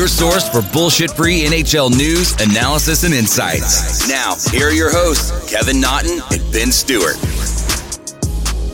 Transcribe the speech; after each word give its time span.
2, 0.00 0.06
5, 0.06 0.12
and 0.12 0.20
10. 0.20 0.30
Your 0.30 0.32
source 0.32 0.48
for 0.48 0.72
bullshit 0.72 1.10
free 1.10 1.42
NHL 1.42 1.90
news, 1.90 2.32
analysis, 2.40 3.04
and 3.04 3.12
insights. 3.12 4.08
Now, 4.08 4.34
here 4.50 4.68
are 4.68 4.72
your 4.72 4.90
hosts, 4.90 5.50
Kevin 5.50 5.78
Naughton 5.78 6.20
and 6.30 6.52
Ben 6.52 6.72
Stewart. 6.72 7.16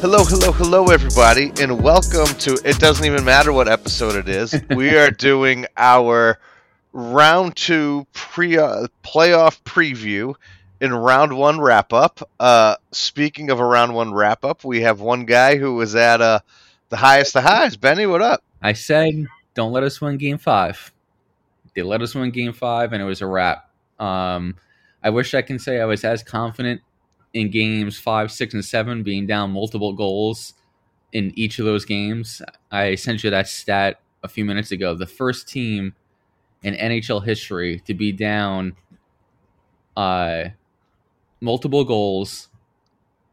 Hello, 0.00 0.22
hello, 0.22 0.52
hello, 0.52 0.84
everybody, 0.86 1.50
and 1.60 1.82
welcome 1.82 2.26
to 2.38 2.56
It 2.64 2.78
Doesn't 2.78 3.04
Even 3.04 3.24
Matter 3.24 3.52
What 3.52 3.66
episode 3.66 4.14
it 4.14 4.28
is. 4.28 4.54
we 4.76 4.96
are 4.96 5.10
doing 5.10 5.66
our 5.76 6.38
round 6.92 7.56
two 7.56 8.06
pre 8.12 8.56
uh, 8.56 8.86
playoff 9.02 9.60
preview 9.62 10.34
in 10.80 10.94
round 10.94 11.36
one 11.36 11.60
wrap 11.60 11.92
up. 11.92 12.20
Uh, 12.38 12.76
speaking 12.92 13.50
of 13.50 13.58
a 13.58 13.64
round 13.64 13.94
one 13.94 14.14
wrap 14.14 14.44
up, 14.44 14.62
we 14.62 14.82
have 14.82 15.00
one 15.00 15.24
guy 15.24 15.56
who 15.56 15.74
was 15.74 15.96
at 15.96 16.20
uh, 16.20 16.38
the 16.90 16.96
highest 16.96 17.34
of 17.34 17.42
highs. 17.42 17.76
Benny, 17.76 18.06
what 18.06 18.22
up? 18.22 18.44
I 18.62 18.74
said, 18.74 19.26
don't 19.54 19.72
let 19.72 19.82
us 19.82 20.00
win 20.00 20.18
game 20.18 20.38
five. 20.38 20.92
They 21.76 21.82
let 21.82 22.00
us 22.00 22.14
win 22.14 22.30
game 22.30 22.54
five, 22.54 22.92
and 22.94 23.02
it 23.02 23.04
was 23.04 23.20
a 23.20 23.26
wrap. 23.26 23.70
Um, 24.00 24.56
I 25.04 25.10
wish 25.10 25.34
I 25.34 25.42
can 25.42 25.58
say 25.58 25.78
I 25.80 25.84
was 25.84 26.02
as 26.04 26.22
confident 26.22 26.80
in 27.34 27.50
games 27.50 27.98
five, 27.98 28.32
six, 28.32 28.54
and 28.54 28.64
seven, 28.64 29.02
being 29.02 29.26
down 29.26 29.52
multiple 29.52 29.92
goals 29.92 30.54
in 31.12 31.32
each 31.36 31.58
of 31.58 31.66
those 31.66 31.84
games. 31.84 32.40
I 32.72 32.94
sent 32.94 33.22
you 33.22 33.30
that 33.30 33.46
stat 33.46 34.00
a 34.22 34.28
few 34.28 34.44
minutes 34.44 34.72
ago. 34.72 34.94
The 34.94 35.06
first 35.06 35.48
team 35.48 35.94
in 36.62 36.74
NHL 36.74 37.24
history 37.24 37.80
to 37.80 37.92
be 37.92 38.10
down 38.10 38.74
uh, 39.96 40.44
multiple 41.40 41.84
goals 41.84 42.48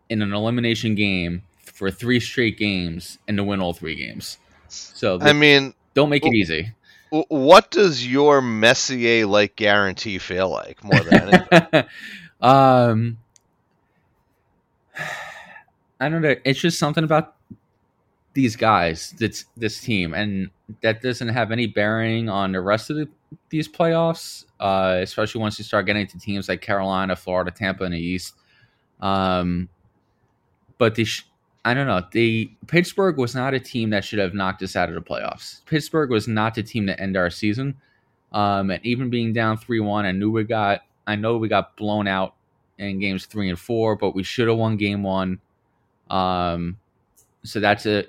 in 0.09 0.21
an 0.21 0.33
elimination 0.33 0.95
game 0.95 1.43
for 1.59 1.89
three 1.89 2.19
straight 2.19 2.57
games 2.57 3.17
and 3.27 3.37
to 3.37 3.43
win 3.43 3.61
all 3.61 3.73
three 3.73 3.95
games. 3.95 4.37
So 4.67 5.17
I 5.21 5.31
mean, 5.31 5.73
don't 5.93 6.09
make 6.09 6.25
it 6.25 6.33
easy. 6.33 6.73
What 7.13 7.69
does 7.69 8.07
your 8.07 8.41
Messier 8.41 9.27
like 9.27 9.55
guarantee 9.55 10.17
feel 10.17 10.49
like 10.49 10.83
more 10.83 10.99
than 10.99 11.13
anything? 11.13 11.83
um, 12.41 13.17
I 15.99 16.09
don't 16.09 16.23
know. 16.23 16.35
It's 16.43 16.59
just 16.59 16.79
something 16.79 17.03
about 17.03 17.35
these 18.33 18.55
guys, 18.55 19.13
that's 19.19 19.45
this 19.55 19.79
team, 19.79 20.15
and 20.15 20.49
that 20.81 21.03
doesn't 21.03 21.27
have 21.27 21.51
any 21.51 21.67
bearing 21.67 22.29
on 22.29 22.51
the 22.51 22.61
rest 22.61 22.89
of 22.89 22.95
the, 22.95 23.07
these 23.49 23.67
playoffs. 23.67 24.45
Uh, 24.59 24.97
especially 25.03 25.39
once 25.39 25.59
you 25.59 25.65
start 25.65 25.85
getting 25.85 26.07
to 26.07 26.17
teams 26.17 26.49
like 26.49 26.61
Carolina, 26.61 27.15
Florida, 27.15 27.51
Tampa 27.51 27.83
in 27.83 27.91
the 27.91 27.99
East. 27.99 28.33
Um, 29.01 29.69
but 30.79 30.95
the 30.95 31.05
sh- 31.05 31.25
I 31.65 31.73
don't 31.73 31.87
know. 31.87 32.01
The 32.11 32.51
Pittsburgh 32.67 33.17
was 33.17 33.35
not 33.35 33.53
a 33.53 33.59
team 33.59 33.89
that 33.91 34.03
should 34.03 34.19
have 34.19 34.33
knocked 34.33 34.61
us 34.63 34.75
out 34.75 34.89
of 34.89 34.95
the 34.95 35.01
playoffs. 35.01 35.63
Pittsburgh 35.65 36.09
was 36.09 36.27
not 36.27 36.55
the 36.55 36.63
team 36.63 36.87
to 36.87 36.99
end 36.99 37.15
our 37.15 37.29
season. 37.29 37.75
Um, 38.33 38.69
and 38.71 38.85
even 38.85 39.09
being 39.09 39.31
down 39.31 39.57
three 39.57 39.79
one, 39.79 40.05
I 40.05 40.11
knew 40.11 40.31
we 40.31 40.43
got. 40.43 40.81
I 41.05 41.15
know 41.15 41.37
we 41.37 41.47
got 41.47 41.75
blown 41.77 42.07
out 42.07 42.35
in 42.77 42.99
games 42.99 43.25
three 43.25 43.49
and 43.49 43.59
four, 43.59 43.95
but 43.95 44.15
we 44.15 44.23
should 44.23 44.47
have 44.47 44.57
won 44.57 44.77
game 44.77 45.03
one. 45.03 45.39
Um, 46.09 46.77
so 47.43 47.59
that's 47.59 47.85
a 47.85 48.05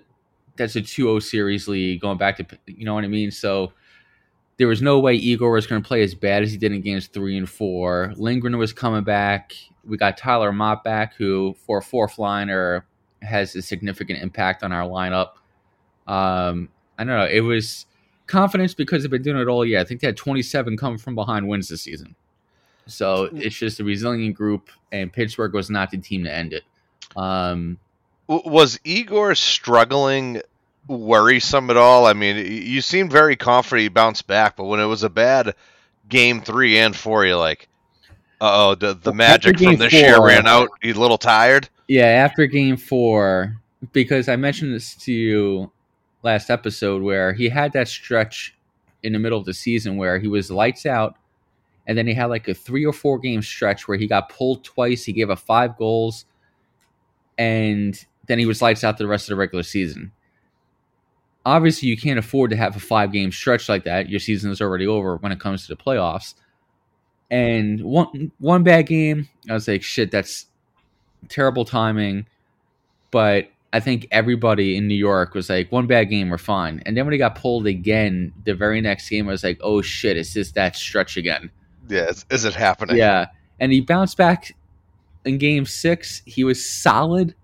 that's 0.56 0.76
a 0.76 0.81
2-0 0.81 1.21
series 1.21 1.66
lead 1.66 2.00
going 2.00 2.16
back 2.16 2.36
to 2.36 2.47
you 2.66 2.84
know 2.84 2.94
what 2.94 3.04
I 3.04 3.09
mean. 3.09 3.31
So 3.31 3.72
there 4.56 4.69
was 4.69 4.82
no 4.82 5.00
way 5.00 5.15
Igor 5.15 5.50
was 5.53 5.66
going 5.66 5.82
to 5.82 5.86
play 5.86 6.03
as 6.03 6.15
bad 6.15 6.42
as 6.42 6.53
he 6.53 6.59
did 6.59 6.72
in 6.72 6.81
games 6.81 7.09
three 7.09 7.36
and 7.36 7.48
four. 7.48 8.12
Lindgren 8.16 8.56
was 8.56 8.72
coming 8.72 9.04
back. 9.04 9.53
We 9.84 9.97
got 9.97 10.16
Tyler 10.16 10.53
Motte 10.53 10.84
back, 10.84 11.15
who 11.15 11.54
for 11.66 11.78
a 11.78 11.82
fourth 11.82 12.19
liner 12.19 12.86
has 13.24 13.54
a 13.56 13.62
significant 13.62 14.22
impact 14.22 14.62
on 14.62 14.72
our 14.72 14.88
lineup. 14.88 15.32
Um, 16.06 16.68
I 16.98 17.04
don't 17.04 17.16
know. 17.18 17.26
It 17.26 17.40
was 17.40 17.86
confidence 18.26 18.74
because 18.74 19.02
they've 19.02 19.10
been 19.10 19.22
doing 19.22 19.40
it 19.40 19.48
all 19.48 19.64
year. 19.64 19.80
I 19.80 19.84
think 19.84 20.00
they 20.00 20.06
had 20.06 20.16
27 20.16 20.76
come 20.76 20.98
from 20.98 21.14
behind 21.14 21.48
wins 21.48 21.68
this 21.68 21.82
season. 21.82 22.14
So 22.86 23.30
it's 23.32 23.56
just 23.56 23.80
a 23.80 23.84
resilient 23.84 24.36
group, 24.36 24.68
and 24.92 25.12
Pittsburgh 25.12 25.54
was 25.54 25.70
not 25.70 25.90
the 25.90 25.98
team 25.98 26.24
to 26.24 26.32
end 26.32 26.52
it. 26.52 26.64
Um, 27.16 27.78
was 28.26 28.78
Igor 28.84 29.34
struggling 29.34 30.42
worrisome 30.86 31.70
at 31.70 31.76
all? 31.76 32.06
I 32.06 32.12
mean, 32.12 32.36
you 32.36 32.80
seemed 32.82 33.10
very 33.10 33.36
confident 33.36 33.82
he 33.82 33.88
bounced 33.88 34.26
back, 34.26 34.56
but 34.56 34.64
when 34.64 34.80
it 34.80 34.86
was 34.86 35.02
a 35.02 35.08
bad 35.08 35.54
game 36.08 36.42
three 36.42 36.78
and 36.78 36.94
four, 36.94 37.24
you're 37.24 37.36
like, 37.36 37.68
oh, 38.41 38.74
the, 38.74 38.94
the 38.94 39.14
magic 39.14 39.58
from 39.58 39.76
this 39.76 39.92
four, 39.92 40.00
year 40.00 40.22
ran 40.22 40.46
out. 40.46 40.68
He's 40.82 40.96
a 40.96 41.00
little 41.00 41.18
tired. 41.18 41.68
Yeah, 41.89 42.06
after 42.06 42.47
game 42.47 42.77
four, 42.77 43.61
because 43.93 44.28
I 44.28 44.37
mentioned 44.37 44.75
this 44.75 44.95
to 44.97 45.12
you 45.12 45.72
last 46.22 46.50
episode 46.50 47.03
where 47.03 47.33
he 47.33 47.49
had 47.49 47.72
that 47.75 47.89
stretch 47.89 48.56
in 49.03 49.12
the 49.12 49.19
middle 49.19 49.39
of 49.39 49.45
the 49.45 49.53
season 49.53 49.97
where 49.99 50.19
he 50.19 50.28
was 50.28 50.50
lights 50.50 50.87
out 50.87 51.17
and 51.87 51.97
then 51.97 52.06
he 52.06 52.15
had 52.15 52.27
like 52.27 52.49
a 52.49 52.55
three 52.55 52.84
or 52.84 52.93
four 52.93 53.19
game 53.19 53.43
stretch 53.43 53.87
where 53.87 53.99
he 53.99 54.06
got 54.06 54.28
pulled 54.28 54.65
twice. 54.65 55.05
He 55.05 55.12
gave 55.12 55.31
up 55.31 55.39
five 55.39 55.77
goals, 55.77 56.25
and 57.37 58.03
then 58.27 58.39
he 58.39 58.47
was 58.47 58.62
lights 58.62 58.84
out 58.84 58.99
the 58.99 59.06
rest 59.06 59.25
of 59.25 59.34
the 59.34 59.37
regular 59.37 59.62
season. 59.62 60.12
Obviously, 61.47 61.89
you 61.89 61.97
can't 61.97 62.19
afford 62.19 62.51
to 62.51 62.56
have 62.56 62.75
a 62.75 62.81
five 62.81 63.12
game 63.12 63.31
stretch 63.31 63.69
like 63.69 63.84
that. 63.84 64.09
Your 64.09 64.21
season 64.21 64.51
is 64.51 64.62
already 64.62 64.87
over 64.87 65.16
when 65.16 65.33
it 65.33 65.41
comes 65.41 65.66
to 65.66 65.75
the 65.75 65.83
playoffs. 65.83 66.34
And 67.31 67.83
one 67.83 68.33
one 68.39 68.62
bad 68.62 68.87
game, 68.87 69.28
I 69.49 69.53
was 69.53 69.69
like, 69.69 69.83
shit, 69.83 70.11
that's 70.11 70.47
terrible 71.28 71.64
timing. 71.64 72.26
But 73.10 73.48
I 73.72 73.80
think 73.80 74.06
everybody 74.12 74.76
in 74.76 74.86
New 74.86 74.94
York 74.94 75.34
was 75.34 75.50
like, 75.50 75.72
one 75.72 75.88
bad 75.88 76.04
game, 76.04 76.30
we're 76.30 76.38
fine. 76.38 76.80
And 76.86 76.96
then 76.96 77.04
when 77.06 77.12
he 77.12 77.18
got 77.18 77.34
pulled 77.34 77.66
again, 77.66 78.32
the 78.44 78.54
very 78.54 78.80
next 78.80 79.08
game, 79.08 79.28
I 79.28 79.32
was 79.32 79.42
like, 79.42 79.58
oh 79.62 79.82
shit, 79.82 80.16
is 80.16 80.32
this 80.32 80.52
that 80.52 80.76
stretch 80.76 81.16
again? 81.16 81.50
Yeah, 81.88 82.08
is, 82.08 82.24
is 82.30 82.44
it 82.44 82.54
happening? 82.54 82.96
Yeah, 82.96 83.26
and 83.58 83.72
he 83.72 83.80
bounced 83.80 84.16
back 84.16 84.54
in 85.24 85.38
Game 85.38 85.66
Six. 85.66 86.22
He 86.24 86.44
was 86.44 86.64
solid. 86.64 87.34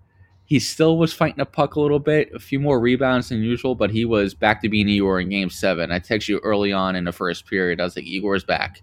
He 0.45 0.59
still 0.59 0.97
was 0.97 1.13
fighting 1.13 1.39
a 1.39 1.45
puck 1.45 1.75
a 1.75 1.81
little 1.81 1.99
bit, 1.99 2.31
a 2.33 2.39
few 2.39 2.59
more 2.59 2.79
rebounds 2.79 3.29
than 3.29 3.41
usual, 3.41 3.75
but 3.75 3.91
he 3.91 4.05
was 4.05 4.33
back 4.33 4.61
to 4.61 4.69
being 4.69 4.89
Igor 4.89 5.19
in 5.19 5.29
Game 5.29 5.49
Seven. 5.49 5.91
I 5.91 5.99
texted 5.99 6.29
you 6.29 6.39
early 6.39 6.73
on 6.73 6.95
in 6.95 7.03
the 7.03 7.11
first 7.11 7.45
period. 7.45 7.79
I 7.79 7.83
was 7.83 7.95
like, 7.95 8.05
Igor's 8.05 8.43
back. 8.43 8.81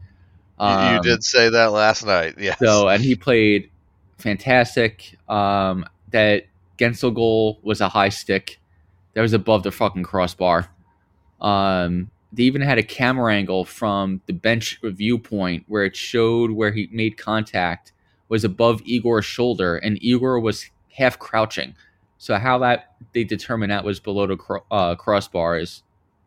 Um, 0.59 0.97
you 0.97 1.03
did 1.03 1.25
say 1.25 1.49
that 1.49 1.73
last 1.73 2.05
night, 2.05 2.35
yeah. 2.39 2.57
So, 2.57 2.89
and 2.89 3.03
he 3.03 3.15
played 3.15 3.71
fantastic. 4.19 5.19
Um, 5.29 5.85
that 6.11 6.45
Guentzel 6.79 7.15
goal 7.15 7.59
was 7.63 7.81
a 7.81 7.89
high 7.89 8.11
stick. 8.11 8.59
That 9.15 9.23
was 9.23 9.33
above 9.33 9.63
the 9.63 9.73
fucking 9.73 10.05
crossbar. 10.05 10.69
Um, 11.41 12.11
they 12.33 12.45
even 12.45 12.61
had 12.61 12.79
a 12.79 12.83
camera 12.83 13.35
angle 13.35 13.65
from 13.65 14.21
the 14.27 14.33
bench 14.33 14.79
viewpoint 14.83 15.65
where 15.67 15.85
it 15.85 15.97
showed 15.97 16.51
where 16.51 16.73
he 16.73 16.89
made 16.93 17.17
contact 17.17 17.93
was 18.29 18.45
above 18.45 18.83
Igor's 18.85 19.25
shoulder, 19.25 19.77
and 19.77 19.99
Igor 20.03 20.39
was 20.39 20.71
half 20.93 21.19
crouching. 21.19 21.75
So 22.19 22.37
how 22.37 22.59
that 22.59 22.93
they 23.13 23.25
determined 23.25 23.73
that 23.73 23.85
was 23.85 24.01
below 24.01 24.27
the 24.27 24.37
cro- 24.37 24.65
uh, 24.71 24.97
crossbar 24.97 25.59
is 25.59 25.83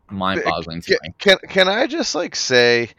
mind-boggling 0.09 0.81
to 0.81 0.87
can, 0.91 0.99
me. 1.03 1.13
Can 1.19 1.37
can 1.47 1.67
I 1.67 1.87
just 1.87 2.15
like 2.15 2.35
say, 2.35 2.89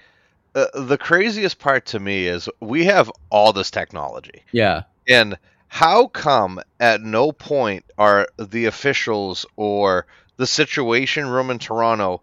uh, 0.54 0.66
the 0.74 0.98
craziest 0.98 1.58
part 1.58 1.86
to 1.86 1.98
me 1.98 2.26
is 2.26 2.48
we 2.60 2.84
have 2.84 3.10
all 3.30 3.52
this 3.52 3.70
technology. 3.70 4.44
Yeah, 4.52 4.82
and 5.12 5.38
how 5.68 6.06
come 6.06 6.60
at 6.80 7.00
no 7.00 7.32
point 7.32 7.84
are 7.96 8.28
the 8.38 8.66
officials 8.66 9.46
or 9.56 10.06
the 10.36 10.46
situation 10.46 11.26
room 11.26 11.50
in 11.50 11.58
Toronto 11.58 12.22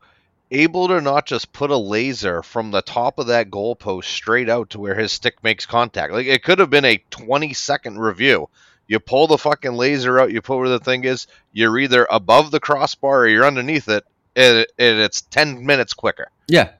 able 0.51 0.87
to 0.87 0.99
not 0.99 1.25
just 1.25 1.53
put 1.53 1.69
a 1.69 1.77
laser 1.77 2.41
from 2.41 2.71
the 2.71 2.81
top 2.81 3.19
of 3.19 3.27
that 3.27 3.51
goalpost 3.51 4.05
straight 4.05 4.49
out 4.49 4.71
to 4.71 4.79
where 4.79 4.95
his 4.95 5.11
stick 5.11 5.43
makes 5.43 5.65
contact. 5.65 6.11
Like 6.11 6.25
it 6.25 6.43
could 6.43 6.59
have 6.59 6.69
been 6.69 6.85
a 6.85 7.03
20 7.11 7.53
second 7.53 7.99
review. 7.99 8.49
You 8.87 8.99
pull 8.99 9.27
the 9.27 9.37
fucking 9.37 9.73
laser 9.73 10.19
out, 10.19 10.31
you 10.31 10.41
put 10.41 10.57
where 10.57 10.69
the 10.69 10.79
thing 10.79 11.03
is, 11.03 11.27
you're 11.51 11.77
either 11.77 12.07
above 12.09 12.49
the 12.49 12.59
crossbar 12.59 13.19
or 13.19 13.27
you're 13.27 13.45
underneath 13.45 13.87
it, 13.87 14.03
and, 14.35 14.65
it's 14.77 15.21
10 15.21 15.63
minutes 15.63 15.93
quicker. 15.93 16.31
Yeah. 16.47 16.71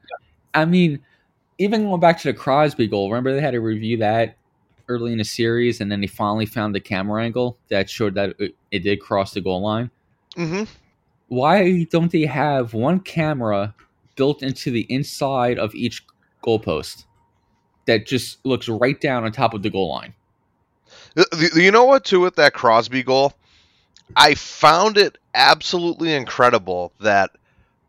I 0.56 0.66
mean, 0.66 1.02
even 1.60 1.84
going 1.84 2.00
back 2.00 2.20
to 2.22 2.32
the 2.32 2.34
Crosby 2.34 2.88
goal, 2.88 3.12
remember 3.12 3.36
they 3.36 3.42
had 3.42 3.52
to 3.52 3.62
review 3.62 3.98
that 3.98 4.36
early 4.90 5.14
in 5.14 5.20
the 5.20 5.24
series, 5.24 5.80
and 5.80 5.90
then 5.92 6.02
they 6.02 6.08
finally 6.08 6.46
found 6.46 6.76
the 6.76 6.82
camera 6.82 7.24
angle 7.24 7.58
that 7.70 7.90
showed 7.90 8.16
that 8.16 8.36
it, 8.40 8.56
it 8.72 8.80
did 8.80 9.00
cross 9.00 9.34
the 9.34 9.42
goal 9.42 9.62
line. 9.62 9.90
Mm-hmm 10.36 10.64
why 11.30 11.84
don't 11.86 12.12
they 12.12 12.26
have 12.26 12.74
one 12.74 13.00
camera 13.00 13.74
built 14.16 14.44
into 14.44 14.72
the 14.72 14.86
inside 14.90 15.58
of 15.58 15.74
each 15.74 16.06
goalpost 16.44 17.06
that 17.86 18.06
just 18.06 18.44
looks 18.46 18.68
right 18.68 19.00
down 19.00 19.24
on 19.24 19.32
top 19.32 19.54
of 19.54 19.64
the 19.64 19.70
goal 19.70 19.90
line? 19.90 20.14
You 21.56 21.72
know 21.72 21.86
what, 21.86 22.04
too, 22.04 22.20
with 22.20 22.36
that 22.36 22.54
Crosby 22.54 23.04
goal? 23.04 23.34
I 24.16 24.34
found 24.34 24.98
it 24.98 25.18
absolutely 25.36 26.14
incredible 26.14 26.92
that 27.00 27.32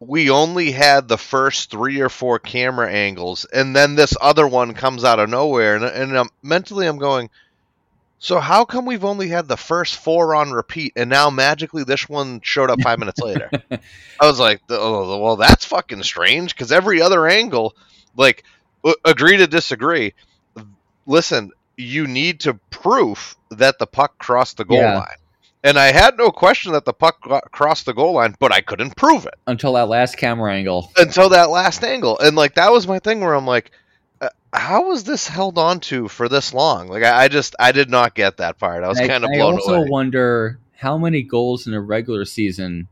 we 0.00 0.31
only 0.31 0.73
had 0.73 1.08
the 1.08 1.19
first 1.19 1.70
three 1.70 2.00
or 2.00 2.08
four 2.08 2.38
camera 2.38 2.91
angles, 2.91 3.44
and 3.52 3.76
then 3.76 3.94
this 3.97 4.14
other 4.20 4.49
one 4.49 4.75
comes 4.75 5.05
out 5.05 5.20
of 5.20 5.29
nowhere. 5.31 5.76
And, 5.76 5.85
and 5.85 6.17
um, 6.17 6.31
mentally, 6.43 6.87
I'm 6.87 6.99
going, 6.99 7.31
So 8.19 8.38
how 8.41 8.64
come 8.67 8.87
we've 8.87 9.05
only 9.05 9.29
had 9.29 9.49
the 9.49 9.56
first 9.56 9.97
four 9.97 10.35
on 10.35 10.52
repeat, 10.52 10.93
and 10.97 11.08
now 11.11 11.31
magically 11.31 11.85
this 11.85 12.08
one 12.08 12.41
showed 12.43 12.70
up 12.70 12.82
five 12.82 12.99
minutes 13.00 13.20
later? 13.20 13.52
I 14.20 14.26
was 14.26 14.38
like, 14.41 14.62
oh, 14.70 15.19
well, 15.23 15.37
that's 15.37 15.64
fucking 15.64 16.02
strange 16.02 16.55
because 16.55 16.73
every 16.73 17.00
other 17.02 17.26
angle, 17.26 17.75
like, 18.17 18.44
agree 19.05 19.38
to 19.38 19.47
disagree. 19.47 20.14
Listen, 21.06 21.50
you 21.76 22.06
need 22.06 22.41
to 22.41 22.61
proof 22.70 23.37
that 23.50 23.79
the 23.79 23.87
puck 23.87 24.19
crossed 24.19 24.56
the 24.58 24.64
goal 24.64 24.93
Yeah. 24.93 24.94
line, 24.94 25.17
and 25.65 25.79
I 25.79 25.93
had 25.93 26.17
no 26.17 26.31
question 26.31 26.73
that 26.73 26.85
the 26.85 26.93
puck 26.93 27.21
got- 27.23 27.51
crossed 27.53 27.87
the 27.87 27.95
goal 27.95 28.15
line, 28.15 28.35
but 28.39 28.53
I 28.53 28.61
couldn't 28.61 28.97
prove 28.97 29.27
it 29.27 29.35
Until 29.47 29.73
that 29.75 29.89
last 29.89 30.17
camera 30.17 30.53
angle. 30.55 30.91
until 30.97 31.29
that 31.31 31.51
last 31.51 31.85
angle, 31.85 32.19
and 32.19 32.37
like 32.37 32.55
that 32.55 32.73
was 32.73 32.87
my 32.89 32.99
thing 32.99 33.21
where 33.21 33.35
I'm 33.35 33.47
like. 33.47 33.71
uh, 34.21 34.29
How 34.53 34.89
was 34.89 35.05
this 35.05 35.27
held 35.29 35.59
on 35.59 35.81
to 35.81 36.09
for 36.09 36.29
this 36.29 36.53
long? 36.55 36.89
Like 36.89 37.03
I, 37.03 37.25
I 37.25 37.29
just 37.29 37.55
I 37.61 37.73
did 37.73 37.91
not 37.91 38.15
get 38.15 38.37
that 38.39 38.59
part. 38.59 38.85
I 38.85 38.89
was 38.89 38.99
kind 38.99 39.25
of 39.25 39.31
I 39.35 39.41
also 39.41 39.75
away. 39.75 39.89
wonder 39.91 40.59
how 40.77 40.97
many 40.99 41.23
goals 41.23 41.67
in 41.67 41.75
a 41.75 41.81
regular 41.81 42.25
season 42.25 42.89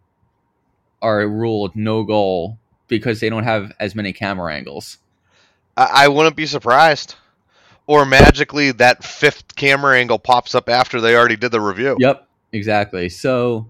are 1.00 1.26
ruled 1.28 1.74
no 1.76 2.02
goal 2.04 2.58
because 2.88 3.20
they 3.20 3.30
don't 3.30 3.44
have 3.44 3.72
as 3.80 3.94
many 3.94 4.12
camera 4.12 4.52
angles. 4.54 4.98
I, 5.76 6.04
I 6.04 6.08
wouldn't 6.08 6.36
be 6.36 6.46
surprised. 6.46 7.14
Or 7.86 8.04
magically 8.04 8.72
that 8.72 9.02
fifth 9.02 9.56
camera 9.56 9.96
angle 9.96 10.18
pops 10.18 10.54
up 10.54 10.68
after 10.68 11.00
they 11.00 11.16
already 11.16 11.36
did 11.36 11.52
the 11.52 11.60
review. 11.60 11.96
Yep, 11.98 12.27
exactly. 12.52 13.08
So, 13.08 13.66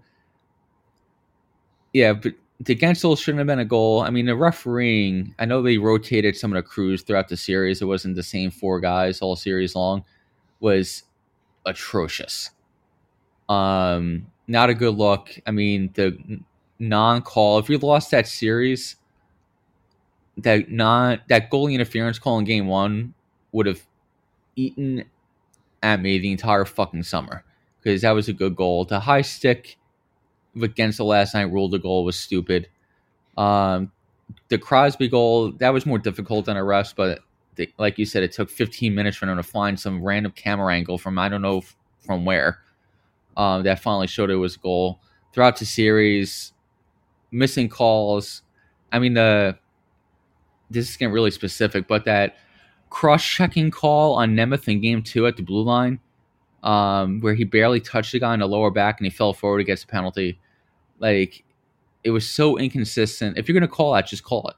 yeah, 1.92 2.12
but 2.12 2.34
the 2.60 2.74
Guentzel 2.74 3.18
shouldn't 3.18 3.38
have 3.38 3.46
been 3.46 3.60
a 3.60 3.64
goal. 3.64 4.02
I 4.02 4.10
mean, 4.10 4.26
the 4.26 4.36
refereeing, 4.36 5.34
I 5.38 5.44
know 5.44 5.62
they 5.62 5.78
rotated 5.78 6.36
some 6.36 6.52
of 6.52 6.56
the 6.56 6.68
crews 6.68 7.02
throughout 7.02 7.28
the 7.28 7.36
series. 7.36 7.80
It 7.80 7.86
wasn't 7.86 8.16
the 8.16 8.22
same 8.22 8.50
four 8.50 8.80
guys 8.80 9.22
all 9.22 9.36
series 9.36 9.76
long, 9.76 10.04
was 10.60 11.04
atrocious. 11.66 12.50
Um, 13.48 14.26
not 14.48 14.70
a 14.70 14.74
good 14.74 14.96
look. 14.96 15.38
I 15.46 15.52
mean, 15.52 15.90
the 15.94 16.18
non 16.78 17.22
call, 17.22 17.58
if 17.58 17.68
we 17.68 17.76
lost 17.76 18.10
that 18.10 18.26
series, 18.26 18.96
that 20.38 20.70
non 20.70 21.20
that 21.28 21.50
goalie 21.50 21.74
interference 21.74 22.18
call 22.18 22.38
in 22.38 22.44
game 22.44 22.66
one 22.66 23.14
would 23.52 23.66
have 23.66 23.84
eaten 24.56 25.04
at 25.82 26.00
me 26.00 26.18
the 26.18 26.30
entire 26.30 26.64
fucking 26.64 27.02
summer 27.02 27.44
because 27.80 28.02
that 28.02 28.12
was 28.12 28.28
a 28.28 28.32
good 28.32 28.56
goal. 28.56 28.84
The 28.84 29.00
high 29.00 29.22
stick 29.22 29.78
against 30.60 30.98
the 30.98 31.04
last 31.04 31.34
night 31.34 31.52
ruled 31.52 31.72
the 31.72 31.78
goal 31.78 32.04
was 32.04 32.16
stupid. 32.16 32.68
Um, 33.36 33.92
the 34.48 34.58
Crosby 34.58 35.08
goal 35.08 35.52
that 35.52 35.70
was 35.70 35.86
more 35.86 35.98
difficult 35.98 36.46
than 36.46 36.56
a 36.56 36.60
refs, 36.60 36.94
but 36.94 37.20
the, 37.54 37.70
like 37.78 37.98
you 37.98 38.04
said, 38.04 38.22
it 38.22 38.32
took 38.32 38.50
15 38.50 38.94
minutes 38.94 39.16
for 39.16 39.26
them 39.26 39.36
to 39.36 39.42
find 39.42 39.78
some 39.78 40.02
random 40.02 40.32
camera 40.32 40.74
angle 40.74 40.98
from 40.98 41.18
I 41.18 41.28
don't 41.28 41.42
know 41.42 41.58
f- 41.58 41.76
from 42.04 42.24
where 42.24 42.60
um, 43.36 43.62
that 43.62 43.80
finally 43.80 44.06
showed 44.06 44.30
it 44.30 44.36
was 44.36 44.56
a 44.56 44.58
goal. 44.58 45.00
Throughout 45.32 45.58
the 45.58 45.64
series, 45.64 46.52
missing 47.30 47.68
calls. 47.68 48.42
I 48.90 48.98
mean 48.98 49.14
the 49.14 49.58
this 50.70 50.90
is 50.90 50.96
getting 50.96 51.12
really 51.12 51.30
specific, 51.30 51.88
but 51.88 52.04
that 52.04 52.36
cross-checking 52.90 53.70
call 53.70 54.14
on 54.14 54.34
Nemeth 54.34 54.68
in 54.68 54.80
Game 54.80 55.02
Two 55.02 55.26
at 55.26 55.36
the 55.36 55.42
blue 55.42 55.62
line 55.62 56.00
um, 56.62 57.20
where 57.20 57.34
he 57.34 57.44
barely 57.44 57.80
touched 57.80 58.12
the 58.12 58.20
guy 58.20 58.34
in 58.34 58.40
the 58.40 58.48
lower 58.48 58.70
back 58.70 58.98
and 58.98 59.06
he 59.06 59.10
fell 59.10 59.32
forward 59.32 59.60
against 59.60 59.84
a 59.84 59.86
penalty. 59.86 60.38
Like, 60.98 61.44
it 62.04 62.10
was 62.10 62.28
so 62.28 62.56
inconsistent. 62.58 63.38
If 63.38 63.48
you're 63.48 63.58
going 63.58 63.68
to 63.68 63.74
call 63.74 63.92
that, 63.94 64.06
just 64.06 64.24
call 64.24 64.48
it. 64.48 64.56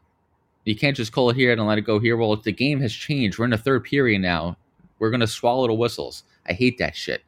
You 0.64 0.76
can't 0.76 0.97
just 0.97 1.12
call 1.12 1.31
it 1.31 1.37
here 1.37 1.52
and 1.52 1.67
let 1.67 1.79
it 1.79 1.82
go 1.82 1.99
here. 1.99 2.17
Well, 2.17 2.32
if 2.32 2.43
the 2.43 2.52
game 2.52 2.81
has 2.81 2.93
changed, 2.93 3.38
we're 3.38 3.47
in 3.47 3.50
the 3.50 3.58
third 3.58 3.85
period 3.85 4.20
now. 4.20 4.56
We're 4.99 5.11
going 5.11 5.20
to 5.20 5.26
swallow 5.26 5.67
the 5.67 5.75
whistles. 5.75 6.25
I 6.47 6.52
hate 6.52 6.79
that 6.79 6.94
shit. 6.94 7.23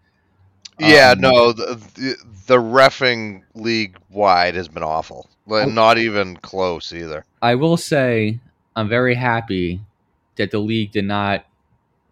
Yeah, 0.78 1.12
Um, 1.12 1.20
no, 1.20 1.52
the, 1.52 1.74
the 1.94 2.16
the 2.46 2.56
refing 2.56 3.42
league 3.54 3.96
wide 4.10 4.54
has 4.54 4.68
been 4.68 4.82
awful. 4.82 5.28
Like, 5.46 5.66
Oh. 5.66 5.70
not 5.70 5.98
even 5.98 6.36
close 6.38 6.92
either. 6.92 7.24
I 7.40 7.54
will 7.54 7.76
say 7.76 8.40
I'm 8.74 8.88
very 8.88 9.14
happy 9.14 9.80
that 10.36 10.50
the 10.50 10.58
league 10.58 10.90
did 10.92 11.04
not 11.04 11.44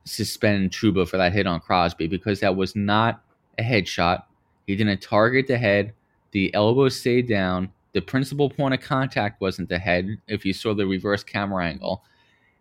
suspend 0.05 0.70
Trouba 0.70 1.08
for 1.08 1.17
that 1.17 1.32
hit 1.32 1.47
on 1.47 1.61
Crosby 1.61 2.06
because 2.06 2.41
that 2.41 2.56
was 2.56 2.75
not 2.75 3.23
a 3.58 3.62
headshot. 3.62 4.23
He 4.67 4.76
didn't 4.76 5.02
target 5.02 5.47
the 5.47 5.58
head. 5.58 5.93
The 6.32 6.52
elbow 6.55 6.88
stayed 6.88 7.29
down. 7.29 7.73
The 7.93 8.00
principal 8.00 8.49
point 8.49 8.75
of 8.75 8.81
contact 8.81 9.41
wasn't 9.41 9.69
the 9.69 9.79
head, 9.79 10.19
if 10.29 10.44
you 10.44 10.52
saw 10.52 10.75
the 10.75 10.87
reverse 10.87 11.25
camera 11.25 11.67
angle. 11.67 12.05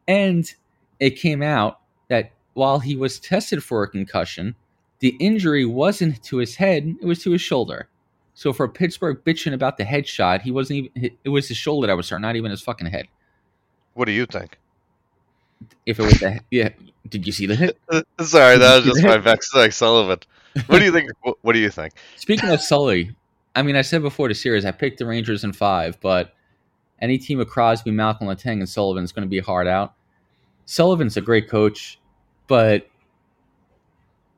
And 0.07 0.51
it 0.99 1.11
came 1.11 1.43
out 1.43 1.79
that 2.07 2.31
while 2.53 2.79
he 2.79 2.95
was 2.95 3.19
tested 3.19 3.63
for 3.63 3.83
a 3.83 3.87
concussion, 3.87 4.55
the 4.99 5.15
injury 5.19 5.65
wasn't 5.65 6.21
to 6.23 6.37
his 6.37 6.55
head, 6.55 6.95
it 7.01 7.05
was 7.05 7.23
to 7.23 7.31
his 7.31 7.41
shoulder. 7.41 7.87
So 8.33 8.53
for 8.53 8.67
Pittsburgh 8.67 9.23
bitching 9.23 9.53
about 9.53 9.77
the 9.77 9.83
headshot, 9.83 10.41
he 10.41 10.51
wasn't 10.51 10.91
even 10.95 11.11
it 11.23 11.29
was 11.29 11.47
his 11.47 11.57
shoulder 11.57 11.87
that 11.87 11.97
was 11.97 12.09
hurt, 12.09 12.19
not 12.21 12.35
even 12.35 12.51
his 12.51 12.61
fucking 12.61 12.87
head. 12.87 13.07
What 13.93 14.05
do 14.05 14.11
you 14.11 14.25
think? 14.25 14.57
If 15.85 15.99
it 15.99 16.03
was 16.03 16.19
the 16.19 16.39
yeah, 16.51 16.69
did 17.07 17.25
you 17.25 17.33
see 17.33 17.45
the 17.45 17.55
hit? 17.55 17.77
Sorry, 18.21 18.57
that 18.57 18.75
was 18.77 18.85
just 18.85 19.03
my 19.03 19.17
vex 19.17 19.53
like 19.53 19.73
Sullivan. 19.73 20.19
What 20.67 20.79
do 20.79 20.85
you 20.85 20.91
think? 20.91 21.11
What, 21.41 21.53
do 21.53 21.59
you 21.59 21.69
think? 21.69 21.93
Speaking 22.15 22.49
of 22.49 22.61
Sully, 22.61 23.15
I 23.55 23.61
mean, 23.61 23.75
I 23.75 23.81
said 23.81 24.01
before 24.01 24.27
the 24.27 24.35
series, 24.35 24.65
I 24.65 24.71
picked 24.71 24.99
the 24.99 25.05
Rangers 25.05 25.43
in 25.43 25.53
five, 25.53 25.99
but 26.01 26.33
any 27.01 27.17
team 27.17 27.39
of 27.39 27.47
Crosby, 27.47 27.91
Malkin 27.91 28.27
Letang, 28.27 28.59
and 28.59 28.69
Sullivan 28.69 29.03
is 29.03 29.11
going 29.11 29.27
to 29.27 29.29
be 29.29 29.39
hard 29.39 29.67
out. 29.67 29.93
Sullivan's 30.65 31.17
a 31.17 31.21
great 31.21 31.49
coach, 31.49 31.99
but 32.47 32.87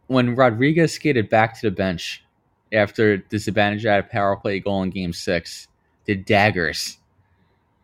when 0.07 0.35
Rodrigues 0.35 0.93
skated 0.93 1.29
back 1.29 1.59
to 1.59 1.69
the 1.69 1.75
bench 1.75 2.23
after 2.71 3.23
the 3.29 3.87
a 3.97 4.03
power 4.03 4.35
play 4.35 4.59
goal 4.59 4.83
in 4.83 4.89
Game 4.89 5.13
Six, 5.13 5.67
the 6.05 6.15
daggers 6.15 6.97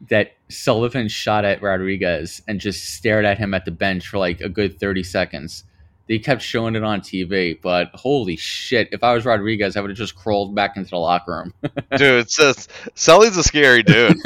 that 0.09 0.33
Sullivan 0.49 1.07
shot 1.07 1.45
at 1.45 1.61
Rodrigues 1.61 2.41
and 2.47 2.59
just 2.59 2.95
stared 2.95 3.25
at 3.25 3.37
him 3.37 3.53
at 3.53 3.65
the 3.65 3.71
bench 3.71 4.07
for 4.07 4.17
like 4.17 4.41
a 4.41 4.49
good 4.49 4.79
thirty 4.79 5.03
seconds 5.03 5.63
they 6.07 6.19
kept 6.19 6.41
showing 6.41 6.75
it 6.75 6.83
on 6.83 7.01
TV, 7.01 7.59
but 7.61 7.91
holy 7.93 8.37
shit! 8.37 8.89
If 8.91 9.03
I 9.03 9.13
was 9.13 9.25
Rodrigues, 9.25 9.75
I 9.75 9.81
would 9.81 9.89
have 9.89 9.97
just 9.97 10.15
crawled 10.15 10.55
back 10.55 10.77
into 10.77 10.89
the 10.89 10.97
locker 10.97 11.31
room. 11.31 11.53
dude, 11.91 12.21
it's 12.21 12.35
just 12.35 12.71
Sully's 12.95 13.35
a 13.37 13.43
scary 13.43 13.83
dude. 13.83 14.15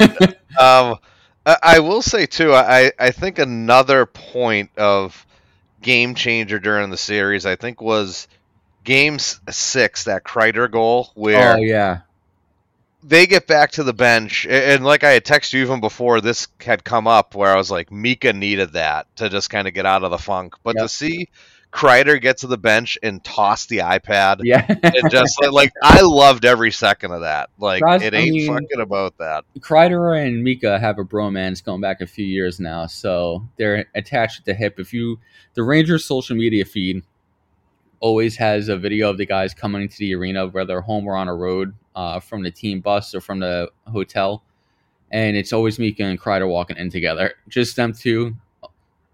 um, 0.58 0.96
I, 1.44 1.56
I 1.62 1.78
will 1.80 2.02
say 2.02 2.26
too, 2.26 2.52
I 2.54 2.92
I 2.98 3.10
think 3.10 3.38
another 3.38 4.06
point 4.06 4.70
of 4.76 5.26
game 5.80 6.14
changer 6.14 6.60
during 6.60 6.90
the 6.90 6.96
series, 6.96 7.46
I 7.46 7.56
think 7.56 7.80
was 7.80 8.28
game 8.84 9.18
six, 9.18 10.04
that 10.04 10.22
Kreider 10.22 10.70
goal 10.70 11.10
where 11.14 11.56
oh 11.56 11.60
yeah, 11.60 12.00
they 13.02 13.26
get 13.26 13.46
back 13.46 13.72
to 13.72 13.82
the 13.84 13.92
bench, 13.92 14.46
and 14.48 14.84
like 14.84 15.04
I 15.04 15.10
had 15.12 15.24
texted 15.24 15.54
you 15.54 15.62
even 15.62 15.80
before 15.80 16.20
this 16.20 16.48
had 16.60 16.84
come 16.84 17.06
up, 17.06 17.34
where 17.34 17.52
I 17.52 17.56
was 17.56 17.70
like, 17.70 17.90
Mika 17.90 18.32
needed 18.32 18.72
that 18.72 19.14
to 19.16 19.28
just 19.28 19.50
kind 19.50 19.66
of 19.66 19.74
get 19.74 19.86
out 19.86 20.04
of 20.04 20.10
the 20.10 20.18
funk. 20.18 20.54
But 20.62 20.74
to 20.78 20.88
see 20.88 21.28
Kreider 21.72 22.20
get 22.20 22.38
to 22.38 22.46
the 22.46 22.58
bench 22.58 22.98
and 23.02 23.24
toss 23.24 23.66
the 23.66 23.78
iPad, 23.78 24.40
yeah. 24.44 24.64
and 24.68 25.10
just 25.10 25.42
like, 25.50 25.72
I 25.82 26.02
loved 26.02 26.44
every 26.44 26.70
second 26.70 27.12
of 27.12 27.22
that. 27.22 27.50
Like 27.58 27.82
it 28.02 28.14
I 28.14 28.18
ain't 28.18 28.34
mean- 28.34 28.46
fucking 28.46 28.80
about 28.80 29.18
that. 29.18 29.44
Kreider 29.58 30.24
and 30.24 30.44
Mika 30.44 30.78
have 30.78 30.98
a 30.98 31.04
bromance 31.04 31.64
going 31.64 31.80
back 31.80 32.00
a 32.00 32.06
few 32.06 32.26
years 32.26 32.60
now, 32.60 32.86
so 32.86 33.48
they're 33.56 33.86
attached 33.94 34.40
at 34.40 34.44
the 34.44 34.54
hip. 34.54 34.78
If 34.78 34.92
you, 34.92 35.18
the 35.54 35.62
Rangers' 35.62 36.04
social 36.04 36.36
media 36.36 36.64
feed 36.64 37.02
always 38.02 38.36
has 38.36 38.68
a 38.68 38.76
video 38.76 39.08
of 39.08 39.16
the 39.16 39.24
guys 39.24 39.54
coming 39.54 39.80
into 39.80 39.96
the 39.98 40.14
arena, 40.14 40.48
whether 40.48 40.80
home 40.80 41.06
or 41.06 41.16
on 41.16 41.28
a 41.28 41.34
road, 41.34 41.72
uh, 41.94 42.20
from 42.20 42.42
the 42.42 42.50
team 42.50 42.80
bus 42.80 43.14
or 43.14 43.20
from 43.20 43.38
the 43.38 43.70
hotel, 43.86 44.42
and 45.10 45.36
it's 45.36 45.52
always 45.52 45.78
Mika 45.78 46.02
and 46.02 46.20
Kreider 46.20 46.48
walking 46.48 46.76
in 46.76 46.90
together, 46.90 47.34
just 47.48 47.76
them 47.76 47.92
two, 47.92 48.36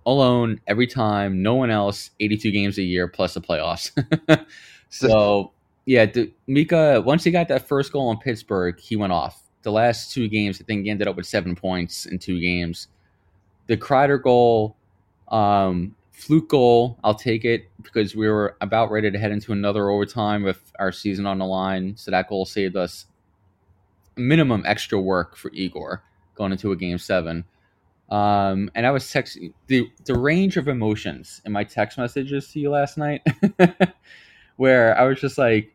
alone 0.06 0.60
every 0.66 0.86
time, 0.86 1.42
no 1.42 1.54
one 1.54 1.70
else. 1.70 2.10
Eighty-two 2.18 2.50
games 2.50 2.78
a 2.78 2.82
year 2.82 3.06
plus 3.06 3.34
the 3.34 3.40
playoffs. 3.40 3.90
so 4.88 5.52
yeah, 5.84 6.06
the, 6.06 6.32
Mika 6.46 7.02
once 7.04 7.24
he 7.24 7.30
got 7.30 7.48
that 7.48 7.68
first 7.68 7.92
goal 7.92 8.10
in 8.10 8.18
Pittsburgh, 8.18 8.78
he 8.80 8.96
went 8.96 9.12
off. 9.12 9.42
The 9.62 9.72
last 9.72 10.12
two 10.12 10.28
games, 10.28 10.60
I 10.60 10.64
think 10.64 10.84
he 10.84 10.90
ended 10.90 11.08
up 11.08 11.16
with 11.16 11.26
seven 11.26 11.54
points 11.54 12.06
in 12.06 12.18
two 12.18 12.40
games. 12.40 12.88
The 13.66 13.76
Kreider 13.76 14.22
goal, 14.22 14.76
um, 15.28 15.94
fluke 16.18 16.48
goal, 16.48 16.98
I'll 17.04 17.14
take 17.14 17.44
it 17.44 17.70
because 17.82 18.16
we 18.16 18.28
were 18.28 18.56
about 18.60 18.90
ready 18.90 19.10
to 19.10 19.18
head 19.18 19.30
into 19.30 19.52
another 19.52 19.88
overtime 19.88 20.42
with 20.42 20.72
our 20.78 20.90
season 20.90 21.26
on 21.26 21.38
the 21.38 21.46
line. 21.46 21.96
So 21.96 22.10
that 22.10 22.28
goal 22.28 22.44
saved 22.44 22.76
us 22.76 23.06
minimum 24.16 24.64
extra 24.66 25.00
work 25.00 25.36
for 25.36 25.50
Igor 25.54 26.02
going 26.34 26.52
into 26.52 26.72
a 26.72 26.76
game 26.76 26.98
seven. 26.98 27.44
Um, 28.10 28.70
and 28.74 28.86
I 28.86 28.90
was 28.90 29.04
texting 29.04 29.52
the 29.68 29.88
the 30.06 30.18
range 30.18 30.56
of 30.56 30.66
emotions 30.66 31.40
in 31.44 31.52
my 31.52 31.62
text 31.62 31.98
messages 31.98 32.50
to 32.52 32.60
you 32.60 32.70
last 32.70 32.98
night, 32.98 33.22
where 34.56 34.98
I 34.98 35.04
was 35.04 35.20
just 35.20 35.38
like, 35.38 35.72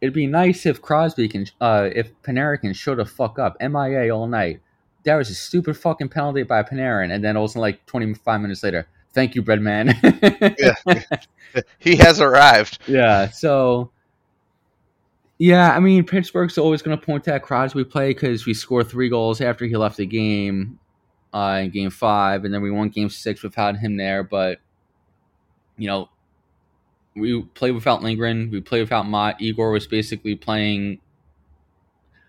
it'd 0.00 0.14
be 0.14 0.26
nice 0.26 0.66
if 0.66 0.80
Crosby 0.80 1.28
can, 1.28 1.46
uh, 1.60 1.90
if 1.94 2.10
Panarin 2.22 2.60
can 2.60 2.72
show 2.72 2.94
the 2.94 3.04
fuck 3.04 3.38
up, 3.38 3.56
MIA 3.60 4.14
all 4.14 4.28
night. 4.28 4.60
That 5.04 5.16
was 5.16 5.30
a 5.30 5.34
stupid 5.34 5.76
fucking 5.76 6.10
penalty 6.10 6.44
by 6.44 6.62
Panarin, 6.62 7.12
and 7.12 7.24
then 7.24 7.36
also 7.36 7.58
like 7.58 7.84
25 7.86 8.40
minutes 8.40 8.62
later, 8.62 8.86
Thank 9.12 9.34
you, 9.34 9.42
Breadman. 9.42 9.94
yeah. 10.58 11.60
he 11.78 11.96
has 11.96 12.20
arrived. 12.20 12.78
Yeah. 12.86 13.28
So, 13.28 13.90
yeah, 15.38 15.72
I 15.72 15.80
mean, 15.80 16.04
Pittsburgh's 16.04 16.56
always 16.56 16.82
going 16.82 16.98
to 16.98 17.04
point 17.04 17.24
to 17.24 17.30
that 17.30 17.42
Crosby 17.42 17.84
play 17.84 18.10
because 18.10 18.46
we 18.46 18.54
scored 18.54 18.88
three 18.88 19.08
goals 19.08 19.40
after 19.40 19.66
he 19.66 19.76
left 19.76 19.98
the 19.98 20.06
game 20.06 20.78
uh, 21.34 21.60
in 21.64 21.70
game 21.70 21.90
five, 21.90 22.44
and 22.44 22.54
then 22.54 22.62
we 22.62 22.70
won 22.70 22.88
game 22.88 23.10
six 23.10 23.42
without 23.42 23.76
him 23.76 23.96
there. 23.96 24.22
But, 24.22 24.58
you 25.76 25.88
know, 25.88 26.08
we 27.14 27.42
played 27.42 27.72
without 27.72 28.02
Lindgren. 28.02 28.50
We 28.50 28.60
played 28.60 28.82
without 28.82 29.06
Motte. 29.06 29.40
Igor 29.40 29.72
was 29.72 29.86
basically 29.86 30.36
playing. 30.36 31.00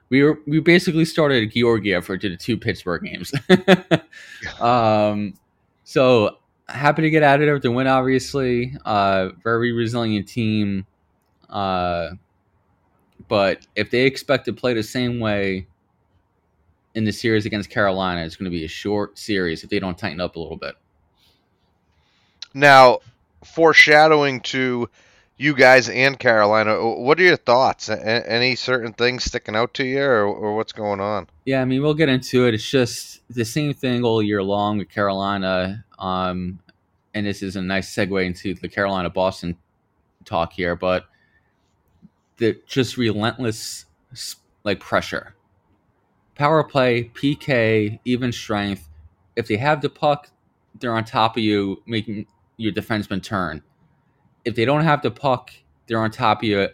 We 0.10 0.22
were 0.24 0.40
we 0.46 0.60
basically 0.60 1.06
started 1.06 1.52
Georgiev 1.52 2.06
for 2.06 2.18
the 2.18 2.36
two 2.36 2.58
Pittsburgh 2.58 3.04
games. 3.04 3.34
um, 4.60 5.34
so 5.84 6.38
happy 6.74 7.04
to 7.04 7.10
get 7.10 7.24
out 7.24 7.40
of 7.40 7.46
there 7.46 7.54
with 7.54 7.64
the 7.64 7.72
win. 7.72 7.88
Obviously, 7.88 8.76
uh, 8.86 9.30
very 9.44 9.72
resilient 9.72 10.28
team. 10.28 10.86
Uh, 11.50 12.12
but 13.28 13.66
if 13.76 13.92
they 13.92 14.06
expect 14.06 14.46
to 14.46 14.54
play 14.54 14.74
the 14.74 14.84
same 14.84 15.20
way 15.20 15.68
in 16.96 17.06
the 17.06 17.14
series 17.14 17.46
against 17.46 17.70
Carolina, 17.70 18.26
it's 18.26 18.36
going 18.36 18.52
to 18.52 18.58
be 18.58 18.66
a 18.66 18.70
short 18.70 19.18
series 19.18 19.64
if 19.64 19.70
they 19.70 19.80
don't 19.80 19.98
tighten 19.98 20.20
up 20.20 20.36
a 20.36 20.40
little 20.40 20.58
bit. 20.58 20.76
Now, 22.54 23.00
foreshadowing 23.44 24.42
to 24.42 24.90
you 25.38 25.56
guys 25.56 25.90
and 25.90 26.20
Carolina, 26.20 26.76
what 26.80 27.20
are 27.20 27.24
your 27.24 27.38
thoughts? 27.38 27.90
Any 27.90 28.56
certain 28.56 28.94
things 28.94 29.24
sticking 29.24 29.56
out 29.56 29.74
to 29.76 29.86
you, 29.86 30.02
or, 30.02 30.26
or 30.26 30.56
what's 30.56 30.74
going 30.74 31.00
on? 31.00 31.28
Yeah, 31.46 31.62
I 31.62 31.66
mean, 31.66 31.82
we'll 31.82 31.96
get 31.96 32.10
into 32.10 32.48
it. 32.48 32.54
It's 32.54 32.70
just 32.70 33.22
the 33.30 33.46
same 33.46 33.74
thing 33.74 34.04
all 34.04 34.22
year 34.22 34.44
long 34.44 34.78
with 34.78 34.90
Carolina. 34.90 35.84
Um, 35.98 36.60
and 37.14 37.26
this 37.26 37.44
is 37.44 37.56
a 37.56 37.62
nice 37.62 37.94
segue 37.94 38.26
into 38.26 38.54
the 38.56 38.70
Carolina 38.70 39.10
Boston 39.10 39.58
talk 40.26 40.54
here, 40.54 40.76
but 40.76 41.06
the 42.38 42.60
just 42.66 42.98
relentless 42.98 43.86
like 44.64 44.80
pressure, 44.80 45.36
power 46.36 46.64
play, 46.64 47.12
PK, 47.14 48.00
even 48.06 48.32
strength. 48.32 48.90
If 49.36 49.48
they 49.48 49.58
have 49.58 49.82
the 49.82 49.90
puck, 49.90 50.30
they're 50.80 50.96
on 50.96 51.06
top 51.06 51.38
of 51.38 51.44
you, 51.44 51.82
making 51.86 52.26
your 52.58 52.74
defenseman 52.74 53.22
turn. 53.22 53.62
If 54.46 54.56
they 54.56 54.66
don't 54.66 54.84
have 54.84 55.02
the 55.02 55.12
puck, 55.12 55.52
they're 55.88 56.00
on 56.00 56.12
top 56.12 56.40
of 56.40 56.44
you 56.44 56.68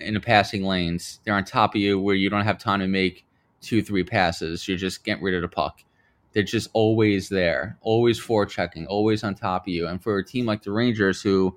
in 0.00 0.14
the 0.14 0.20
passing 0.20 0.64
lanes. 0.64 1.20
They're 1.24 1.34
on 1.34 1.44
top 1.44 1.74
of 1.74 1.80
you 1.80 2.00
where 2.00 2.14
you 2.14 2.30
don't 2.30 2.44
have 2.44 2.58
time 2.58 2.80
to 2.80 2.88
make 2.88 3.24
two, 3.60 3.82
three 3.82 4.04
passes. 4.04 4.66
You're 4.68 4.76
just 4.76 5.04
getting 5.04 5.24
rid 5.24 5.34
of 5.34 5.42
the 5.42 5.48
puck. 5.48 5.82
They're 6.36 6.42
just 6.42 6.68
always 6.74 7.30
there, 7.30 7.78
always 7.80 8.20
forechecking, 8.20 8.84
always 8.90 9.24
on 9.24 9.34
top 9.34 9.62
of 9.62 9.68
you. 9.68 9.86
And 9.86 10.02
for 10.02 10.18
a 10.18 10.22
team 10.22 10.44
like 10.44 10.62
the 10.62 10.70
Rangers, 10.70 11.22
who 11.22 11.56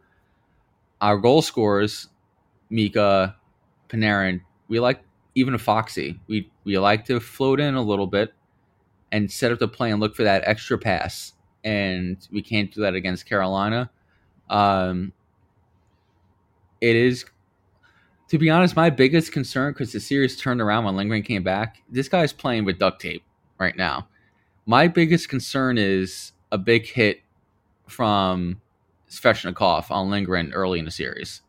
our 1.02 1.18
goal 1.18 1.42
scorers, 1.42 2.08
Mika, 2.70 3.36
Panarin, 3.90 4.40
we 4.70 4.80
like 4.80 5.02
even 5.36 5.54
a 5.54 5.58
Foxy. 5.58 6.18
We 6.28 6.50
we 6.64 6.80
like 6.80 7.04
to 7.08 7.20
float 7.20 7.60
in 7.60 7.76
a 7.76 7.82
little 7.82 8.08
bit 8.08 8.34
and 9.12 9.30
set 9.30 9.52
up 9.52 9.60
the 9.60 9.68
play 9.68 9.92
and 9.92 10.00
look 10.00 10.16
for 10.16 10.24
that 10.24 10.44
extra 10.46 10.78
pass. 10.78 11.34
And 11.66 12.26
we 12.32 12.42
can't 12.42 12.74
do 12.74 12.80
that 12.80 12.96
against 12.96 13.26
Carolina. 13.26 13.92
Um, 14.50 15.12
it 16.80 16.96
is, 16.96 17.26
to 18.30 18.38
be 18.38 18.50
honest, 18.50 18.78
my 18.78 18.90
biggest 18.90 19.34
concern 19.34 19.74
because 19.74 19.92
the 19.92 20.00
series 20.00 20.40
turned 20.40 20.62
around 20.62 20.86
when 20.86 20.96
Lindgren 20.96 21.24
came 21.24 21.44
back. 21.44 21.82
This 21.90 22.08
guy's 22.08 22.32
playing 22.32 22.64
with 22.64 22.80
duct 22.80 23.02
tape 23.02 23.24
right 23.60 23.76
now. 23.76 24.08
My 24.70 24.88
biggest 24.88 25.30
concern 25.30 25.80
is 25.80 26.34
a 26.52 26.58
big 26.60 26.86
hit 26.86 27.24
from 27.88 28.62
Svechnikov 29.10 29.90
on 29.90 30.12
Lindgren 30.12 30.54
early 30.54 30.78
in 30.78 30.86
the 30.86 30.92
series. 30.92 31.42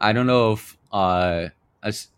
I 0.00 0.14
don't 0.14 0.26
know 0.26 0.52
if 0.52 0.78
uh, 0.90 1.48
as 1.82 2.08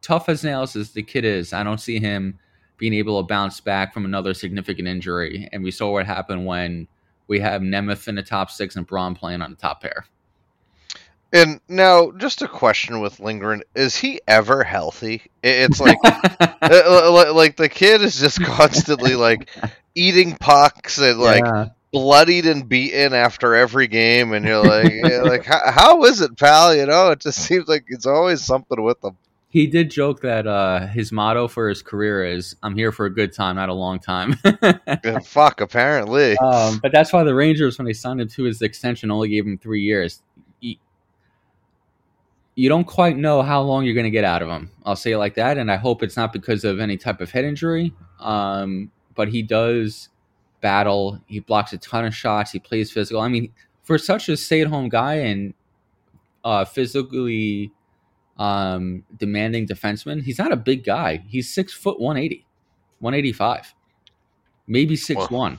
tough 0.00 0.30
as 0.30 0.42
nails 0.42 0.76
as 0.76 0.92
the 0.92 1.02
kid 1.02 1.26
is, 1.26 1.52
I 1.52 1.62
don't 1.62 1.76
see 1.76 2.00
him 2.00 2.38
being 2.78 2.94
able 2.94 3.20
to 3.20 3.26
bounce 3.26 3.60
back 3.60 3.92
from 3.92 4.06
another 4.06 4.32
significant 4.32 4.88
injury. 4.88 5.46
And 5.52 5.62
we 5.62 5.72
saw 5.72 5.92
what 5.92 6.06
happened 6.06 6.46
when 6.46 6.88
we 7.28 7.38
have 7.40 7.60
Nemeth 7.60 8.08
in 8.08 8.14
the 8.14 8.22
top 8.22 8.50
six 8.50 8.76
and 8.76 8.86
Braun 8.86 9.14
playing 9.14 9.42
on 9.42 9.50
the 9.50 9.56
top 9.58 9.82
pair. 9.82 10.06
And 11.32 11.60
now, 11.66 12.10
just 12.10 12.42
a 12.42 12.48
question 12.48 13.00
with 13.00 13.18
Lindgren: 13.18 13.62
Is 13.74 13.96
he 13.96 14.20
ever 14.28 14.62
healthy? 14.62 15.22
It's 15.42 15.80
like, 15.80 15.96
uh, 16.04 17.32
like 17.34 17.56
the 17.56 17.70
kid 17.70 18.02
is 18.02 18.20
just 18.20 18.42
constantly 18.44 19.14
like 19.14 19.48
eating 19.94 20.36
pucks 20.36 20.98
and 20.98 21.18
like 21.18 21.44
yeah. 21.44 21.68
bloodied 21.90 22.44
and 22.44 22.68
beaten 22.68 23.14
after 23.14 23.54
every 23.54 23.86
game, 23.86 24.34
and 24.34 24.44
you're 24.44 24.62
like, 24.62 24.92
like 25.22 25.46
how, 25.46 25.70
how 25.70 26.04
is 26.04 26.20
it, 26.20 26.36
pal? 26.36 26.74
You 26.74 26.84
know, 26.84 27.12
it 27.12 27.20
just 27.20 27.38
seems 27.38 27.66
like 27.66 27.84
it's 27.88 28.06
always 28.06 28.44
something 28.44 28.82
with 28.82 29.02
him. 29.02 29.16
He 29.48 29.66
did 29.66 29.90
joke 29.90 30.20
that 30.22 30.46
uh, 30.46 30.86
his 30.86 31.12
motto 31.12 31.48
for 31.48 31.70
his 31.70 31.80
career 31.80 32.26
is 32.26 32.56
"I'm 32.62 32.74
here 32.74 32.92
for 32.92 33.06
a 33.06 33.10
good 33.10 33.32
time, 33.32 33.56
not 33.56 33.70
a 33.70 33.74
long 33.74 34.00
time." 34.00 34.36
yeah, 34.62 35.18
fuck, 35.20 35.62
apparently. 35.62 36.36
Um, 36.36 36.78
but 36.82 36.92
that's 36.92 37.10
why 37.10 37.24
the 37.24 37.34
Rangers, 37.34 37.78
when 37.78 37.86
they 37.86 37.94
signed 37.94 38.20
him 38.20 38.28
to 38.28 38.42
his 38.44 38.60
extension, 38.60 39.10
only 39.10 39.30
gave 39.30 39.46
him 39.46 39.56
three 39.56 39.82
years 39.82 40.20
you 42.54 42.68
don't 42.68 42.84
quite 42.84 43.16
know 43.16 43.42
how 43.42 43.62
long 43.62 43.84
you're 43.84 43.94
going 43.94 44.04
to 44.04 44.10
get 44.10 44.24
out 44.24 44.42
of 44.42 44.48
him. 44.48 44.70
I'll 44.84 44.96
say 44.96 45.12
it 45.12 45.18
like 45.18 45.34
that, 45.36 45.58
and 45.58 45.70
I 45.70 45.76
hope 45.76 46.02
it's 46.02 46.16
not 46.16 46.32
because 46.32 46.64
of 46.64 46.80
any 46.80 46.96
type 46.96 47.20
of 47.20 47.30
head 47.30 47.44
injury. 47.44 47.94
Um, 48.20 48.90
but 49.14 49.28
he 49.28 49.42
does 49.42 50.08
battle. 50.60 51.20
He 51.26 51.40
blocks 51.40 51.72
a 51.72 51.78
ton 51.78 52.04
of 52.04 52.14
shots. 52.14 52.52
He 52.52 52.58
plays 52.58 52.90
physical. 52.90 53.20
I 53.20 53.28
mean, 53.28 53.52
for 53.82 53.98
such 53.98 54.28
a 54.28 54.36
stay-at-home 54.36 54.90
guy 54.90 55.14
and 55.14 55.54
uh, 56.44 56.64
physically 56.64 57.72
um, 58.38 59.04
demanding 59.16 59.66
defenseman, 59.66 60.22
he's 60.22 60.38
not 60.38 60.52
a 60.52 60.56
big 60.56 60.84
guy. 60.84 61.24
He's 61.28 61.52
six 61.52 61.72
foot 61.72 61.98
one 62.00 62.16
eighty, 62.16 62.46
one 63.00 63.14
eighty 63.14 63.32
five, 63.32 63.74
maybe 64.66 64.96
six 64.96 65.18
well, 65.18 65.40
one. 65.40 65.58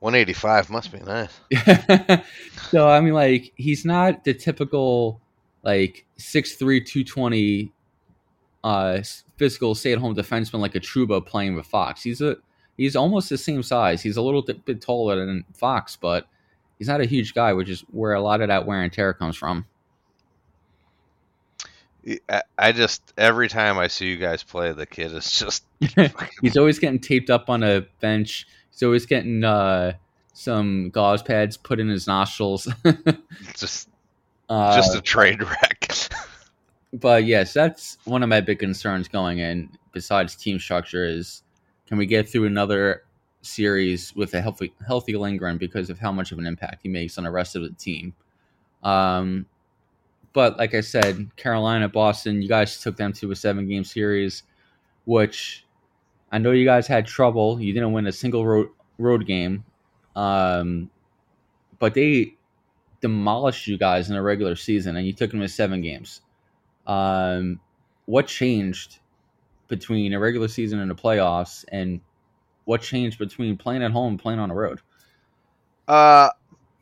185 0.00 0.68
must 0.68 0.92
be 0.92 0.98
nice. 0.98 1.32
so 2.70 2.86
I 2.86 3.00
mean, 3.00 3.14
like 3.14 3.54
he's 3.56 3.86
not 3.86 4.22
the 4.24 4.34
typical 4.34 5.22
like 5.64 6.06
6'3", 6.18 6.58
220 6.84 7.72
uh, 8.62 9.02
physical 9.36 9.74
stay-at-home 9.74 10.14
defenseman 10.14 10.60
like 10.60 10.74
a 10.74 10.80
Trouba 10.80 11.24
playing 11.24 11.54
with 11.54 11.66
Fox. 11.66 12.02
He's 12.02 12.20
a 12.20 12.36
he's 12.76 12.96
almost 12.96 13.28
the 13.28 13.38
same 13.38 13.62
size. 13.62 14.02
He's 14.02 14.16
a 14.16 14.22
little 14.22 14.42
bit 14.42 14.80
taller 14.80 15.24
than 15.24 15.44
Fox, 15.52 15.96
but 15.96 16.26
he's 16.78 16.88
not 16.88 17.00
a 17.00 17.06
huge 17.06 17.34
guy, 17.34 17.52
which 17.52 17.68
is 17.68 17.80
where 17.90 18.14
a 18.14 18.20
lot 18.20 18.40
of 18.40 18.48
that 18.48 18.66
wear 18.66 18.82
and 18.82 18.92
tear 18.92 19.12
comes 19.12 19.36
from. 19.36 19.66
I 22.58 22.72
just 22.72 23.14
every 23.16 23.48
time 23.48 23.78
I 23.78 23.86
see 23.86 24.06
you 24.08 24.18
guys 24.18 24.42
play, 24.42 24.72
the 24.72 24.84
kid 24.84 25.12
is 25.12 25.30
just 25.30 25.64
he's 26.42 26.56
always 26.56 26.78
getting 26.78 26.98
taped 26.98 27.30
up 27.30 27.48
on 27.48 27.62
a 27.62 27.86
bench. 28.00 28.46
He's 28.70 28.82
always 28.82 29.06
getting 29.06 29.42
uh, 29.42 29.92
some 30.34 30.90
gauze 30.90 31.22
pads 31.22 31.56
put 31.56 31.80
in 31.80 31.88
his 31.88 32.06
nostrils. 32.06 32.68
just 33.54 33.88
uh, 34.48 34.76
Just 34.76 34.94
a 34.94 35.00
train 35.00 35.38
wreck. 35.38 35.92
but 36.92 37.24
yes, 37.24 37.52
that's 37.52 37.98
one 38.04 38.22
of 38.22 38.28
my 38.28 38.40
big 38.40 38.58
concerns 38.58 39.08
going 39.08 39.38
in. 39.38 39.70
Besides 39.92 40.34
team 40.34 40.58
structure, 40.58 41.04
is 41.04 41.42
can 41.86 41.98
we 41.98 42.06
get 42.06 42.28
through 42.28 42.46
another 42.46 43.04
series 43.42 44.14
with 44.16 44.34
a 44.34 44.40
healthy 44.40 44.72
healthy 44.86 45.14
Lindgren 45.16 45.58
because 45.58 45.90
of 45.90 45.98
how 45.98 46.10
much 46.10 46.32
of 46.32 46.38
an 46.38 46.46
impact 46.46 46.80
he 46.82 46.88
makes 46.88 47.18
on 47.18 47.24
the 47.24 47.30
rest 47.30 47.56
of 47.56 47.62
the 47.62 47.70
team. 47.70 48.14
Um, 48.82 49.46
but 50.32 50.58
like 50.58 50.74
I 50.74 50.80
said, 50.80 51.30
Carolina, 51.36 51.88
Boston, 51.88 52.42
you 52.42 52.48
guys 52.48 52.80
took 52.80 52.96
them 52.96 53.12
to 53.14 53.30
a 53.30 53.36
seven 53.36 53.68
game 53.68 53.84
series, 53.84 54.42
which 55.04 55.64
I 56.32 56.38
know 56.38 56.50
you 56.50 56.64
guys 56.64 56.86
had 56.86 57.06
trouble. 57.06 57.60
You 57.60 57.72
didn't 57.72 57.92
win 57.92 58.06
a 58.06 58.12
single 58.12 58.44
road 58.44 58.68
road 58.98 59.26
game, 59.26 59.64
um, 60.16 60.90
but 61.78 61.94
they 61.94 62.33
demolished 63.04 63.66
you 63.66 63.76
guys 63.76 64.08
in 64.08 64.16
a 64.16 64.22
regular 64.22 64.56
season, 64.56 64.96
and 64.96 65.06
you 65.06 65.12
took 65.12 65.30
them 65.30 65.40
to 65.40 65.48
seven 65.48 65.82
games. 65.82 66.22
Um, 66.86 67.60
what 68.06 68.26
changed 68.26 68.98
between 69.68 70.14
a 70.14 70.18
regular 70.18 70.48
season 70.48 70.80
and 70.80 70.90
the 70.90 70.94
playoffs, 70.94 71.66
and 71.68 72.00
what 72.64 72.80
changed 72.80 73.18
between 73.18 73.58
playing 73.58 73.82
at 73.82 73.90
home 73.90 74.12
and 74.12 74.18
playing 74.18 74.38
on 74.38 74.48
the 74.48 74.54
road? 74.54 74.80
Uh, 75.86 76.30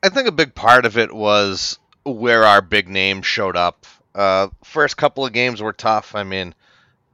I 0.00 0.08
think 0.10 0.28
a 0.28 0.32
big 0.32 0.54
part 0.54 0.86
of 0.86 0.96
it 0.96 1.12
was 1.12 1.80
where 2.04 2.44
our 2.44 2.62
big 2.62 2.88
names 2.88 3.26
showed 3.26 3.56
up. 3.56 3.84
Uh, 4.14 4.46
first 4.62 4.96
couple 4.96 5.26
of 5.26 5.32
games 5.32 5.60
were 5.60 5.72
tough. 5.72 6.14
I 6.14 6.22
mean, 6.22 6.54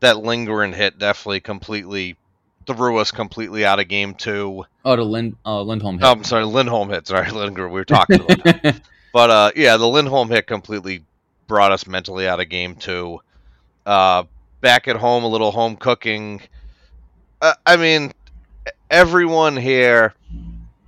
that 0.00 0.18
Lindgren 0.18 0.74
hit 0.74 0.98
definitely 0.98 1.40
completely 1.40 2.18
threw 2.66 2.98
us 2.98 3.10
completely 3.10 3.64
out 3.64 3.80
of 3.80 3.88
game 3.88 4.14
two. 4.14 4.66
Oh, 4.84 4.96
the 4.96 5.02
Lind, 5.02 5.36
uh, 5.46 5.62
Lindholm 5.62 5.98
hit. 5.98 6.04
Oh, 6.04 6.12
I'm 6.12 6.24
sorry, 6.24 6.44
Lindholm 6.44 6.90
hit. 6.90 7.06
Sorry, 7.06 7.30
Lindgren. 7.32 7.72
We 7.72 7.80
were 7.80 7.86
talking 7.86 8.20
about 8.20 8.74
But 9.12 9.30
uh, 9.30 9.50
yeah, 9.56 9.76
the 9.76 9.88
Lindholm 9.88 10.28
hit 10.28 10.46
completely 10.46 11.04
brought 11.46 11.72
us 11.72 11.86
mentally 11.86 12.28
out 12.28 12.40
of 12.40 12.48
game 12.48 12.76
two. 12.76 13.20
Uh, 13.86 14.24
back 14.60 14.88
at 14.88 14.96
home, 14.96 15.24
a 15.24 15.28
little 15.28 15.50
home 15.50 15.76
cooking. 15.76 16.42
Uh, 17.40 17.54
I 17.64 17.76
mean, 17.76 18.12
everyone 18.90 19.56
here 19.56 20.14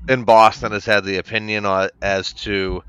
in 0.09 0.25
Boston 0.25 0.73
has 0.73 0.85
had 0.85 1.05
the 1.05 1.17
opinion 1.17 1.67
on, 1.67 1.89
as 2.03 2.33
to 2.33 2.83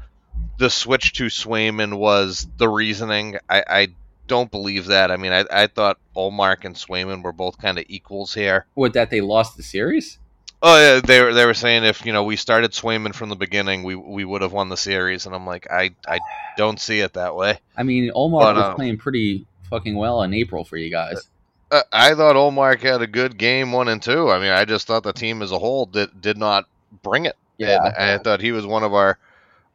the 0.57 0.69
switch 0.69 1.13
to 1.13 1.25
Swayman 1.25 1.95
was 1.97 2.47
the 2.57 2.67
reasoning. 2.67 3.37
I, 3.49 3.63
I 3.67 3.87
don't 4.27 4.51
believe 4.51 4.87
that. 4.87 5.11
I 5.11 5.17
mean, 5.17 5.31
I, 5.31 5.45
I 5.51 5.67
thought 5.67 5.97
Ullmark 6.15 6.65
and 6.65 6.75
Swayman 6.75 7.23
were 7.23 7.31
both 7.31 7.57
kind 7.57 7.77
of 7.77 7.85
equals 7.87 8.33
here. 8.33 8.65
What 8.73 8.93
that 8.93 9.09
they 9.09 9.21
lost 9.21 9.57
the 9.57 9.63
series? 9.63 10.19
Oh 10.63 10.77
yeah, 10.77 10.99
they 10.99 11.21
were 11.21 11.33
they 11.33 11.45
were 11.45 11.55
saying 11.55 11.83
if 11.85 12.05
you 12.05 12.13
know 12.13 12.23
we 12.23 12.35
started 12.35 12.71
Swayman 12.71 13.15
from 13.15 13.29
the 13.29 13.35
beginning, 13.35 13.83
we 13.83 13.95
we 13.95 14.23
would 14.23 14.43
have 14.43 14.51
won 14.51 14.69
the 14.69 14.77
series, 14.77 15.25
and 15.25 15.33
I'm 15.33 15.45
like, 15.45 15.69
I 15.71 15.95
I 16.07 16.19
don't 16.55 16.79
see 16.79 16.99
it 16.99 17.13
that 17.13 17.35
way. 17.35 17.59
I 17.75 17.83
mean, 17.83 18.11
Ullmark 18.11 18.41
but, 18.41 18.55
was 18.55 18.63
uh, 18.65 18.75
playing 18.75 18.97
pretty 18.97 19.47
fucking 19.69 19.95
well 19.95 20.21
in 20.21 20.33
April 20.33 20.63
for 20.63 20.77
you 20.77 20.91
guys. 20.91 21.27
Uh, 21.71 21.81
I 21.91 22.13
thought 22.13 22.35
Ullmark 22.35 22.81
had 22.81 23.01
a 23.01 23.07
good 23.07 23.37
game 23.37 23.71
one 23.71 23.87
and 23.87 24.01
two. 24.01 24.29
I 24.29 24.39
mean, 24.39 24.51
I 24.51 24.65
just 24.65 24.85
thought 24.85 25.03
the 25.03 25.13
team 25.13 25.41
as 25.41 25.51
a 25.51 25.57
whole 25.57 25.87
did 25.87 26.21
did 26.21 26.37
not 26.37 26.65
bring 27.01 27.25
it. 27.25 27.37
Yeah, 27.57 27.83
and 27.83 28.11
I 28.11 28.17
thought 28.19 28.41
he 28.41 28.51
was 28.51 28.65
one 28.67 28.83
of 28.83 28.93
our 28.93 29.17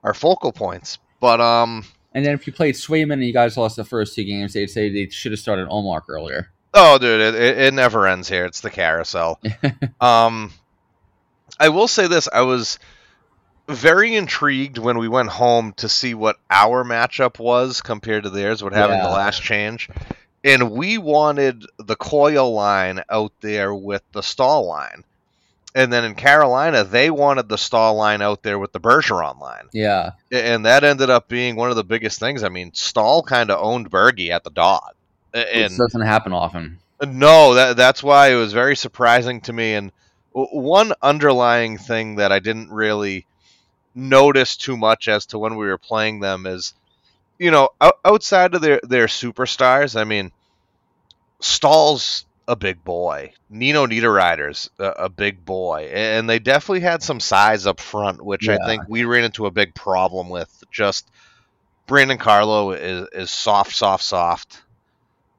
our 0.05 0.15
focal 0.15 0.53
points. 0.53 0.99
But 1.19 1.41
um, 1.41 1.85
and 2.15 2.25
then 2.25 2.35
if 2.35 2.47
you 2.47 2.53
played 2.53 2.77
Swayman 2.77 3.15
and 3.15 3.25
you 3.25 3.33
guys 3.33 3.57
lost 3.57 3.75
the 3.75 3.85
first 3.85 4.15
two 4.15 4.25
games, 4.25 4.53
they'd 4.53 4.71
say 4.71 4.89
they 4.89 5.09
should 5.09 5.33
have 5.33 5.39
started 5.41 5.69
Ullmark 5.69 6.03
earlier. 6.09 6.51
Oh, 6.73 6.99
dude, 6.99 7.21
it, 7.21 7.35
it, 7.35 7.59
it 7.59 7.75
never 7.75 8.07
ends 8.07 8.29
here. 8.29 8.45
It's 8.45 8.61
the 8.61 8.71
carousel. 8.71 9.41
um, 10.01 10.53
I 11.59 11.69
will 11.71 11.89
say 11.89 12.07
this: 12.07 12.29
I 12.33 12.43
was 12.43 12.79
very 13.69 14.15
intrigued 14.15 14.79
when 14.79 14.99
we 14.99 15.09
went 15.09 15.29
home 15.29 15.73
to 15.75 15.89
see 15.89 16.15
what 16.15 16.37
our 16.51 16.85
matchup 16.85 17.39
was 17.39 17.81
compared 17.81 18.23
to 18.23 18.31
theirs, 18.31 18.63
what 18.63 18.73
having 18.73 18.99
yeah. 18.99 19.05
the 19.05 19.11
last 19.11 19.43
change. 19.43 19.89
And 20.45 20.71
we 20.71 20.99
wanted 20.99 21.65
the 21.77 21.97
Coyle 21.97 22.53
line 22.53 23.03
out 23.09 23.33
there 23.41 23.75
with 23.75 24.03
the 24.13 24.23
Staal 24.23 24.67
line. 24.67 25.03
And 25.75 25.93
then 25.93 26.05
in 26.05 26.15
Carolina, 26.15 26.85
they 26.85 27.11
wanted 27.11 27.49
the 27.49 27.59
Staal 27.59 27.97
line 27.97 28.23
out 28.23 28.43
there 28.43 28.59
with 28.59 28.73
the 28.73 28.81
Bergeron 28.81 29.41
line. 29.41 29.69
Yeah. 29.73 30.13
And 30.31 30.65
that 30.65 30.85
ended 30.85 31.11
up 31.11 31.29
being 31.29 31.57
one 31.57 31.71
of 31.71 31.77
the 31.77 31.85
biggest 31.85 32.21
things. 32.21 32.45
I 32.45 32.49
mean, 32.49 32.73
Staal 32.73 33.25
kind 33.25 33.51
of 33.51 33.63
owned 33.63 33.91
Bergie 33.91 34.31
at 34.31 34.45
the 34.45 34.51
dot. 34.51 34.95
And 35.35 35.73
it 35.73 35.77
doesn't 35.77 36.03
happen 36.03 36.33
often. 36.33 36.79
No, 37.05 37.55
that 37.55 37.77
that's 37.77 38.03
why 38.03 38.29
it 38.29 38.37
was 38.37 38.55
very 38.55 38.77
surprising 38.77 39.43
to 39.43 39.53
me. 39.53 39.75
And 39.75 39.93
one 40.37 40.93
underlying 41.01 41.79
thing 41.79 42.17
that 42.17 42.31
I 42.31 42.41
didn't 42.41 42.71
really 42.71 43.27
notice 43.95 44.57
too 44.57 44.77
much 44.77 45.09
as 45.09 45.27
to 45.27 45.39
when 45.39 45.57
we 45.57 45.67
were 45.67 45.79
playing 45.79 46.21
them 46.21 46.47
is, 46.47 46.75
you 47.39 47.51
know, 47.51 47.71
outside 48.05 48.55
of 48.55 48.61
their 48.61 48.81
their 48.83 49.07
superstars. 49.07 49.99
I 49.99 50.05
mean, 50.05 50.33
Staal's 51.41 52.27
a 52.47 52.55
big 52.55 52.85
boy. 52.85 53.33
Nino 53.49 53.87
Niederreiter's 53.87 54.71
a, 54.79 54.89
a, 54.91 55.09
big 55.09 55.45
boy, 55.45 55.91
and 55.93 56.29
they 56.29 56.39
definitely 56.39 56.81
had 56.81 57.03
some 57.03 57.19
size 57.19 57.67
up 57.67 57.81
front, 57.81 58.23
which 58.23 58.47
yeah. 58.47 58.59
I 58.61 58.67
think 58.67 58.85
we 58.89 59.05
ran 59.05 59.25
into 59.25 59.47
a 59.47 59.51
big 59.51 59.75
problem 59.75 60.29
with. 60.29 60.65
Just 60.71 61.11
Brandon 61.87 62.19
Carlo 62.19 62.73
is 62.73 63.09
is 63.13 63.31
soft, 63.31 63.75
soft, 63.75 64.05
soft. 64.05 64.63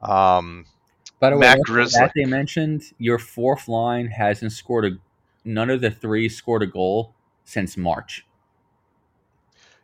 Um, 0.02 0.66
By 1.20 1.30
the 1.30 1.36
way, 1.36 1.46
that 1.46 2.12
they 2.14 2.24
mentioned, 2.24 2.84
your 2.98 3.18
fourth 3.18 3.68
line 3.68 4.06
hasn't 4.06 4.52
scored 4.52 4.84
a. 4.84 4.90
None 5.44 5.70
of 5.70 5.80
the 5.80 5.90
three 5.90 6.28
scored 6.28 6.62
a 6.62 6.66
goal 6.66 7.14
since 7.44 7.76
March. 7.76 8.24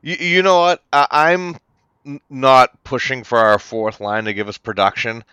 You, 0.02 0.16
you 0.16 0.42
know 0.42 0.60
what? 0.60 0.82
I, 0.92 1.06
I'm 1.10 1.56
not 2.28 2.84
pushing 2.84 3.24
for 3.24 3.38
our 3.38 3.58
fourth 3.58 4.00
line 4.00 4.26
to 4.26 4.34
give 4.34 4.48
us 4.48 4.58
production. 4.58 5.24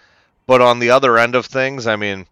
But 0.48 0.62
on 0.62 0.80
the 0.80 0.90
other 0.90 1.18
end 1.18 1.36
of 1.36 1.46
things, 1.46 1.86
I 1.88 1.96
mean, 1.96 2.26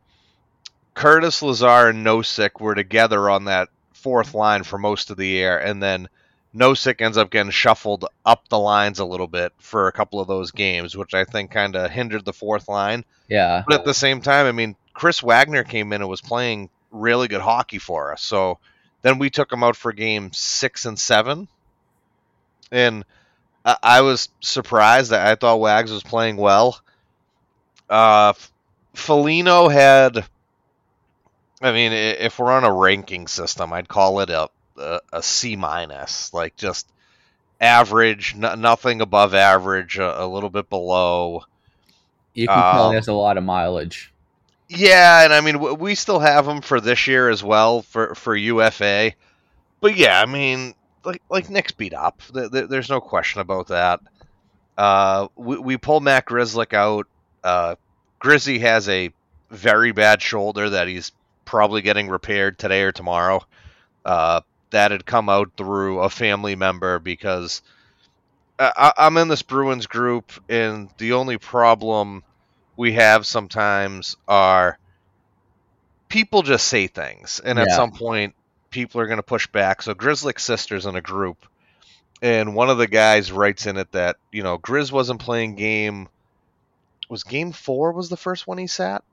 Curtis 0.94 1.42
Lazar 1.42 1.90
and 1.90 2.06
Nosek 2.06 2.60
were 2.60 2.76
together 2.76 3.30
on 3.30 3.46
that 3.46 3.70
fourth 3.94 4.34
line 4.34 4.64
for 4.64 4.78
most 4.78 5.10
of 5.10 5.18
the 5.18 5.28
year, 5.28 5.58
and 5.58 5.82
then 5.82 6.10
Nosek 6.56 7.02
ends 7.02 7.18
up 7.18 7.30
getting 7.30 7.52
shuffled 7.52 8.06
up 8.26 8.48
the 8.50 8.58
lines 8.58 9.00
a 9.00 9.06
little 9.06 9.28
bit 9.28 9.54
for 9.60 9.88
a 9.88 9.92
couple 9.92 10.20
of 10.20 10.28
those 10.28 10.52
games, 10.52 10.98
which 10.98 11.14
I 11.14 11.24
think 11.24 11.52
kind 11.52 11.76
of 11.76 11.92
hindered 11.92 12.26
the 12.26 12.34
fourth 12.34 12.68
line. 12.68 13.06
Yeah. 13.28 13.64
But 13.68 13.80
at 13.80 13.86
the 13.86 13.94
same 13.94 14.22
time, 14.22 14.48
I 14.48 14.52
mean, 14.52 14.76
Chris 14.94 15.22
Wagner 15.22 15.64
came 15.64 15.94
in 15.94 16.02
and 16.02 16.10
was 16.10 16.22
playing 16.22 16.70
really 16.92 17.28
good 17.28 17.42
hockey 17.42 17.78
for 17.78 18.12
us. 18.12 18.24
So 18.24 18.58
then 19.04 19.20
we 19.20 19.30
took 19.30 19.52
him 19.52 19.64
out 19.64 19.76
for 19.76 19.94
game 19.94 20.32
six 20.34 20.86
and 20.86 20.98
seven. 20.98 21.48
And 22.72 23.06
I 23.66 24.02
was 24.02 24.30
surprised 24.42 25.12
that 25.12 25.28
I 25.28 25.36
thought 25.36 25.60
Wags 25.60 25.92
was 25.92 26.04
playing 26.04 26.38
well. 26.38 26.80
Uh, 27.90 28.34
Foligno 28.94 29.68
had. 29.70 30.26
I 31.62 31.72
mean, 31.74 31.92
if 31.92 32.40
we're 32.40 32.52
on 32.52 32.64
a 32.64 32.72
ranking 32.72 33.28
system, 33.28 33.74
I'd 33.74 33.88
call 33.88 34.22
it 34.22 34.30
a 34.30 34.50
a, 34.80 35.02
a 35.14 35.24
C 35.24 35.56
minus, 35.56 36.34
like 36.34 36.56
just 36.56 36.88
average, 37.62 38.36
n- 38.36 38.62
nothing 38.62 39.02
above 39.02 39.34
average, 39.34 39.98
a, 39.98 40.24
a, 40.24 40.28
little 40.28 40.50
bit 40.50 40.70
below. 40.70 41.44
You 42.34 42.48
can 42.48 42.58
um, 42.58 42.74
tell 42.74 42.90
he 42.92 42.96
has 42.96 43.08
a 43.08 43.14
lot 43.14 43.38
of 43.38 43.44
mileage. 43.44 44.14
Yeah, 44.68 45.24
and 45.24 45.34
I 45.34 45.42
mean, 45.42 45.78
we 45.80 45.96
still 45.96 46.20
have 46.20 46.48
him 46.48 46.62
for 46.62 46.80
this 46.80 47.08
year 47.08 47.30
as 47.30 47.44
well 47.44 47.82
for 47.82 48.16
for 48.16 48.36
UFA. 48.36 49.14
But 49.82 49.96
yeah, 49.96 50.22
I 50.22 50.26
mean, 50.26 50.76
like 51.04 51.22
like 51.30 51.50
Nick's 51.50 51.72
beat 51.72 51.94
up. 51.94 52.22
There's 52.32 52.90
no 52.90 53.02
question 53.02 53.42
about 53.42 53.68
that. 53.68 54.00
Uh, 54.78 55.28
we, 55.36 55.58
we 55.58 55.78
pull 55.78 56.00
Matt 56.00 56.26
Grzelcyk 56.26 56.74
out 56.74 57.08
uh, 57.44 57.76
Grizzy 58.20 58.60
has 58.60 58.88
a 58.90 59.12
very 59.50 59.92
bad 59.92 60.22
shoulder 60.22 60.70
that 60.72 60.88
he's 60.88 61.12
probably 61.46 61.82
getting 61.82 62.10
repaired 62.10 62.58
today 62.60 62.84
or 62.84 62.92
tomorrow. 62.92 63.42
Uh, 64.06 64.42
that 64.72 64.92
had 64.92 65.06
come 65.06 65.30
out 65.30 65.52
through 65.58 66.00
a 66.00 66.10
family 66.10 66.56
member 66.56 67.00
because 67.00 67.62
I, 68.60 68.94
I'm 68.98 69.18
in 69.18 69.30
this 69.30 69.42
Bruins 69.42 69.88
group, 69.88 70.32
and 70.50 70.90
the 70.98 71.14
only 71.14 71.38
problem 71.38 72.24
we 72.76 72.94
have 72.94 73.26
sometimes 73.26 74.18
are 74.28 74.78
people 76.10 76.42
just 76.42 76.68
say 76.68 76.88
things, 76.88 77.40
and 77.44 77.58
at 77.58 77.72
some 77.72 77.92
point, 77.92 78.36
people 78.70 79.00
are 79.00 79.08
going 79.08 79.18
to 79.18 79.24
push 79.24 79.48
back. 79.48 79.82
So 79.82 79.94
Grzelcyk 79.94 80.40
sisters 80.40 80.86
in 80.86 80.96
a 80.96 81.02
group, 81.02 81.46
and 82.22 82.54
one 82.54 82.70
of 82.70 82.78
the 82.78 82.88
guys 82.88 83.32
writes 83.32 83.66
in 83.66 83.78
it 83.78 83.92
that 83.94 84.18
you 84.32 84.44
know 84.44 84.58
Grizz 84.58 84.92
wasn't 84.92 85.22
playing 85.22 85.56
game 85.56 86.10
was 87.08 87.24
game 87.24 87.52
four 87.54 87.92
was 87.92 88.10
the 88.10 88.18
first 88.18 88.46
one 88.46 88.58
he 88.58 88.68
sat, 88.68 89.04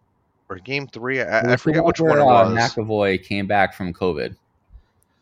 or 0.49 0.57
game 0.57 0.89
three? 0.89 1.21
I, 1.21 1.53
I 1.53 1.57
forget 1.57 1.85
which 1.85 2.01
one 2.01 2.19
it 2.19 2.23
uh, 2.23 2.25
was. 2.25 2.57
McAvoy 2.57 3.23
came 3.23 3.47
back 3.47 3.75
from 3.75 3.95
COVID. 3.95 4.37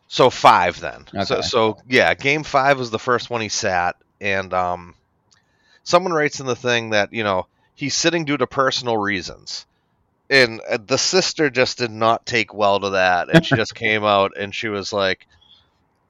So 0.09 0.31
five 0.31 0.81
then. 0.81 1.07
Okay. 1.15 1.25
So, 1.25 1.41
so 1.41 1.79
yeah, 1.89 2.15
game 2.15 2.45
five 2.45 2.79
was 2.79 2.91
the 2.91 2.99
first 2.99 3.31
one 3.31 3.41
he 3.41 3.49
sat, 3.49 3.97
and 4.21 4.53
um, 4.53 4.95
someone 5.83 6.13
writes 6.13 6.41
in 6.41 6.47
the 6.47 6.57
thing 6.57 6.91
that 6.91 7.13
you 7.13 7.25
know 7.25 7.47
he's 7.75 7.95
sitting 7.95 8.25
due 8.25 8.37
to 8.37 8.47
personal 8.47 8.97
reasons, 8.97 9.67
and 10.31 10.61
uh, 10.69 10.79
the 10.85 10.99
sister 10.99 11.51
just 11.51 11.79
did 11.79 11.91
not 11.91 12.27
take 12.27 12.55
well 12.55 12.81
to 12.81 12.91
that, 12.91 13.29
and 13.29 13.45
she 13.45 13.55
just 13.57 13.75
came 13.75 14.05
out 14.05 14.33
and 14.37 14.55
she 14.55 14.69
was 14.69 14.93
like, 14.93 15.27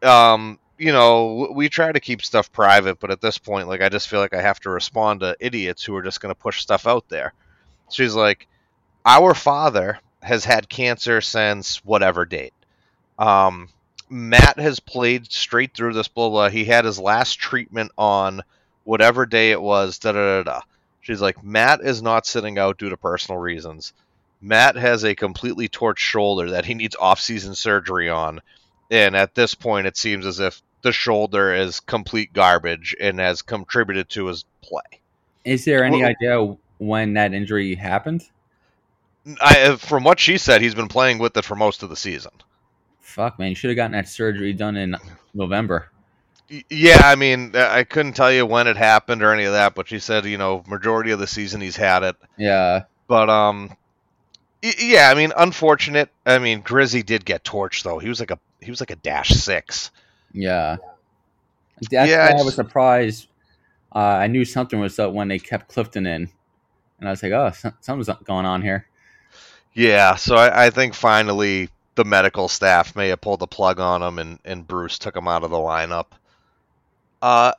um, 0.03 0.59
you 0.79 0.93
know, 0.93 1.51
we 1.55 1.69
try 1.69 1.93
to 1.93 2.01
keep 2.01 2.23
stuff 2.23 2.53
private, 2.53 2.99
but 2.99 3.11
at 3.11 3.21
this 3.21 3.39
point, 3.39 3.69
like, 3.69 3.81
I 3.81 3.89
just 3.89 4.09
feel 4.09 4.21
like 4.21 4.35
I 4.35 4.43
have 4.43 4.61
to 4.61 4.71
respond 4.71 5.21
to 5.21 5.37
idiots 5.41 5.85
who 5.85 5.95
are 5.97 6.03
just 6.03 6.21
going 6.21 6.35
to 6.35 6.41
push 6.41 6.61
stuff 6.61 6.87
out 6.87 7.09
there. 7.09 7.33
She's 7.91 8.15
like, 8.15 8.49
our 9.05 9.35
father 9.35 9.99
has 10.23 10.45
had 10.45 10.69
cancer 10.69 11.21
since 11.21 11.85
whatever 11.85 12.25
date. 12.25 12.55
Um, 13.19 13.69
Matt 14.09 14.59
has 14.59 14.81
played 14.81 15.33
straight 15.33 15.75
through 15.75 15.95
this, 15.95 16.09
blah, 16.09 16.29
blah. 16.29 16.49
He 16.49 16.65
had 16.65 16.85
his 16.85 16.99
last 16.99 17.35
treatment 17.35 17.93
on 17.97 18.43
whatever 18.85 19.27
day 19.27 19.51
it 19.51 19.61
was, 19.61 19.99
da, 19.99 20.13
da, 20.13 20.43
da, 20.43 20.43
da. 20.43 20.61
She's 21.01 21.21
like, 21.21 21.43
Matt 21.43 21.81
is 21.81 22.03
not 22.03 22.27
sitting 22.27 22.59
out 22.59 22.79
due 22.79 22.91
to 22.91 22.97
personal 22.97 23.41
reasons. 23.41 23.93
Matt 24.41 24.77
has 24.77 25.05
a 25.05 25.15
completely 25.15 25.69
torched 25.69 25.99
shoulder 25.99 26.51
that 26.51 26.67
he 26.67 26.75
needs 26.75 26.97
off-season 26.97 27.55
surgery 27.55 28.11
on 28.11 28.41
and 28.91 29.17
at 29.17 29.35
this 29.35 29.55
point, 29.55 29.87
it 29.87 29.97
seems 29.97 30.27
as 30.27 30.41
if 30.41 30.63
the 30.83 30.93
shoulder 30.93 31.55
is 31.55 31.81
complete 31.81 32.33
garbage 32.33 32.95
and 33.01 33.19
has 33.19 33.43
contributed 33.43 34.09
to 34.11 34.27
his 34.27 34.45
play. 34.61 35.01
Is 35.45 35.65
there 35.65 35.85
any 35.85 36.03
well, 36.03 36.11
idea 36.11 36.57
when 36.79 37.15
that 37.15 37.35
injury 37.35 37.75
happened? 37.75 38.23
I, 39.41 39.77
from 39.77 40.05
what 40.05 40.21
she 40.21 40.39
said, 40.39 40.61
he's 40.61 40.75
been 40.75 40.89
playing 40.89 41.19
with 41.19 41.37
it 41.37 41.45
for 41.45 41.57
most 41.57 41.83
of 41.83 41.89
the 41.89 41.97
season. 41.97 42.33
Fuck, 43.05 43.39
man, 43.39 43.51
you 43.51 43.55
should 43.55 43.69
have 43.69 43.77
gotten 43.77 43.93
that 43.93 44.09
surgery 44.09 44.55
done 44.55 44.77
in 44.77 44.97
November. 45.35 45.91
Yeah, 46.71 47.01
I 47.05 47.15
mean, 47.15 47.55
I 47.55 47.85
couldn't 47.85 48.15
tell 48.15 48.33
you 48.33 48.45
when 48.47 48.67
it 48.67 48.77
happened 48.77 49.23
or 49.23 49.33
any 49.33 49.45
of 49.45 49.53
that, 49.53 49.75
but 49.75 49.89
she 49.89 49.99
said, 49.99 50.25
you 50.25 50.39
know, 50.39 50.65
majority 50.67 51.11
of 51.11 51.19
the 51.19 51.27
season 51.27 51.61
he's 51.61 51.77
had 51.77 52.03
it. 52.03 52.17
Yeah. 52.37 52.85
But 53.07 53.31
um, 53.31 53.77
yeah, 54.79 55.11
I 55.11 55.15
mean, 55.15 55.33
unfortunate. 55.37 56.11
I 56.25 56.39
mean, 56.39 56.63
Grizzy 56.63 57.03
did 57.03 57.25
get 57.25 57.45
torched 57.45 57.83
though. 57.83 57.99
He 57.99 58.09
was 58.09 58.21
like 58.21 58.31
a 58.31 58.39
he 58.61 58.71
was 58.71 58.81
like 58.81 58.91
a 58.91 58.97
dash 58.97 59.29
six. 59.29 59.91
Yeah, 60.33 60.79
that's 61.91 62.11
yeah, 62.11 62.33
why 62.33 62.41
I 62.41 62.43
was 62.43 62.55
surprised. 62.55 63.29
Uh, 63.95 63.99
I 63.99 64.27
knew 64.27 64.45
something 64.45 64.81
was 64.81 64.99
up 64.99 65.13
when 65.13 65.29
they 65.29 65.39
kept 65.39 65.69
Clifton 65.69 66.07
in, 66.07 66.31
and 66.99 67.09
I 67.09 67.13
was 67.13 67.23
like, 67.23 67.33
"Oh, 67.33 67.53
something's 67.81 68.09
going 68.25 68.47
on 68.47 68.63
here." 68.63 68.87
Yeah, 69.75 70.15
so 70.15 70.37
I, 70.37 70.67
I 70.67 70.71
think 70.71 70.95
finally 70.95 71.69
the 71.95 72.05
medical 72.05 72.49
staff 72.49 72.97
may 72.97 73.09
have 73.09 73.21
pulled 73.21 73.41
the 73.41 73.47
plug 73.47 73.81
on 73.81 74.03
him, 74.03 74.19
and 74.19 74.39
and 74.45 74.67
Bruce 74.67 74.99
took 74.99 75.17
him 75.17 75.29
out 75.29 75.45
of 75.45 75.51
the 75.51 75.57
lineup. 75.57 76.07
Uh, 77.23 77.53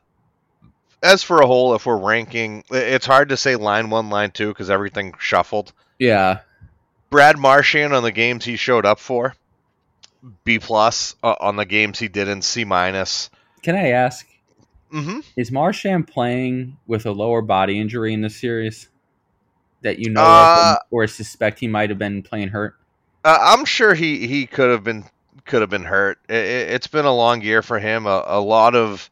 as 1.02 1.24
for 1.24 1.42
a 1.42 1.48
whole, 1.48 1.76
if 1.76 1.86
we're 1.86 1.98
ranking, 1.98 2.64
it's 2.70 3.06
hard 3.06 3.30
to 3.30 3.38
say 3.38 3.56
line 3.56 3.90
one, 3.90 4.10
line 4.10 4.32
two 4.32 4.50
because 4.50 4.70
everything 4.70 5.14
shuffled. 5.20 5.72
Yeah. 6.00 6.40
Brad 7.10 7.38
Marchand 7.38 7.94
on 7.94 8.04
the 8.04 8.12
games 8.12 8.44
he 8.44 8.58
showed 8.58 8.86
up 8.86 9.00
for, 9.00 9.36
B 10.44 10.60
plus 10.60 11.16
uh, 11.24 11.36
on 11.40 11.56
the 11.56 11.66
games 11.66 12.00
he 12.00 12.08
did 12.08 12.28
in 12.28 12.42
C 12.42 12.66
minus. 12.66 13.30
Can 13.62 13.76
I 13.76 13.90
ask? 13.90 14.28
Mm-hmm. 14.92 15.20
Is 15.36 15.52
Marchand 15.52 16.08
playing 16.08 16.78
with 16.88 17.06
a 17.06 17.12
lower 17.12 17.42
body 17.42 17.80
injury 17.80 18.14
in 18.14 18.22
this 18.22 18.36
series 18.36 18.90
that 19.82 20.00
you 20.00 20.10
know 20.10 20.24
Uh, 20.24 20.76
of, 20.80 20.88
or 20.92 21.08
suspect 21.08 21.60
he 21.60 21.68
might 21.68 21.90
have 21.90 22.00
been 22.00 22.24
playing 22.24 22.50
hurt? 22.50 22.76
Uh, 23.26 23.40
I'm 23.42 23.66
sure 23.66 23.96
he, 23.96 24.28
he 24.28 24.46
could 24.46 24.70
have 24.70 24.84
been 24.84 25.04
could 25.46 25.62
have 25.62 25.70
been 25.70 25.84
hurt. 25.84 26.20
It, 26.30 26.36
it's 26.36 26.86
been 26.86 27.06
a 27.06 27.14
long 27.14 27.42
year 27.42 27.64
for 27.64 27.80
him. 27.80 28.06
A, 28.06 28.24
a 28.28 28.40
lot 28.40 28.76
of 28.76 29.10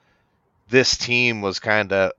this 0.69 0.95
team 0.95 1.41
was 1.41 1.59
kind 1.59 1.91
of 1.91 2.11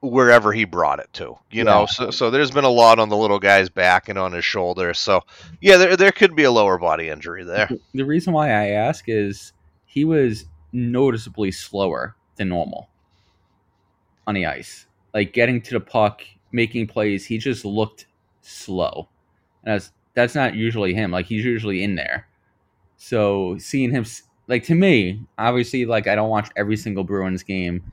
wherever 0.00 0.52
he 0.52 0.64
brought 0.64 1.00
it 1.00 1.08
to, 1.14 1.36
you 1.50 1.64
know. 1.64 1.86
So 1.86 2.12
so 2.12 2.30
there's 2.30 2.52
been 2.52 2.64
a 2.64 2.70
lot 2.70 3.00
on 3.00 3.08
the 3.08 3.16
little 3.16 3.40
guy's 3.40 3.68
back 3.68 4.08
and 4.08 4.16
on 4.16 4.30
his 4.30 4.44
shoulder. 4.44 4.94
So 4.94 5.22
yeah, 5.60 5.76
there 5.76 5.96
there 5.96 6.12
could 6.12 6.36
be 6.36 6.44
a 6.44 6.52
lower 6.52 6.78
body 6.78 7.08
injury 7.08 7.42
there. 7.42 7.68
The 7.94 8.04
reason 8.04 8.32
why 8.32 8.50
I 8.50 8.68
ask 8.68 9.06
is 9.08 9.52
he 9.86 10.04
was 10.04 10.44
noticeably 10.72 11.50
slower 11.50 12.14
than 12.36 12.48
normal 12.48 12.88
on 14.24 14.36
the 14.36 14.46
ice. 14.46 14.86
Like 15.12 15.32
getting 15.32 15.60
to 15.62 15.74
the 15.74 15.80
puck, 15.80 16.22
making 16.52 16.86
plays, 16.86 17.26
he 17.26 17.38
just 17.38 17.64
looked 17.64 18.06
slow. 18.40 19.08
And 19.64 19.74
that's 19.74 19.90
that's 20.14 20.34
not 20.34 20.54
usually 20.54 20.94
him. 20.94 21.10
Like 21.10 21.26
he's 21.26 21.44
usually 21.44 21.82
in 21.82 21.94
there. 21.94 22.26
So 22.96 23.56
seeing 23.58 23.90
him 23.90 24.04
like 24.46 24.64
to 24.64 24.74
me, 24.74 25.20
obviously 25.38 25.84
like 25.84 26.06
I 26.06 26.14
don't 26.14 26.30
watch 26.30 26.50
every 26.56 26.76
single 26.76 27.04
Bruins 27.04 27.42
game. 27.42 27.92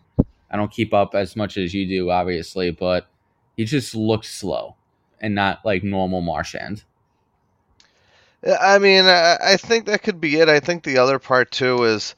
I 0.50 0.58
don't 0.58 0.72
keep 0.72 0.94
up 0.94 1.16
as 1.16 1.36
much 1.36 1.58
as 1.58 1.74
you 1.74 1.88
do 1.88 2.10
obviously, 2.10 2.72
but 2.72 3.08
he 3.58 3.66
just 3.66 3.96
looks 3.96 4.30
slow 4.30 4.76
and 5.20 5.36
not 5.36 5.66
like 5.66 5.84
normal 5.84 6.22
Marchand. 6.22 6.84
I 8.60 8.80
mean, 8.80 9.06
I, 9.06 9.38
I 9.42 9.58
think 9.58 9.86
that 9.86 10.02
could 10.02 10.20
be 10.20 10.38
it. 10.38 10.50
I 10.50 10.60
think 10.60 10.84
the 10.84 10.98
other 10.98 11.20
part 11.20 11.52
too 11.52 11.84
is 11.84 12.16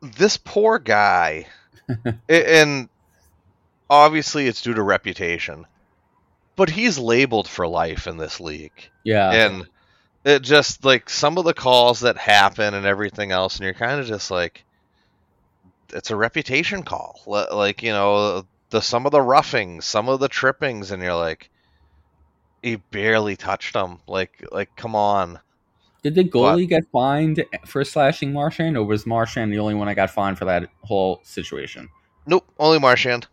this 0.00 0.36
poor 0.36 0.78
guy, 0.78 1.46
and 2.28 2.88
obviously 3.88 4.46
it's 4.46 4.62
due 4.62 4.74
to 4.74 4.82
reputation, 4.82 5.66
but 6.56 6.70
he's 6.70 6.98
labeled 6.98 7.46
for 7.46 7.66
life 7.68 8.06
in 8.06 8.16
this 8.16 8.40
league, 8.40 8.90
Yeah. 9.04 9.30
and 9.30 9.68
it 10.24 10.42
just 10.42 10.84
like 10.84 11.08
some 11.08 11.38
of 11.38 11.44
the 11.44 11.54
calls 11.54 12.00
that 12.00 12.16
happen 12.16 12.74
and 12.74 12.84
everything 12.86 13.30
else, 13.30 13.56
and 13.56 13.64
you're 13.64 13.74
kind 13.74 14.00
of 14.00 14.06
just 14.06 14.30
like, 14.30 14.64
it's 15.92 16.10
a 16.10 16.16
reputation 16.16 16.82
call, 16.82 17.20
like 17.26 17.82
you 17.82 17.92
know 17.92 18.44
the 18.70 18.80
some 18.80 19.06
of 19.06 19.12
the 19.12 19.22
roughings, 19.22 19.84
some 19.84 20.08
of 20.08 20.18
the 20.18 20.28
trippings, 20.28 20.90
and 20.90 21.02
you're 21.02 21.14
like. 21.14 21.50
He 22.62 22.76
barely 22.76 23.36
touched 23.36 23.76
him. 23.76 24.00
Like, 24.08 24.44
like, 24.50 24.74
come 24.74 24.96
on. 24.96 25.38
Did 26.02 26.16
the 26.16 26.24
goalie 26.24 26.68
get 26.68 26.82
fined 26.90 27.44
for 27.64 27.84
slashing 27.84 28.32
Marchand, 28.32 28.76
or 28.76 28.82
was 28.82 29.06
Marchand 29.06 29.52
the 29.52 29.60
only 29.60 29.74
one 29.74 29.86
that 29.86 29.94
got 29.94 30.10
fined 30.10 30.36
for 30.36 30.46
that 30.46 30.68
whole 30.82 31.20
situation? 31.22 31.88
Nope, 32.26 32.44
only 32.58 32.80
Marchand. 32.80 33.28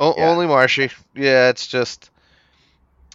O- 0.00 0.14
Yeah. 0.16 0.30
Only 0.30 0.46
Marshy. 0.46 0.90
Yeah, 1.14 1.48
it's 1.50 1.66
just. 1.66 2.10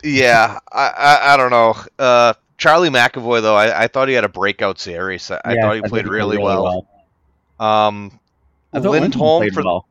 Yeah, 0.03 0.59
I, 0.71 0.87
I 0.89 1.33
I 1.33 1.37
don't 1.37 1.49
know. 1.51 1.75
Uh, 1.97 2.33
Charlie 2.57 2.89
McAvoy 2.89 3.41
though, 3.41 3.55
I, 3.55 3.83
I 3.83 3.87
thought 3.87 4.07
he 4.09 4.13
had 4.13 4.25
a 4.25 4.29
breakout 4.29 4.79
series. 4.79 5.31
I, 5.31 5.39
I 5.45 5.55
thought 5.55 5.75
he 5.75 5.81
played 5.81 6.07
really, 6.07 6.37
well. 6.37 6.85
well. 7.59 7.67
Um, 7.67 8.19
Lindholm 8.73 9.49
for 9.51 9.63
well. 9.63 9.87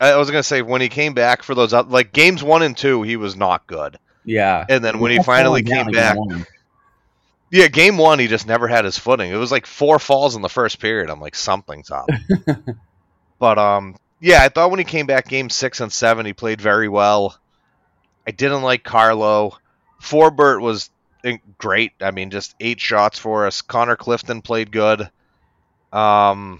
I 0.00 0.16
was 0.16 0.28
gonna 0.30 0.42
say 0.42 0.62
when 0.62 0.80
he 0.80 0.88
came 0.88 1.14
back 1.14 1.42
for 1.44 1.54
those 1.54 1.72
like 1.72 2.12
games 2.12 2.42
one 2.42 2.62
and 2.62 2.76
two, 2.76 3.02
he 3.02 3.16
was 3.16 3.36
not 3.36 3.66
good, 3.68 3.96
Yeah. 4.24 4.64
and 4.68 4.84
then 4.84 4.98
when 4.98 5.12
he 5.12 5.22
finally 5.22 5.62
came 5.62 5.86
back, 5.86 6.16
yeah, 7.50 7.68
game 7.68 7.96
one 7.96 8.18
he 8.18 8.26
just 8.26 8.46
never 8.46 8.66
had 8.66 8.84
his 8.84 8.98
footing. 8.98 9.30
It 9.30 9.36
was 9.36 9.52
like 9.52 9.66
four 9.66 9.98
falls 10.00 10.34
in 10.34 10.42
the 10.42 10.48
first 10.48 10.80
period. 10.80 11.10
I'm 11.10 11.20
like 11.20 11.36
something's 11.36 11.90
up. 11.92 12.08
but 13.38 13.58
um, 13.58 13.94
yeah, 14.24 14.42
I 14.42 14.48
thought 14.48 14.70
when 14.70 14.78
he 14.78 14.86
came 14.86 15.04
back 15.04 15.28
game 15.28 15.50
six 15.50 15.80
and 15.80 15.92
seven, 15.92 16.24
he 16.24 16.32
played 16.32 16.58
very 16.58 16.88
well. 16.88 17.38
I 18.26 18.30
didn't 18.30 18.62
like 18.62 18.82
Carlo. 18.82 19.58
Forbort 20.00 20.62
was 20.62 20.88
great. 21.58 21.92
I 22.00 22.10
mean, 22.10 22.30
just 22.30 22.54
eight 22.58 22.80
shots 22.80 23.18
for 23.18 23.46
us. 23.46 23.60
Connor 23.60 23.96
Clifton 23.96 24.40
played 24.40 24.72
good. 24.72 25.10
Um, 25.92 26.58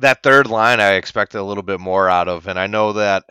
that 0.00 0.22
third 0.22 0.46
line 0.46 0.80
I 0.80 0.96
expected 0.96 1.38
a 1.38 1.42
little 1.42 1.62
bit 1.62 1.80
more 1.80 2.10
out 2.10 2.28
of, 2.28 2.46
and 2.46 2.58
I 2.58 2.66
know 2.66 2.92
that 2.92 3.24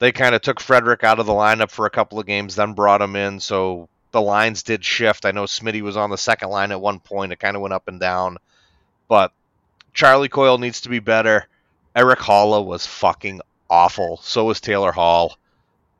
they 0.00 0.10
kind 0.10 0.34
of 0.34 0.42
took 0.42 0.58
Frederic 0.58 1.04
out 1.04 1.20
of 1.20 1.26
the 1.26 1.32
lineup 1.32 1.70
for 1.70 1.86
a 1.86 1.90
couple 1.90 2.18
of 2.18 2.26
games, 2.26 2.56
then 2.56 2.72
brought 2.72 3.00
him 3.00 3.14
in, 3.14 3.38
so 3.38 3.88
the 4.10 4.20
lines 4.20 4.64
did 4.64 4.84
shift. 4.84 5.26
I 5.26 5.30
know 5.30 5.44
Smitty 5.44 5.82
was 5.82 5.96
on 5.96 6.10
the 6.10 6.18
second 6.18 6.48
line 6.48 6.72
at 6.72 6.80
one 6.80 6.98
point. 6.98 7.30
It 7.30 7.38
kind 7.38 7.54
of 7.54 7.62
went 7.62 7.74
up 7.74 7.86
and 7.86 8.00
down, 8.00 8.38
but 9.06 9.30
Charlie 9.94 10.28
Coyle 10.28 10.58
needs 10.58 10.80
to 10.80 10.88
be 10.88 10.98
better. 10.98 11.46
Erik 11.96 12.18
Haula 12.20 12.64
was 12.64 12.86
fucking 12.86 13.40
awful. 13.70 14.18
So 14.22 14.44
was 14.44 14.60
Taylor 14.60 14.92
Hall. 14.92 15.36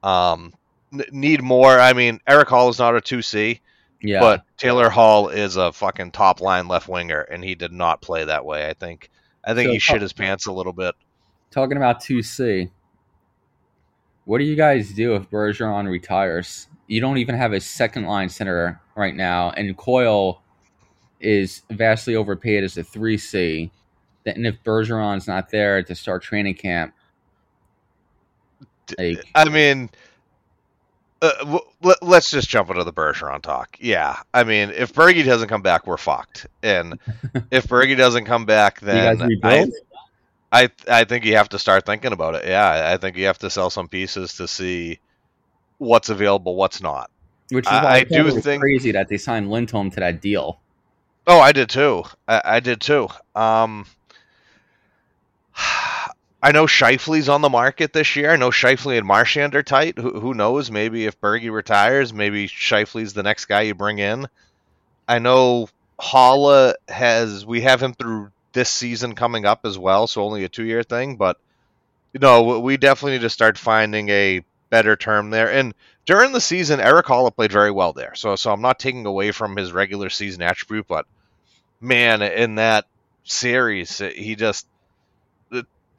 Um, 0.03 0.55
n- 0.93 1.05
need 1.11 1.43
more. 1.43 1.79
I 1.79 1.93
mean, 1.93 2.21
Erik 2.27 2.49
Haula 2.49 2.71
is 2.71 2.79
not 2.79 2.95
a 2.97 3.01
two 3.01 3.23
C, 3.23 3.61
Yeah. 4.03 4.21
but 4.21 4.45
Taylor 4.57 4.91
Hall 4.91 5.29
is 5.29 5.57
a 5.57 5.73
fucking 5.73 6.13
top 6.13 6.41
line 6.41 6.69
left 6.69 6.89
winger, 6.89 7.21
and 7.23 7.43
he 7.45 7.55
did 7.55 7.73
not 7.73 8.01
play 8.01 8.25
that 8.25 8.45
way. 8.45 8.69
I 8.69 8.75
think. 8.75 9.11
I 9.45 9.55
think 9.55 9.69
So 9.69 9.73
he 9.73 9.79
shit 9.79 10.03
his 10.03 10.13
pants 10.13 10.47
a 10.47 10.53
little 10.53 10.73
bit. 10.73 10.95
Talking 11.51 11.77
about 11.79 12.01
2C, 12.03 12.71
what 14.27 14.39
do 14.39 14.45
you 14.45 14.57
guys 14.57 14.93
do 14.93 15.15
if 15.15 15.31
Bergeron 15.31 15.89
retires? 15.89 16.69
You 16.87 17.01
don't 17.01 17.17
even 17.19 17.35
have 17.35 17.53
a 17.53 17.61
second 17.61 18.05
line 18.07 18.29
center 18.29 18.81
right 18.95 19.15
now, 19.15 19.51
and 19.51 19.75
Coyle 19.77 20.43
is 21.21 21.63
vastly 21.71 22.15
overpaid 22.15 22.63
as 22.65 22.77
a 22.77 22.83
3C. 22.85 23.71
Then 24.35 24.45
if 24.47 24.63
Bergeron's 24.63 25.27
not 25.27 25.51
there 25.51 25.83
to 25.83 25.95
start 25.95 26.23
training 26.23 26.55
camp, 26.55 26.95
like, 28.99 29.25
I 29.35 29.49
mean, 29.49 29.91
uh, 31.21 31.31
w- 31.41 31.61
let, 31.83 32.03
let's 32.03 32.31
just 32.31 32.49
jump 32.49 32.71
into 32.71 32.85
the 32.85 32.93
Bergeron 32.93 33.43
talk. 33.43 33.77
Yeah, 33.81 34.17
I 34.33 34.45
mean, 34.45 34.71
if 34.71 34.93
Bergie 34.93 35.25
doesn't 35.25 35.49
come 35.49 35.63
back, 35.63 35.87
we're 35.87 35.97
fucked. 35.97 36.47
And 36.63 36.99
if 37.51 37.67
Bergie 37.69 37.97
doesn't 37.97 38.25
come 38.25 38.45
back, 38.47 38.81
then 38.81 39.39
I. 39.43 39.67
I 40.51 40.71
I 40.91 41.05
think 41.05 41.27
you 41.27 41.37
have 41.37 41.51
to 41.51 41.59
start 41.59 41.85
thinking 41.85 42.13
about 42.13 42.35
it. 42.35 42.47
Yeah, 42.47 42.91
I 42.91 42.97
think 42.97 43.19
you 43.19 43.27
have 43.27 43.37
to 43.41 43.51
sell 43.51 43.69
some 43.69 43.87
pieces 43.87 44.37
to 44.37 44.49
see 44.49 44.99
what's 45.77 46.09
available, 46.09 46.57
what's 46.57 46.81
not. 46.81 47.11
Which 47.51 47.67
is 47.67 47.71
I- 47.73 47.85
why 47.85 47.91
I, 47.97 48.05
do 48.05 48.31
think- 48.41 48.63
crazy 48.63 48.93
that 48.93 49.09
they 49.09 49.19
signed 49.19 49.51
Lindholm 49.51 49.91
to 49.91 50.01
that 50.01 50.23
deal. 50.23 50.59
Oh, 51.27 51.39
I 51.39 51.53
did 51.53 51.69
too. 51.69 52.05
I, 52.27 52.41
I 52.43 52.61
did 52.61 52.81
too. 52.81 53.09
Um, 53.35 53.85
I 56.43 56.53
know 56.53 56.67
Scheifele's 56.67 57.29
on 57.29 57.41
the 57.41 57.49
market 57.49 57.93
this 57.93 58.15
year. 58.15 58.31
I 58.31 58.37
know 58.37 58.51
Scheifele 58.51 58.97
and 58.97 59.07
Marchand 59.07 59.55
are 59.57 59.63
tight. 59.63 59.99
Who, 59.99 60.21
who 60.21 60.35
knows? 60.35 60.71
Maybe 60.71 61.07
if 61.07 61.21
Bergie 61.21 61.53
retires, 61.53 62.13
maybe 62.13 62.47
Scheifele's 62.49 63.13
the 63.13 63.25
next 63.25 63.47
guy 63.47 63.63
you 63.63 63.75
bring 63.75 63.99
in. 63.99 64.29
I 65.09 65.19
know 65.19 65.69
Haula 65.99 66.75
has. 66.89 67.45
We 67.45 67.63
have 67.63 67.83
him 67.83 67.95
through 67.95 68.31
this 68.53 68.69
season 68.69 69.15
coming 69.15 69.45
up 69.45 69.61
as 69.65 69.77
well, 69.77 70.07
so 70.07 70.23
only 70.23 70.45
a 70.45 70.49
two-year 70.49 70.83
thing. 70.83 71.17
But 71.17 71.39
you 72.13 72.21
know, 72.21 72.61
we 72.61 72.77
definitely 72.77 73.13
need 73.13 73.23
to 73.23 73.31
start 73.31 73.59
finding 73.59 74.09
a 74.09 74.45
better 74.71 74.97
term 74.97 75.31
there. 75.31 75.51
And 75.51 75.75
during 76.07 76.33
the 76.33 76.41
season, 76.41 76.81
Erik 76.81 77.07
Haula 77.07 77.35
played 77.35 77.53
very 77.53 77.71
well 77.71 77.93
there. 77.93 78.15
So, 78.15 78.37
so 78.37 78.53
I'm 78.53 78.63
not 78.63 78.79
taking 78.79 79.07
away 79.07 79.31
from 79.33 79.57
his 79.57 79.73
regular 79.73 80.09
season 80.11 80.43
attribute, 80.43 80.87
but 80.87 81.07
man, 81.81 82.23
in 82.23 82.57
that 82.57 82.87
series, 83.25 83.99
he 83.99 84.37
just 84.37 84.67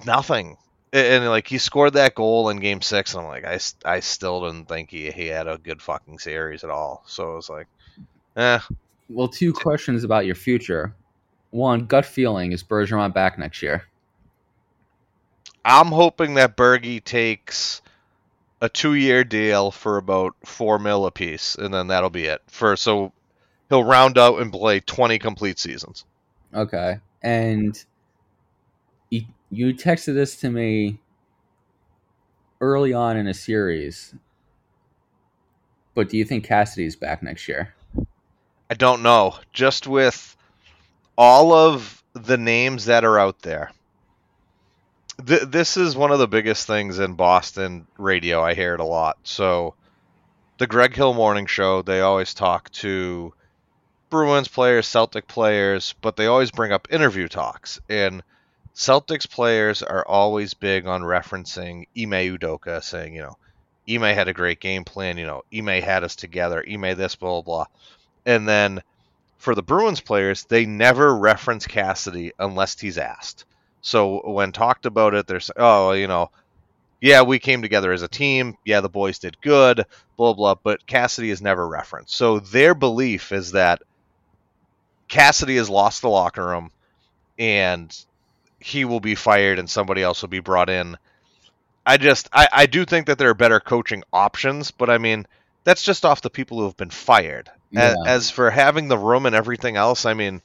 nothing. 0.06 0.58
And 0.92 1.26
like 1.28 1.48
he 1.48 1.60
scored 1.60 1.94
that 1.94 2.16
goal 2.16 2.50
in 2.50 2.58
Game 2.58 2.82
Six, 2.82 3.14
and 3.14 3.24
I'm 3.24 3.28
like, 3.28 3.46
I, 3.46 3.60
I 3.86 4.00
still 4.00 4.46
didn't 4.46 4.68
think 4.68 4.90
he, 4.90 5.12
he 5.12 5.28
had 5.28 5.48
a 5.48 5.58
good 5.58 5.82
fucking 5.82 6.18
series 6.20 6.64
at 6.64 6.72
all. 6.72 7.04
So 7.06 7.34
it 7.34 7.36
was 7.36 7.50
like, 7.50 7.68
eh, 8.36 8.60
Well, 9.08 9.28
two 9.28 9.54
questions 9.54 10.04
about 10.04 10.26
your 10.26 10.36
future. 10.36 10.96
One, 11.52 11.86
gut 11.86 12.06
feeling 12.06 12.52
is 12.52 12.64
Bergeron 12.64 13.14
back 13.14 13.38
next 13.38 13.62
year? 13.62 13.84
I'm 15.64 15.88
hoping 15.88 16.36
that 16.36 16.58
Bergie 16.58 17.04
takes 17.04 17.82
a 18.62 18.70
two 18.70 18.94
year 18.94 19.24
deal 19.24 19.72
for 19.72 19.98
about 19.98 20.36
four 20.44 20.80
mil 20.80 21.06
a 21.06 21.12
piece, 21.12 21.56
and 21.56 21.74
then 21.74 21.88
that'll 21.88 22.10
be 22.10 22.26
it. 22.26 22.42
For 22.48 22.76
so 22.76 23.12
he'll 23.70 23.84
round 23.84 24.18
out 24.18 24.42
and 24.42 24.52
play 24.52 24.80
20 24.80 25.20
complete 25.20 25.60
seasons. 25.60 26.06
Okay. 26.54 27.00
And 27.22 27.84
you, 29.50 29.74
texted 29.74 30.14
this 30.14 30.36
to 30.38 30.50
me 30.50 31.00
early 32.62 32.94
on 32.94 33.18
in 33.18 33.28
a 33.28 33.34
series. 33.34 34.14
But 35.94 36.10
do 36.10 36.18
you 36.18 36.26
think 36.26 36.46
Cassidy's 36.46 36.96
back 36.96 37.24
next 37.24 37.48
year? 37.48 37.74
I 38.70 38.76
don't 38.76 39.02
know. 39.02 39.36
Just 39.52 39.88
with 39.88 40.36
all 41.18 41.54
of 41.54 42.04
the 42.14 42.38
names 42.38 42.86
that 42.86 43.04
are 43.04 43.20
out 43.20 43.40
there. 43.42 43.72
Th- 45.26 45.42
this 45.42 45.76
is 45.76 45.96
one 45.96 46.12
of 46.12 46.20
the 46.20 46.28
biggest 46.28 46.68
things 46.68 47.00
in 47.00 47.16
Boston 47.16 47.88
radio. 47.98 48.42
I 48.42 48.54
hear 48.54 48.74
it 48.74 48.80
a 48.80 48.86
lot. 48.86 49.18
So, 49.24 49.76
the 50.60 50.68
Greg 50.68 50.96
Hill 50.96 51.14
Morning 51.14 51.46
Show, 51.46 51.82
they 51.82 52.02
always 52.02 52.34
talk 52.34 52.70
to 52.72 53.34
Bruins 54.10 54.48
players, 54.48 54.88
Celtic 54.88 55.28
players, 55.28 55.94
but 56.02 56.16
they 56.16 56.28
always 56.28 56.52
bring 56.52 56.72
up 56.72 56.88
interview 56.92 57.28
talks. 57.28 57.80
And 57.90 58.24
Celtics 58.76 59.30
players 59.30 59.84
are 59.84 60.08
always 60.08 60.54
big 60.54 60.88
on 60.88 61.02
referencing 61.02 61.88
Ime 61.98 62.38
Udoka, 62.38 62.84
saying, 62.84 63.16
you 63.16 63.22
know, 63.22 63.38
Ime 63.90 64.16
had 64.16 64.28
a 64.28 64.34
great 64.34 64.60
game 64.60 64.84
plan. 64.84 65.18
You 65.18 65.26
know, 65.26 65.44
Ime 65.54 65.82
had 65.82 66.04
us 66.04 66.16
together. 66.16 66.64
Ime 66.70 66.96
this, 66.96 67.16
blah, 67.16 67.42
blah, 67.42 67.42
blah. 67.42 67.66
And 68.26 68.48
then 68.48 68.82
for 69.38 69.56
the 69.56 69.64
Bruins 69.64 70.02
players, 70.02 70.46
they 70.46 70.66
never 70.66 71.16
reference 71.16 71.66
Cassidy 71.66 72.34
unless 72.38 72.80
he's 72.80 72.98
asked. 72.98 73.46
So 73.82 74.30
when 74.30 74.52
talked 74.52 74.86
about 74.86 75.14
it, 75.14 75.28
there's, 75.28 75.50
oh, 75.56 75.94
you 75.94 76.08
know, 76.08 76.30
yeah, 77.02 77.22
we 77.22 77.40
came 77.40 77.62
together 77.62 77.94
as 77.94 78.02
a 78.02 78.10
team. 78.10 78.58
Yeah, 78.66 78.82
the 78.82 78.90
boys 78.90 79.20
did 79.20 79.40
good, 79.42 79.86
blah, 80.18 80.34
blah. 80.34 80.56
But 80.56 80.86
Cassidy 80.86 81.30
is 81.30 81.42
never 81.42 81.68
referenced. 81.68 82.14
So 82.14 82.40
their 82.40 82.76
belief 82.76 83.32
is 83.32 83.54
that 83.54 83.82
Cassidy 85.08 85.56
has 85.56 85.70
lost 85.70 86.02
the 86.02 86.10
locker 86.10 86.46
room 86.46 86.72
and 87.38 87.98
he 88.60 88.86
will 88.86 89.00
be 89.00 89.16
fired 89.16 89.60
and 89.60 89.70
somebody 89.70 90.02
else 90.02 90.22
will 90.22 90.30
be 90.30 90.40
brought 90.40 90.70
in. 90.70 90.98
I 91.86 91.98
just 91.98 92.30
I, 92.34 92.48
I 92.52 92.66
do 92.66 92.86
think 92.86 93.08
that 93.08 93.18
there 93.18 93.30
are 93.30 93.36
better 93.36 93.60
coaching 93.60 94.04
options, 94.14 94.72
but 94.72 94.90
I 94.90 94.98
mean 94.98 95.26
that's 95.64 95.84
just 95.84 96.06
off 96.06 96.22
the 96.22 96.30
people 96.30 96.58
who 96.58 96.66
have 96.66 96.78
been 96.78 96.90
fired. 96.90 97.50
Yeah. 97.72 97.82
As, 97.82 98.08
as 98.08 98.32
for 98.32 98.50
having 98.50 98.88
the 98.88 98.98
room 98.98 99.26
and 99.26 99.36
everything 99.36 99.76
else, 99.76 100.06
I 100.06 100.14
mean, 100.14 100.42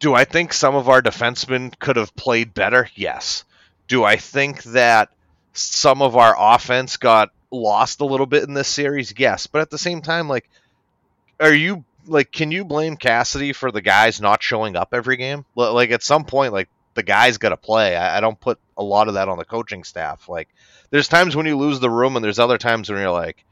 do 0.00 0.14
I 0.14 0.24
think 0.24 0.52
some 0.52 0.74
of 0.74 0.88
our 0.88 1.00
defensemen 1.00 1.78
could 1.78 1.96
have 1.96 2.14
played 2.16 2.54
better? 2.54 2.88
Yes. 2.94 3.44
Do 3.86 4.04
I 4.04 4.16
think 4.16 4.62
that 4.64 5.10
some 5.52 6.02
of 6.02 6.16
our 6.16 6.34
offense 6.36 6.96
got 6.96 7.30
lost 7.50 8.00
a 8.00 8.04
little 8.04 8.26
bit 8.26 8.42
in 8.42 8.54
this 8.54 8.68
series? 8.68 9.14
Yes. 9.16 9.46
But 9.46 9.62
at 9.62 9.70
the 9.70 9.78
same 9.78 10.02
time, 10.02 10.28
like, 10.28 10.48
are 11.38 11.54
you 11.54 11.84
like, 12.06 12.32
can 12.32 12.50
you 12.50 12.64
blame 12.64 12.96
Cassidy 12.96 13.52
for 13.52 13.70
the 13.70 13.82
guys 13.82 14.20
not 14.20 14.42
showing 14.42 14.76
up 14.76 14.88
every 14.92 15.16
game? 15.16 15.44
Like, 15.54 15.90
at 15.90 16.02
some 16.02 16.24
point, 16.24 16.52
like, 16.52 16.68
the 16.94 17.02
guy's 17.02 17.38
got 17.38 17.50
to 17.50 17.56
play. 17.56 17.96
I, 17.96 18.18
I 18.18 18.20
don't 18.20 18.38
put 18.38 18.58
a 18.76 18.82
lot 18.82 19.08
of 19.08 19.14
that 19.14 19.28
on 19.28 19.38
the 19.38 19.44
coaching 19.44 19.84
staff. 19.84 20.28
Like, 20.28 20.48
there's 20.90 21.08
times 21.08 21.36
when 21.36 21.46
you 21.46 21.56
lose 21.56 21.80
the 21.80 21.90
room, 21.90 22.16
and 22.16 22.24
there's 22.24 22.38
other 22.38 22.58
times 22.58 22.90
when 22.90 23.00
you're 23.00 23.10
like, 23.10 23.44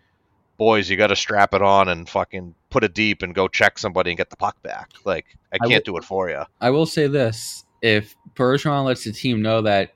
boys, 0.58 0.88
you 0.88 0.96
got 0.96 1.08
to 1.08 1.16
strap 1.16 1.54
it 1.54 1.62
on 1.62 1.88
and 1.88 2.08
fucking 2.08 2.54
put 2.70 2.84
it 2.84 2.94
deep 2.94 3.22
and 3.22 3.34
go 3.34 3.48
check 3.48 3.78
somebody 3.78 4.10
and 4.10 4.18
get 4.18 4.30
the 4.30 4.36
puck 4.36 4.62
back. 4.62 4.90
Like, 5.04 5.26
I 5.52 5.58
I 5.60 5.68
can't 5.68 5.84
do 5.84 5.96
it 5.96 6.04
for 6.04 6.30
you. 6.30 6.42
I 6.60 6.70
will 6.70 6.86
say 6.86 7.06
this: 7.06 7.64
if 7.80 8.14
Bergeron 8.34 8.84
lets 8.84 9.04
the 9.04 9.12
team 9.12 9.42
know 9.42 9.62
that 9.62 9.92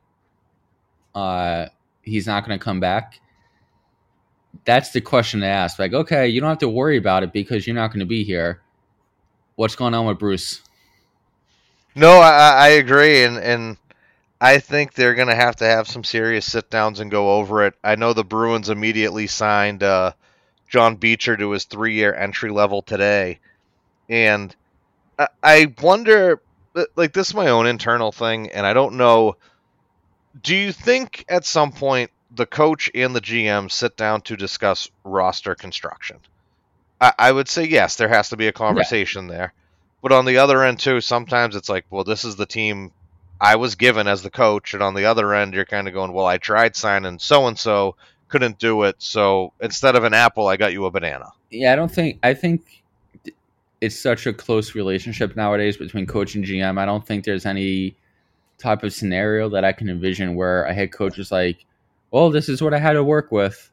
uh, 1.14 1.66
he's 2.02 2.26
not 2.26 2.46
going 2.46 2.59
to 2.59 2.64
come 2.64 2.80
back, 2.80 3.20
that's 4.64 4.90
the 4.90 5.00
question 5.00 5.40
to 5.40 5.46
ask. 5.46 5.78
Like, 5.78 5.92
okay, 5.92 6.28
you 6.28 6.40
don't 6.40 6.50
have 6.50 6.59
to 6.59 6.68
worry 6.68 6.96
about 6.96 7.22
it 7.22 7.32
because 7.32 7.66
you're 7.66 7.76
not 7.76 7.88
going 7.88 8.00
to 8.00 8.06
be 8.06 8.24
here. 8.24 8.62
What's 9.54 9.76
going 9.76 9.94
on 9.94 10.06
with 10.06 10.18
Bruce? 10.18 10.62
No, 11.96 12.18
I, 12.18 12.50
I 12.50 12.68
agree, 12.68 13.24
and 13.24 13.38
and 13.38 13.78
I 14.38 14.59
think 14.59 14.92
they're 14.92 15.14
gonna 15.14 15.35
have 15.35 15.56
to 15.56 15.64
have 15.64 15.88
some 15.88 16.04
serious 16.04 16.44
sit 16.44 16.68
downs 16.68 17.00
and 17.00 17.11
go 17.11 17.37
over 17.37 17.64
it. 17.64 17.74
I 17.82 17.96
know 17.96 18.12
the 18.12 18.22
Bruins 18.22 18.68
immediately 18.68 19.26
signed 19.26 19.82
uh, 19.82 20.12
John 20.68 20.96
Beecher 20.96 21.38
to 21.38 21.52
his 21.52 21.64
three 21.64 21.94
year 21.94 22.14
entry 22.14 22.50
level 22.50 22.82
today, 22.82 23.40
and 24.11 24.54
I, 25.18 25.28
I 25.42 25.74
wonder, 25.80 26.42
like 26.96 27.14
this 27.14 27.28
is 27.28 27.35
my 27.35 27.48
own 27.48 27.66
internal 27.66 28.12
thing, 28.12 28.50
and 28.50 28.66
I 28.66 28.74
don't 28.74 28.96
know. 28.98 29.38
Do 30.42 30.54
you 30.54 30.72
think 30.72 31.24
at 31.30 31.46
some 31.46 31.72
point 31.72 32.11
the 32.30 32.44
coach 32.44 32.90
and 32.94 33.16
the 33.16 33.22
GM 33.22 33.72
sit 33.72 33.96
down 33.96 34.20
to 34.22 34.37
discuss 34.37 34.90
roster 35.02 35.54
construction? 35.54 36.18
I, 37.00 37.14
I 37.18 37.32
would 37.32 37.48
say 37.48 37.64
yes. 37.64 37.96
There 37.96 38.09
has 38.09 38.28
to 38.28 38.37
be 38.37 38.48
a 38.48 38.52
conversation 38.52 39.28
there. 39.28 39.54
But 40.02 40.12
on 40.12 40.24
the 40.24 40.38
other 40.38 40.62
end 40.62 40.78
too, 40.78 41.00
sometimes 41.00 41.56
it's 41.56 41.68
like, 41.68 41.87
well, 41.90 42.04
this 42.04 42.24
is 42.24 42.37
the 42.37 42.46
team 42.46 42.92
I 43.40 43.56
was 43.56 43.74
given 43.74 44.06
as 44.06 44.22
the 44.22 44.30
coach, 44.30 44.72
and 44.74 44.82
on 44.82 44.94
the 44.94 45.04
other 45.06 45.35
end, 45.35 45.54
you're 45.54 45.64
kind 45.64 45.88
of 45.88 45.94
going, 45.94 46.12
well, 46.12 46.26
I 46.26 46.38
tried 46.38 46.76
signing 46.76 47.18
so 47.18 47.46
and 47.46 47.59
so, 47.59 47.96
couldn't 48.28 48.59
do 48.59 48.82
it, 48.85 48.96
so 48.98 49.52
instead 49.61 49.94
of 49.94 50.04
an 50.04 50.14
apple, 50.14 50.48
I 50.48 50.56
got 50.56 50.72
you 50.72 50.85
a 50.87 50.90
banana. 50.90 51.30
Yeah, 51.50 51.72
I 51.72 51.76
don't 51.76 51.92
think. 51.92 52.18
I 52.22 52.35
think 52.35 52.82
it's 53.80 53.98
such 53.98 54.26
a 54.26 54.32
close 54.32 54.74
relationship 54.74 55.37
nowadays 55.37 55.76
between 55.76 56.06
coach 56.06 56.35
and 56.35 56.44
GM. 56.44 56.78
I 56.78 56.87
don't 56.87 57.06
think 57.06 57.24
there's 57.24 57.46
any 57.46 57.96
type 58.59 58.82
of 58.82 58.92
scenario 58.92 59.48
that 59.50 59.64
I 59.64 59.72
can 59.72 59.88
envision 59.88 60.35
where 60.35 60.64
a 60.64 60.74
head 60.74 60.92
coach 60.92 61.18
is 61.18 61.30
like, 61.30 61.64
"Well, 62.11 62.30
this 62.30 62.48
is 62.48 62.62
what 62.62 62.74
I 62.74 62.78
had 62.78 62.94
to 62.94 63.04
work 63.04 63.30
with," 63.30 63.70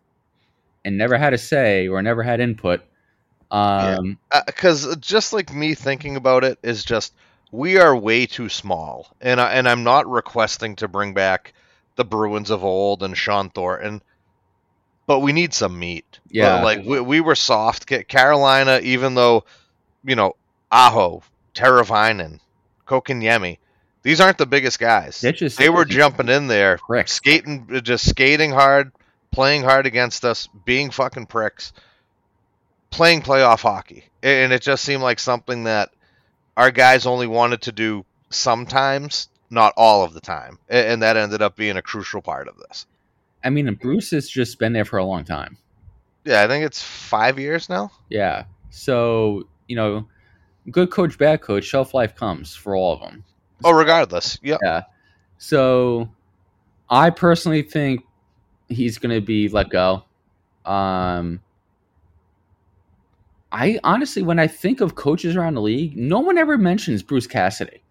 and 0.85 0.97
never 0.97 1.17
had 1.17 1.33
a 1.33 1.37
say 1.37 1.87
or 1.87 2.01
never 2.01 2.21
had 2.21 2.39
input. 2.39 2.81
Um, 3.53 4.17
Because 4.45 4.85
Uh, 4.87 4.95
just 4.95 5.31
like 5.31 5.53
me 5.53 5.75
thinking 5.75 6.15
about 6.15 6.43
it 6.43 6.57
is 6.63 6.83
just 6.83 7.13
we 7.51 7.77
are 7.77 7.95
way 7.95 8.25
too 8.25 8.49
small, 8.49 9.15
and 9.21 9.39
I, 9.39 9.53
and 9.53 9.69
I'm 9.69 9.83
not 9.83 10.09
requesting 10.09 10.75
to 10.77 10.87
bring 10.87 11.13
back 11.13 11.53
the 11.95 12.03
Bruins 12.03 12.49
of 12.49 12.63
old 12.63 13.03
and 13.03 13.15
Shawn 13.15 13.51
Thornton, 13.51 14.01
but 15.05 15.19
we 15.19 15.33
need 15.33 15.53
some 15.53 15.77
meat. 15.77 16.19
Yeah. 16.29 16.57
But, 16.57 16.63
like 16.63 16.85
we, 16.85 16.99
we 17.01 17.21
were 17.21 17.35
soft. 17.35 17.87
Ca- 17.87 18.03
Carolina, 18.03 18.79
even 18.81 19.13
though 19.13 19.43
you 20.03 20.15
know 20.15 20.35
Aho, 20.71 21.21
Teravainen, 21.53 22.39
Kotkaniemi, 22.87 23.59
these 24.01 24.19
aren't 24.19 24.39
the 24.39 24.47
biggest 24.47 24.79
guys. 24.79 25.21
They 25.21 25.31
just- 25.31 25.59
they 25.59 25.69
were 25.69 25.85
jumping 25.99 26.29
in 26.29 26.47
there, 26.47 26.79
Pricks. 26.79 27.13
skating, 27.13 27.67
just 27.83 28.09
skating 28.09 28.49
hard, 28.51 28.91
playing 29.31 29.61
hard 29.61 29.85
against 29.85 30.25
us, 30.25 30.49
being 30.65 30.89
fucking 30.89 31.27
pricks, 31.27 31.71
playing 32.93 33.23
playoff 33.23 33.61
hockey, 33.61 34.05
and 34.21 34.53
it 34.53 34.61
just 34.61 34.83
seemed 34.83 35.01
like 35.01 35.19
something 35.19 35.63
that 35.63 35.91
our 36.55 36.69
guys 36.69 37.05
only 37.07 37.25
wanted 37.27 37.63
to 37.63 37.71
do 37.71 38.05
sometimes, 38.29 39.29
not 39.49 39.73
all 39.75 40.03
of 40.03 40.13
the 40.13 40.21
time, 40.21 40.59
and 40.69 41.01
that 41.01 41.17
ended 41.17 41.41
up 41.41 41.55
being 41.55 41.75
a 41.75 41.81
crucial 41.81 42.21
part 42.21 42.47
of 42.47 42.55
this. 42.57 42.85
I 43.43 43.49
mean, 43.49 43.73
Bruce 43.75 44.11
has 44.11 44.29
just 44.29 44.59
been 44.59 44.73
there 44.73 44.85
for 44.85 44.99
a 44.99 45.05
long 45.05 45.25
time. 45.25 45.57
Yeah, 46.23 46.43
I 46.43 46.47
think 46.47 46.63
it's 46.63 46.81
five 46.81 47.37
years 47.37 47.67
now. 47.67 47.91
Yeah. 48.09 48.45
So, 48.69 49.47
you 49.67 49.75
know, 49.75 50.07
good 50.71 50.91
coach, 50.91 51.17
bad 51.17 51.41
coach, 51.41 51.65
shelf 51.65 51.93
life 51.93 52.15
comes 52.15 52.55
for 52.55 52.75
all 52.75 52.93
of 52.93 53.01
them. 53.01 53.23
Oh, 53.63 53.71
regardless, 53.71 54.37
yeah, 54.41 54.57
Yeah. 54.63 54.83
So, 55.39 56.09
I 56.89 57.09
personally 57.09 57.63
think 57.63 58.05
he's 58.69 58.97
going 58.97 59.13
to 59.13 59.25
be 59.25 59.49
let 59.49 59.69
go. 59.69 60.03
Um, 60.63 61.41
I 63.53 63.79
honestly, 63.83 64.23
when 64.23 64.39
I 64.39 64.47
think 64.47 64.81
of 64.81 64.95
coaches 64.95 65.35
around 65.35 65.53
the 65.53 65.61
league, 65.61 65.95
no 65.95 66.19
one 66.19 66.39
ever 66.39 66.57
mentions 66.57 67.03
Bruce 67.03 67.27
Cassidy. 67.27 67.83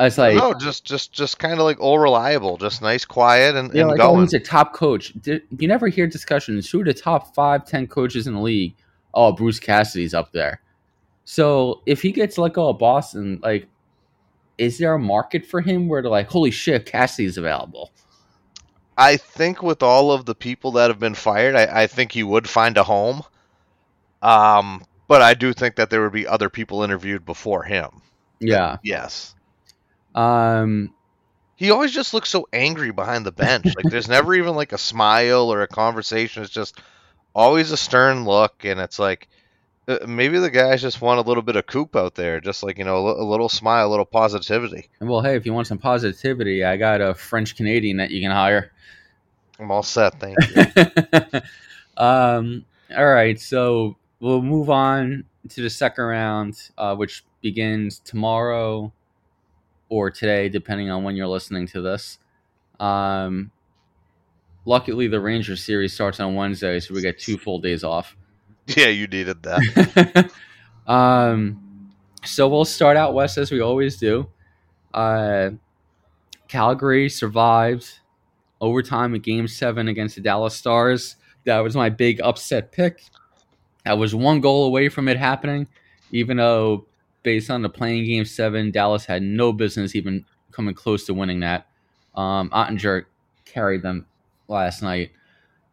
It's 0.00 0.18
like, 0.18 0.36
no, 0.36 0.54
just 0.54 0.84
just 0.84 1.12
just 1.12 1.38
kind 1.38 1.54
of 1.54 1.60
like 1.60 1.80
all 1.80 1.98
reliable, 1.98 2.56
just 2.56 2.82
nice, 2.82 3.04
quiet, 3.04 3.56
and, 3.56 3.72
yeah, 3.72 3.82
and 3.82 3.90
like, 3.90 4.00
oh, 4.00 4.12
going. 4.12 4.22
he's 4.22 4.34
a 4.34 4.40
top 4.40 4.72
coach. 4.72 5.12
You 5.24 5.68
never 5.68 5.88
hear 5.88 6.06
discussions. 6.06 6.70
Who 6.70 6.80
are 6.80 6.84
the 6.84 6.94
top 6.94 7.34
five, 7.34 7.64
ten 7.64 7.86
coaches 7.86 8.26
in 8.26 8.34
the 8.34 8.40
league? 8.40 8.74
Oh, 9.14 9.32
Bruce 9.32 9.58
Cassidy's 9.58 10.14
up 10.14 10.32
there. 10.32 10.60
So 11.24 11.82
if 11.86 12.02
he 12.02 12.12
gets 12.12 12.38
let 12.38 12.52
go 12.54 12.68
of 12.68 12.78
Boston, 12.78 13.40
like, 13.42 13.68
is 14.56 14.78
there 14.78 14.94
a 14.94 14.98
market 14.98 15.46
for 15.46 15.60
him 15.60 15.88
where 15.88 16.00
they're 16.00 16.10
like, 16.10 16.28
holy 16.28 16.50
shit, 16.50 16.86
Cassidy's 16.86 17.36
available? 17.36 17.92
I 18.96 19.16
think 19.16 19.62
with 19.62 19.82
all 19.82 20.10
of 20.10 20.26
the 20.26 20.34
people 20.34 20.72
that 20.72 20.90
have 20.90 20.98
been 20.98 21.14
fired, 21.14 21.54
I, 21.54 21.82
I 21.82 21.86
think 21.86 22.12
he 22.12 22.22
would 22.22 22.48
find 22.48 22.76
a 22.76 22.84
home. 22.84 23.22
Um, 24.22 24.84
but 25.06 25.22
I 25.22 25.34
do 25.34 25.52
think 25.52 25.76
that 25.76 25.90
there 25.90 26.02
would 26.02 26.12
be 26.12 26.26
other 26.26 26.50
people 26.50 26.82
interviewed 26.82 27.24
before 27.24 27.62
him. 27.62 28.02
Yeah. 28.40 28.76
Yes. 28.82 29.34
Um. 30.14 30.94
He 31.56 31.72
always 31.72 31.90
just 31.90 32.14
looks 32.14 32.30
so 32.30 32.46
angry 32.52 32.92
behind 32.92 33.26
the 33.26 33.32
bench. 33.32 33.64
Like 33.64 33.90
there's 33.90 34.08
never 34.08 34.32
even 34.32 34.54
like 34.54 34.72
a 34.72 34.78
smile 34.78 35.52
or 35.52 35.62
a 35.62 35.66
conversation. 35.66 36.44
It's 36.44 36.52
just 36.52 36.80
always 37.34 37.72
a 37.72 37.76
stern 37.76 38.24
look, 38.24 38.64
and 38.64 38.78
it's 38.78 39.00
like 39.00 39.28
uh, 39.88 39.98
maybe 40.06 40.38
the 40.38 40.50
guys 40.50 40.82
just 40.82 41.00
want 41.00 41.18
a 41.18 41.22
little 41.22 41.42
bit 41.42 41.56
of 41.56 41.66
coop 41.66 41.96
out 41.96 42.14
there, 42.14 42.40
just 42.40 42.62
like 42.62 42.78
you 42.78 42.84
know, 42.84 43.08
a, 43.08 43.22
a 43.22 43.26
little 43.26 43.48
smile, 43.48 43.88
a 43.88 43.90
little 43.90 44.04
positivity. 44.04 44.88
Well, 45.00 45.20
hey, 45.20 45.34
if 45.34 45.46
you 45.46 45.52
want 45.52 45.66
some 45.66 45.78
positivity, 45.78 46.62
I 46.62 46.76
got 46.76 47.00
a 47.00 47.12
French 47.12 47.56
Canadian 47.56 47.96
that 47.96 48.12
you 48.12 48.20
can 48.20 48.30
hire. 48.30 48.70
I'm 49.58 49.72
all 49.72 49.82
set, 49.82 50.20
thank 50.20 50.36
you. 50.54 51.40
um. 51.96 52.64
All 52.96 53.06
right. 53.06 53.38
So 53.38 53.96
we'll 54.20 54.42
move 54.42 54.70
on 54.70 55.24
to 55.50 55.62
the 55.62 55.70
second 55.70 56.04
round, 56.04 56.70
uh, 56.76 56.94
which 56.94 57.24
begins 57.40 57.98
tomorrow 57.98 58.92
or 59.88 60.10
today, 60.10 60.48
depending 60.48 60.90
on 60.90 61.04
when 61.04 61.16
you're 61.16 61.28
listening 61.28 61.66
to 61.68 61.80
this. 61.80 62.18
Um, 62.78 63.50
luckily, 64.64 65.08
the 65.08 65.20
Rangers 65.20 65.64
series 65.64 65.92
starts 65.92 66.20
on 66.20 66.34
Wednesday, 66.34 66.80
so 66.80 66.94
we 66.94 67.00
get 67.00 67.18
two 67.18 67.38
full 67.38 67.58
days 67.58 67.84
off. 67.84 68.16
yeah, 68.66 68.88
you 68.88 69.06
needed 69.06 69.42
that. 69.42 70.30
Um, 70.88 71.92
so 72.24 72.48
we'll 72.48 72.64
start 72.64 72.96
out 72.96 73.14
west 73.14 73.38
as 73.38 73.52
we 73.52 73.60
always 73.60 73.98
do. 73.98 74.28
Uh, 74.92 75.50
Calgary 76.48 77.10
survived 77.10 78.00
overtime 78.60 79.14
in 79.14 79.20
Game 79.20 79.46
Seven 79.46 79.88
against 79.88 80.16
the 80.16 80.22
Dallas 80.22 80.56
Stars. 80.56 81.16
That 81.44 81.58
was 81.60 81.76
my 81.76 81.90
big 81.90 82.20
upset 82.22 82.72
pick. 82.72 83.02
I 83.88 83.94
was 83.94 84.14
one 84.14 84.40
goal 84.40 84.66
away 84.66 84.88
from 84.88 85.08
it 85.08 85.16
happening, 85.16 85.66
even 86.12 86.36
though 86.36 86.86
based 87.22 87.50
on 87.50 87.62
the 87.62 87.68
playing 87.68 88.04
Game 88.04 88.24
Seven, 88.24 88.70
Dallas 88.70 89.04
had 89.04 89.22
no 89.22 89.52
business 89.52 89.94
even 89.96 90.24
coming 90.52 90.74
close 90.74 91.06
to 91.06 91.14
winning 91.14 91.40
that. 91.40 91.66
Um, 92.14 92.50
Oettinger 92.50 93.04
carried 93.44 93.82
them 93.82 94.06
last 94.48 94.82
night, 94.82 95.10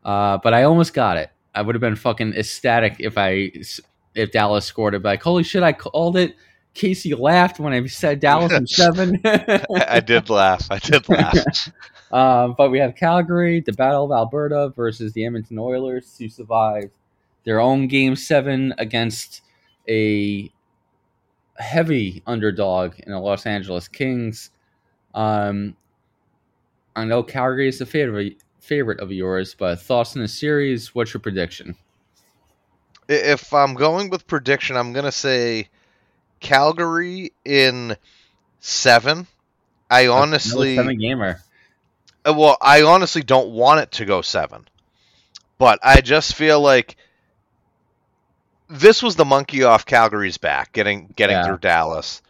uh, 0.04 0.38
but 0.38 0.54
I 0.54 0.63
almost 0.63 0.93
got 0.93 1.17
it. 1.17 1.30
I 1.54 1.62
would 1.62 1.75
have 1.75 1.82
been 1.82 1.95
fucking 1.95 2.34
ecstatic 2.34 2.97
if 2.99 3.17
I 3.17 3.51
if 4.13 4.32
Dallas 4.32 4.65
scored 4.65 4.93
it. 4.95 5.04
Like, 5.04 5.21
holy 5.21 5.43
shit, 5.43 5.63
I 5.63 5.73
called 5.73 6.17
it. 6.17 6.36
Casey 6.73 7.13
laughed 7.13 7.60
when 7.60 7.71
I 7.71 7.86
said 7.86 8.19
Dallas 8.19 8.51
in 8.51 8.67
seven. 8.67 9.21
I 9.23 10.01
did 10.01 10.30
laugh. 10.30 10.67
I 10.69 10.80
did 10.80 11.08
laugh. 11.10 11.36
um, 12.12 12.54
but 12.58 12.69
we 12.69 12.80
have 12.80 12.95
Calgary, 12.95 13.62
the 13.62 13.71
Battle 13.73 14.06
of 14.06 14.12
Alberta 14.12 14.73
versus 14.75 15.13
the 15.13 15.25
Edmonton 15.25 15.58
Oilers, 15.58 16.17
who 16.17 16.28
survived 16.28 16.91
their 17.46 17.60
own 17.60 17.88
game 17.88 18.16
seven 18.16 18.74
against 18.78 19.42
a 19.88 20.52
heavy 21.58 22.22
underdog 22.28 23.00
in 23.00 23.12
the 23.12 23.20
Los 23.20 23.46
Angeles 23.46 23.88
Kings. 23.88 24.52
Um, 25.14 25.76
I 26.96 27.06
know 27.06 27.24
Calgary 27.24 27.70
is 27.70 27.80
a 27.82 27.86
favorite 27.86 28.38
favorite 28.60 29.00
of 29.00 29.12
yours, 29.12 29.56
but 29.58 29.80
thoughts 29.80 30.16
in 30.16 30.22
the 30.22 30.28
series? 30.28 30.94
What's 30.94 31.14
your 31.14 31.22
prediction? 31.22 31.76
If 33.08 33.54
I'm 33.54 33.76
going 33.76 34.10
with 34.10 34.26
prediction, 34.26 34.76
I'm 34.76 34.92
gonna 34.92 35.12
say 35.12 35.70
Calgary 36.40 37.32
in 37.46 37.96
seven. 38.60 39.28
I 39.90 40.08
honestly 40.08 40.76
seven 40.76 40.98
gamer. 40.98 41.42
Uh, 42.28 42.34
well, 42.34 42.58
I 42.60 42.82
honestly 42.82 43.22
don't 43.22 43.52
want 43.52 43.82
it 43.82 43.92
to 43.94 44.06
go 44.06 44.22
seven, 44.24 44.68
but 45.60 45.78
I 45.84 46.02
just 46.02 46.34
feel 46.34 46.60
like 46.60 46.98
this 48.67 49.04
was 49.04 49.15
the 49.15 49.25
monkey 49.25 49.63
off 49.63 49.86
Calgary's 49.86 50.38
back, 50.38 50.71
getting 50.73 51.08
getting 51.15 51.38
yeah. 51.38 51.45
through 51.45 51.60
Dallas. 51.60 52.21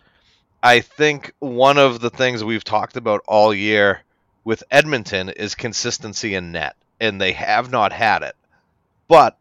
I 0.61 0.79
think 0.81 1.33
one 1.39 1.77
of 1.77 1.99
the 1.99 2.09
things 2.09 2.43
we've 2.43 2.63
talked 2.63 2.97
about 2.97 3.21
all 3.27 3.53
year 3.53 4.01
with 4.43 4.63
Edmonton 4.71 5.29
is 5.29 5.55
consistency 5.55 6.35
in 6.35 6.51
net, 6.51 6.75
and 6.99 7.21
they 7.21 7.33
have 7.33 7.71
not 7.71 7.93
had 7.93 8.23
it. 8.23 8.35
But 9.07 9.37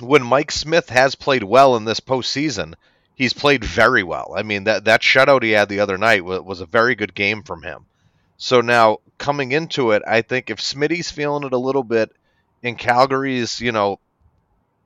when 0.00 0.22
Mike 0.22 0.50
Smith 0.50 0.88
has 0.90 1.14
played 1.14 1.44
well 1.44 1.76
in 1.76 1.84
this 1.84 2.00
postseason, 2.00 2.74
he's 3.14 3.32
played 3.32 3.64
very 3.64 4.02
well. 4.02 4.34
I 4.36 4.42
mean 4.42 4.64
that 4.64 4.84
that 4.84 5.02
shutout 5.02 5.42
he 5.42 5.50
had 5.50 5.68
the 5.68 5.80
other 5.80 5.98
night 5.98 6.24
was, 6.24 6.40
was 6.40 6.60
a 6.60 6.66
very 6.66 6.94
good 6.94 7.14
game 7.14 7.42
from 7.42 7.62
him. 7.62 7.86
So 8.36 8.60
now 8.60 8.98
coming 9.18 9.52
into 9.52 9.90
it, 9.90 10.02
I 10.06 10.22
think 10.22 10.50
if 10.50 10.60
Smitty's 10.60 11.10
feeling 11.10 11.44
it 11.44 11.52
a 11.52 11.58
little 11.58 11.82
bit, 11.82 12.12
and 12.62 12.78
Calgary's 12.78 13.60
you 13.60 13.72
know 13.72 14.00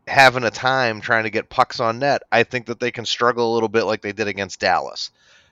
having 0.07 0.45
a 0.45 0.51
time 0.51 1.01
trying 1.01 1.25
to 1.25 1.31
get 1.31 1.49
pucks 1.49 1.81
on 1.81 1.99
net, 1.99 2.23
I 2.31 2.43
think 2.43 2.67
that 2.67 2.81
they 2.81 2.91
can 2.91 3.05
struggle 3.05 3.53
a 3.53 3.55
little 3.55 3.69
bit 3.69 3.85
like 3.85 4.03
they 4.03 4.13
did 4.13 4.29
against 4.29 4.61
Dallas. 4.61 5.11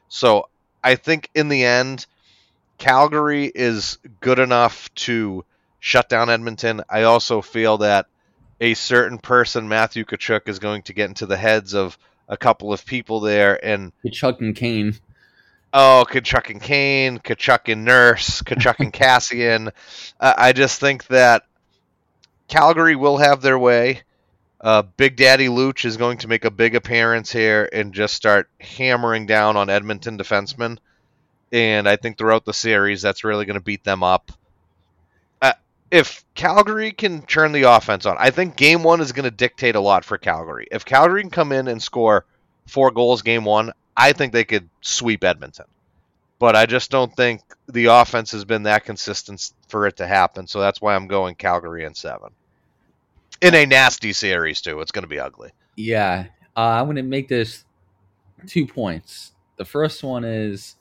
So 0.09 0.49
I 0.83 0.97
think 0.97 1.31
in 1.35 1.49
the 1.49 1.65
end, 1.65 2.07
Calgary 2.79 3.51
is 3.55 3.99
good 4.21 4.39
enough 4.39 4.93
to 4.95 5.45
shut 5.79 6.09
down 6.09 6.31
Edmonton. 6.31 6.83
I 6.89 7.03
also 7.03 7.43
feel 7.43 7.79
that 7.79 8.07
a 8.61 8.75
certain 8.75 9.19
person, 9.19 9.69
Matthew 9.69 10.05
Tkachuk, 10.05 10.49
is 10.49 10.59
going 10.59 10.83
to 10.83 10.93
get 10.93 11.09
into 11.09 11.27
the 11.27 11.37
heads 11.37 11.75
of 11.75 11.97
a 12.29 12.37
couple 12.37 12.73
of 12.73 12.85
people 12.85 13.21
there. 13.21 13.65
And 13.65 13.93
Tkachuk 14.05 14.41
and 14.41 14.55
Kane. 14.55 14.95
Oh, 15.73 16.05
Tkachuk 16.09 16.51
and 16.51 16.61
Kane, 16.61 17.19
Tkachuk 17.19 17.73
and 17.73 17.85
Nurse, 17.85 18.43
Tkachuk 18.43 18.81
and 18.81 18.93
Kassian. 18.93 19.73
Uh, 20.19 20.35
I 20.37 20.53
just 20.53 20.81
think 20.81 21.07
that 21.07 21.45
Calgary 22.49 22.97
will 22.97 23.19
have 23.19 23.41
their 23.41 23.59
way. 23.59 24.03
Uh, 24.61 24.83
Big 24.83 25.17
Daddy 25.17 25.49
Luch 25.49 25.85
is 25.85 25.97
going 25.97 26.19
to 26.19 26.29
make 26.29 26.45
a 26.45 26.51
big 26.51 26.75
appearance 26.75 27.33
here 27.33 27.69
and 27.73 27.95
just 27.95 28.15
start 28.15 28.51
hammering 28.61 29.27
down 29.27 29.57
on 29.57 29.71
Edmonton 29.71 30.19
defensemen. 30.19 30.79
And 31.51 31.89
I 31.89 31.97
think 31.97 32.19
throughout 32.19 32.45
the 32.45 32.53
series, 32.53 33.03
that's 33.03 33.25
really 33.25 33.47
going 33.47 33.55
to 33.55 33.61
beat 33.61 33.85
them 33.85 34.03
up 34.03 34.31
if 35.91 36.25
Calgary 36.35 36.93
can 36.93 37.23
turn 37.23 37.53
the 37.53 37.63
offense 37.63 38.07
on, 38.07 38.17
I 38.19 38.31
think 38.31 38.57
game 38.57 38.83
one 38.83 39.01
is 39.01 39.13
going 39.13 39.25
to 39.25 39.31
dictate 39.31 39.75
a 39.75 39.81
lot 39.81 40.05
for 40.05 40.19
Calgary. 40.19 40.67
If 40.71 40.85
Calgary 40.85 41.23
can 41.23 41.31
come 41.31 41.53
in 41.53 41.69
and 41.69 41.83
score 41.83 42.25
four 42.67 42.91
goals 42.91 43.23
game 43.23 43.45
one, 43.45 43.73
I 43.97 44.13
think 44.13 44.33
they 44.33 44.45
could 44.45 44.69
sweep 44.81 45.25
Edmonton. 45.25 45.67
But 46.39 46.57
I 46.57 46.67
just 46.67 46.91
don't 46.91 47.15
think 47.15 47.43
the 47.67 47.87
offense 47.87 48.33
has 48.33 48.45
been 48.45 48.63
that 48.63 48.85
consistent 48.85 49.53
for 49.69 49.87
it 49.87 49.97
to 49.97 50.07
happen. 50.07 50.47
So 50.47 50.61
that's 50.61 50.81
why 50.81 50.95
I'm 50.95 51.09
going 51.09 51.35
Calgary 51.35 51.85
in 51.85 51.95
seven. 51.95 52.31
In 53.41 53.55
a 53.55 53.65
nasty 53.67 54.13
series, 54.13 54.61
too. 54.61 54.81
It's 54.81 54.93
going 54.93 55.05
to 55.05 55.09
be 55.09 55.19
ugly. 55.19 55.51
Yeah. 55.77 56.27
Uh, 56.57 56.61
I'm 56.61 56.87
going 56.87 56.97
to 56.97 57.03
make 57.03 57.29
this 57.29 57.65
two 58.47 58.67
points. 58.67 59.33
The 59.57 59.65
first 59.65 60.03
one 60.03 60.25
is 60.25 60.77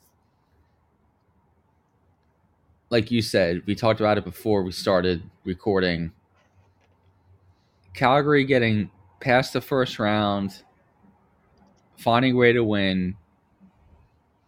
like 2.90 3.10
you 3.10 3.22
said, 3.22 3.62
we 3.66 3.74
talked 3.74 4.00
about 4.00 4.18
it 4.18 4.24
before 4.24 4.62
we 4.62 4.72
started 4.72 5.22
recording. 5.44 6.10
Calgary 7.94 8.44
getting 8.44 8.90
past 9.20 9.52
the 9.52 9.60
first 9.60 9.98
round, 9.98 10.62
finding 11.96 12.32
a 12.34 12.36
way 12.36 12.52
to 12.52 12.64
win 12.64 13.16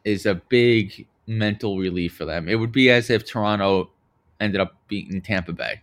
is 0.05 0.27
a 0.27 0.35
big 0.35 1.07
mental 1.27 1.79
relief 1.79 2.16
for 2.16 2.25
them. 2.25 2.48
It 2.48 2.57
would 2.57 2.72
be 2.72 2.90
as 2.90 3.11
if 3.11 3.25
Toronto 3.25 3.90
ended 4.40 4.61
up 4.61 4.77
beating 4.88 5.22
Tampa 5.22 5.53
Bay. 5.53 5.81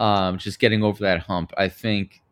Um, 0.00 0.38
just 0.38 0.58
getting 0.58 0.82
over 0.82 1.04
that 1.04 1.20
hump. 1.20 1.52
I 1.56 1.68
think 1.68 2.22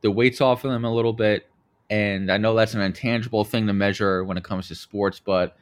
the 0.00 0.10
weight's 0.10 0.40
off 0.40 0.64
of 0.64 0.70
them 0.70 0.84
a 0.84 0.94
little 0.94 1.12
bit. 1.12 1.50
And 1.90 2.30
I 2.30 2.36
know 2.36 2.54
that's 2.54 2.74
an 2.74 2.80
intangible 2.80 3.44
thing 3.44 3.66
to 3.66 3.72
measure 3.72 4.24
when 4.24 4.36
it 4.36 4.44
comes 4.44 4.68
to 4.68 4.74
sports, 4.74 5.20
but 5.24 5.56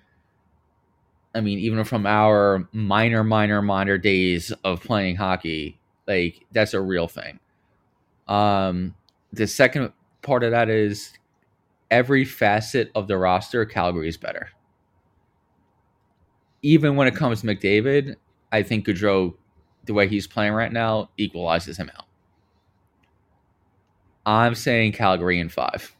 I 1.35 1.41
mean, 1.41 1.59
even 1.59 1.83
from 1.85 2.07
our 2.07 2.69
minor, 2.73 3.25
minor, 3.25 3.61
minor 3.61 3.99
days 3.99 4.53
of 4.63 4.83
playing 4.83 5.17
hockey, 5.17 5.81
like 6.07 6.45
that's 6.53 6.75
a 6.75 6.81
real 6.81 7.09
thing. 7.09 7.41
Um, 8.29 8.95
the 9.33 9.47
second 9.47 9.93
part 10.23 10.45
of 10.45 10.53
that 10.53 10.71
is 10.71 11.13
every 11.91 12.25
facet 12.25 12.91
of 12.95 13.09
the 13.09 13.19
roster, 13.19 13.65
Calgary 13.65 14.09
is 14.09 14.17
better. 14.17 14.51
Even 16.63 16.97
when 16.97 17.09
it 17.09 17.15
comes 17.15 17.41
to 17.41 17.47
McDavid, 17.47 18.17
I 18.53 18.63
think 18.63 18.87
Gaudreau, 18.87 19.35
the 19.85 19.95
way 19.95 20.09
he's 20.09 20.27
playing 20.27 20.53
right 20.53 20.73
now, 20.73 21.11
equalizes 21.17 21.77
him 21.77 21.91
out. 21.97 22.07
I'm 24.27 24.55
saying 24.55 24.93
Calgary 24.93 25.39
in 25.39 25.49
five. 25.49 25.95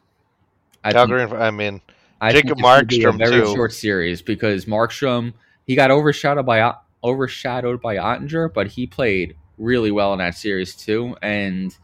I 0.83 0.93
Calgary, 0.93 1.27
think, 1.27 1.41
I 1.41 1.51
mean, 1.51 1.81
I 2.21 2.33
Jacob 2.33 2.59
Markstrom 2.59 3.15
a 3.15 3.19
very 3.19 3.41
too. 3.43 3.55
short 3.55 3.73
series 3.73 4.23
because 4.23 4.65
Markstrom 4.65 5.35
he 5.67 5.75
got 5.75 5.91
overshadowed 5.91 6.47
by 6.47 6.75
overshadowed 7.03 7.81
by 7.81 7.97
Oettinger, 7.97 8.53
but 8.53 8.69
he 8.69 8.87
played 8.87 9.37
really 9.59 9.91
well 9.91 10.13
in 10.13 10.19
that 10.19 10.35
series 10.35 10.75
too, 10.75 11.17
and 11.23 11.77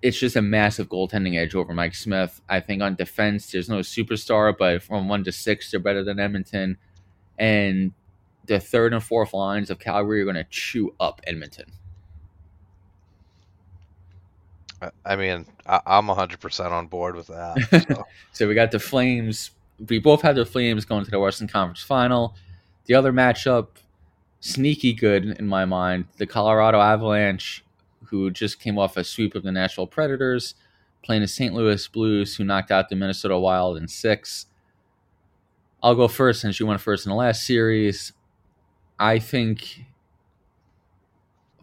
it's 0.00 0.18
just 0.18 0.36
a 0.36 0.42
massive 0.42 0.88
goaltending 0.88 1.36
edge 1.36 1.54
over 1.54 1.74
Mike 1.74 1.94
Smith. 1.94 2.40
I 2.48 2.60
think 2.60 2.82
on 2.82 2.94
defense, 2.94 3.50
there's 3.50 3.68
no 3.68 3.78
superstar, 3.78 4.56
but 4.56 4.82
from 4.82 5.08
one 5.08 5.24
to 5.24 5.32
six, 5.32 5.70
they're 5.70 5.80
better 5.80 6.04
than 6.04 6.20
Edmonton, 6.20 6.78
and 7.38 7.92
the 8.48 8.58
third 8.58 8.92
and 8.92 9.02
fourth 9.02 9.32
lines 9.32 9.70
of 9.70 9.78
Calgary 9.78 10.22
are 10.22 10.24
going 10.24 10.34
to 10.34 10.46
chew 10.50 10.94
up 10.98 11.20
Edmonton. 11.26 11.66
I 15.04 15.16
mean, 15.16 15.46
I, 15.66 15.80
am 15.86 16.06
100% 16.06 16.70
on 16.70 16.86
board 16.86 17.14
with 17.14 17.28
that. 17.28 17.56
So. 17.88 18.04
so. 18.32 18.48
we 18.48 18.54
got 18.54 18.70
the 18.70 18.78
Flames. 18.78 19.50
We 19.88 19.98
both 19.98 20.22
had 20.22 20.36
the 20.36 20.46
Flames 20.46 20.84
going 20.84 21.04
to 21.04 21.10
the 21.10 21.20
Western 21.20 21.48
Conference 21.48 21.82
Final. 21.82 22.34
The 22.86 22.94
other 22.94 23.12
matchup, 23.12 23.68
sneaky 24.40 24.92
good 24.92 25.24
in 25.24 25.46
my 25.46 25.64
mind, 25.64 26.06
the 26.16 26.26
Colorado 26.26 26.80
Avalanche, 26.80 27.64
who 28.04 28.30
just 28.30 28.60
came 28.60 28.78
off 28.78 28.96
a 28.96 29.04
sweep 29.04 29.34
of 29.34 29.42
the 29.42 29.52
Nashville 29.52 29.86
Predators, 29.86 30.54
playing 31.02 31.22
the 31.22 31.28
St. 31.28 31.52
Louis 31.52 31.86
Blues, 31.88 32.36
who 32.36 32.44
knocked 32.44 32.70
out 32.70 32.88
the 32.88 32.96
Minnesota 32.96 33.38
Wild 33.38 33.76
in 33.76 33.88
six. 33.88 34.46
I'll 35.82 35.94
go 35.94 36.08
first 36.08 36.40
since 36.40 36.58
you 36.58 36.66
went 36.66 36.80
first 36.80 37.04
in 37.04 37.10
the 37.10 37.16
last 37.16 37.44
series. 37.44 38.12
I 38.98 39.18
think 39.18 39.84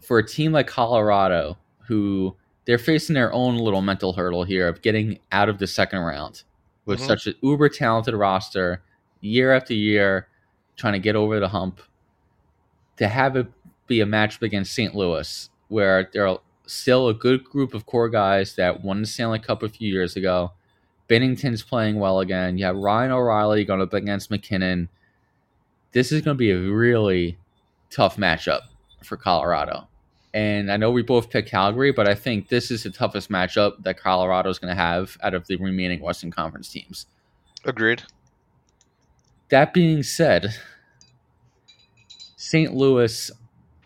for 0.02 0.18
a 0.18 0.26
team 0.26 0.52
like 0.52 0.66
Colorado, 0.66 1.58
who 1.86 2.34
they're 2.64 2.78
facing 2.78 3.14
their 3.14 3.32
own 3.32 3.56
little 3.56 3.82
mental 3.82 4.12
hurdle 4.12 4.44
here 4.44 4.68
of 4.68 4.82
getting 4.82 5.18
out 5.32 5.48
of 5.48 5.58
the 5.58 5.66
second 5.66 6.00
round 6.00 6.42
with 6.84 6.98
mm-hmm. 6.98 7.08
such 7.08 7.26
an 7.26 7.34
uber 7.42 7.68
talented 7.68 8.14
roster 8.14 8.82
year 9.20 9.52
after 9.52 9.74
year, 9.74 10.28
trying 10.76 10.92
to 10.92 10.98
get 10.98 11.16
over 11.16 11.40
the 11.40 11.48
hump. 11.48 11.80
To 12.98 13.08
have 13.08 13.36
it 13.36 13.46
be 13.86 14.00
a 14.00 14.06
matchup 14.06 14.42
against 14.42 14.72
St. 14.72 14.94
Louis, 14.94 15.50
where 15.68 16.08
they're 16.12 16.38
still 16.66 17.08
a 17.08 17.14
good 17.14 17.44
group 17.44 17.74
of 17.74 17.86
core 17.86 18.08
guys 18.08 18.54
that 18.56 18.82
won 18.82 19.00
the 19.00 19.06
Stanley 19.06 19.38
Cup 19.38 19.62
a 19.62 19.68
few 19.68 19.92
years 19.92 20.16
ago. 20.16 20.52
Binnington's 21.08 21.62
playing 21.62 21.98
well 21.98 22.20
again. 22.20 22.58
You 22.58 22.64
have 22.64 22.76
Ryan 22.76 23.12
O'Reilly 23.12 23.64
going 23.64 23.80
up 23.80 23.92
against 23.92 24.30
MacKinnon. 24.30 24.88
This 25.92 26.12
is 26.12 26.22
going 26.22 26.36
to 26.36 26.38
be 26.38 26.50
a 26.50 26.58
really 26.58 27.38
tough 27.90 28.16
matchup 28.16 28.62
for 29.02 29.16
Colorado. 29.16 29.88
And 30.34 30.70
I 30.70 30.76
know 30.76 30.90
we 30.90 31.02
both 31.02 31.30
picked 31.30 31.48
Calgary, 31.48 31.92
but 31.92 32.06
I 32.06 32.14
think 32.14 32.48
this 32.48 32.70
is 32.70 32.82
the 32.82 32.90
toughest 32.90 33.30
matchup 33.30 33.82
that 33.84 33.98
Colorado 33.98 34.50
is 34.50 34.58
going 34.58 34.74
to 34.74 34.80
have 34.80 35.16
out 35.22 35.32
of 35.32 35.46
the 35.46 35.56
remaining 35.56 36.00
Western 36.00 36.30
Conference 36.30 36.68
teams. 36.68 37.06
Agreed. 37.64 38.02
That 39.48 39.72
being 39.72 40.02
said, 40.02 40.54
St. 42.36 42.74
Louis 42.74 43.30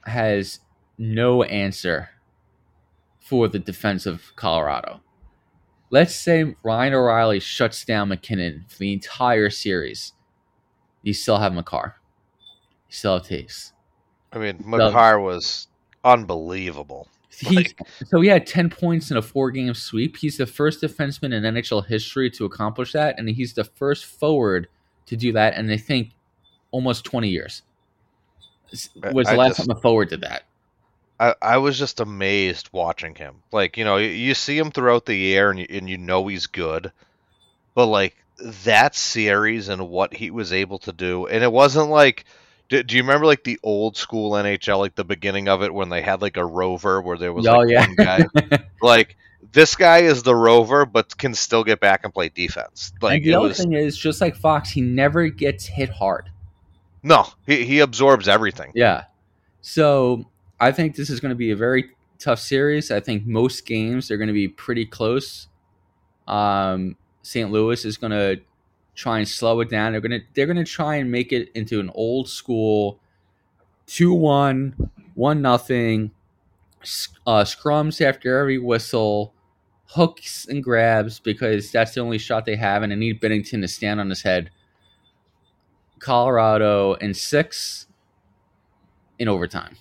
has 0.04 0.60
no 0.98 1.44
answer 1.44 2.10
for 3.20 3.46
the 3.46 3.58
defense 3.58 4.06
of 4.06 4.32
Colorado. 4.34 5.00
Let's 5.90 6.14
say 6.14 6.56
Ryan 6.62 6.94
O'Reilly 6.94 7.40
shuts 7.40 7.84
down 7.84 8.08
MacKinnon 8.08 8.64
for 8.68 8.78
the 8.78 8.92
entire 8.92 9.50
series. 9.50 10.14
You 11.02 11.14
still 11.14 11.38
have 11.38 11.52
Makar. 11.52 11.96
You 12.88 12.94
still 12.94 13.14
have 13.14 13.26
Toews. 13.26 13.72
I 14.32 14.38
mean, 14.38 14.62
Makar 14.64 15.20
was 15.20 15.68
unbelievable. 16.04 17.08
He, 17.30 17.56
like, 17.56 17.78
so 18.06 18.20
he 18.20 18.28
had 18.28 18.46
10 18.46 18.70
points 18.70 19.10
in 19.10 19.16
a 19.16 19.22
four 19.22 19.50
game 19.50 19.72
sweep. 19.72 20.16
He's 20.16 20.36
the 20.36 20.46
first 20.46 20.82
defenseman 20.82 21.32
in 21.32 21.42
NHL 21.42 21.86
history 21.86 22.30
to 22.32 22.44
accomplish 22.44 22.92
that, 22.92 23.18
and 23.18 23.28
he's 23.28 23.54
the 23.54 23.64
first 23.64 24.04
forward 24.04 24.68
to 25.06 25.16
do 25.16 25.32
that 25.32 25.54
and 25.54 25.70
I 25.70 25.76
think 25.76 26.10
almost 26.70 27.04
20 27.04 27.28
years. 27.28 27.62
Was 28.70 28.90
the 28.94 29.32
I 29.32 29.36
last 29.36 29.56
just, 29.56 29.68
time 29.68 29.76
a 29.76 29.80
forward 29.80 30.10
did 30.10 30.20
that. 30.20 30.44
I, 31.18 31.34
I 31.42 31.56
was 31.58 31.78
just 31.78 31.98
amazed 31.98 32.68
watching 32.72 33.14
him. 33.14 33.42
Like, 33.52 33.76
you 33.76 33.84
know, 33.84 33.96
you, 33.96 34.08
you 34.08 34.34
see 34.34 34.56
him 34.56 34.70
throughout 34.70 35.06
the 35.06 35.16
year 35.16 35.50
and 35.50 35.58
you, 35.58 35.66
and 35.68 35.90
you 35.90 35.98
know 35.98 36.26
he's 36.28 36.46
good. 36.46 36.92
But, 37.74 37.86
like, 37.86 38.16
that 38.64 38.94
series 38.94 39.68
and 39.68 39.88
what 39.88 40.14
he 40.14 40.30
was 40.30 40.52
able 40.52 40.78
to 40.80 40.92
do, 40.92 41.26
and 41.26 41.42
it 41.42 41.52
wasn't 41.52 41.90
like. 41.90 42.24
Do, 42.68 42.84
do 42.84 42.94
you 42.94 43.02
remember 43.02 43.26
like 43.26 43.42
the 43.42 43.58
old 43.64 43.96
school 43.96 44.30
NHL, 44.32 44.78
like 44.78 44.94
the 44.94 45.02
beginning 45.02 45.48
of 45.48 45.64
it 45.64 45.74
when 45.74 45.88
they 45.88 46.02
had 46.02 46.22
like 46.22 46.36
a 46.36 46.44
rover 46.44 47.02
where 47.02 47.18
there 47.18 47.32
was 47.32 47.44
oh, 47.44 47.58
like 47.58 47.68
yeah. 47.68 47.84
one 47.84 47.94
guy? 47.96 48.26
like 48.82 49.16
this 49.52 49.74
guy 49.74 49.98
is 49.98 50.22
the 50.22 50.34
rover, 50.34 50.86
but 50.86 51.16
can 51.18 51.34
still 51.34 51.64
get 51.64 51.80
back 51.80 52.04
and 52.04 52.14
play 52.14 52.28
defense. 52.28 52.92
Like 53.00 53.18
and 53.18 53.24
the 53.24 53.34
other 53.34 53.48
was, 53.48 53.58
thing 53.58 53.72
is, 53.72 53.96
just 53.96 54.20
like 54.20 54.36
Fox, 54.36 54.70
he 54.70 54.80
never 54.80 55.28
gets 55.28 55.66
hit 55.66 55.90
hard. 55.90 56.30
No, 57.02 57.26
he 57.46 57.64
he 57.64 57.80
absorbs 57.80 58.28
everything. 58.28 58.72
Yeah. 58.74 59.04
So 59.62 60.26
I 60.58 60.72
think 60.72 60.96
this 60.96 61.10
is 61.10 61.20
going 61.20 61.30
to 61.30 61.36
be 61.36 61.50
a 61.50 61.56
very 61.56 61.90
tough 62.18 62.38
series. 62.38 62.90
I 62.90 63.00
think 63.00 63.26
most 63.26 63.66
games 63.66 64.10
are 64.10 64.16
going 64.16 64.28
to 64.28 64.34
be 64.34 64.48
pretty 64.48 64.86
close. 64.86 65.48
Um, 66.28 66.96
St. 67.22 67.50
Louis 67.50 67.84
is 67.84 67.96
going 67.96 68.12
to 68.12 68.40
try 68.94 69.18
and 69.18 69.28
slow 69.28 69.60
it 69.60 69.68
down. 69.68 69.92
They're 69.92 70.00
going 70.00 70.20
to 70.20 70.26
they're 70.34 70.46
going 70.46 70.56
to 70.56 70.64
try 70.64 70.96
and 70.96 71.10
make 71.10 71.32
it 71.32 71.50
into 71.54 71.80
an 71.80 71.90
old 71.94 72.28
school 72.28 72.98
2-1, 73.86 74.90
1 75.14 75.42
nothing 75.42 76.12
uh, 77.26 77.44
scrums 77.44 78.00
after 78.00 78.38
every 78.38 78.58
whistle, 78.58 79.34
hooks 79.86 80.46
and 80.48 80.62
grabs 80.62 81.18
because 81.18 81.72
that's 81.72 81.94
the 81.94 82.00
only 82.00 82.18
shot 82.18 82.46
they 82.46 82.56
have, 82.56 82.82
and 82.82 82.92
they 82.92 82.96
need 82.96 83.20
Binnington 83.20 83.60
to 83.60 83.68
stand 83.68 84.00
on 84.00 84.08
his 84.08 84.22
head. 84.22 84.50
Colorado 85.98 86.94
in 86.94 87.12
six 87.12 87.86
in 89.18 89.28
overtime. 89.28 89.76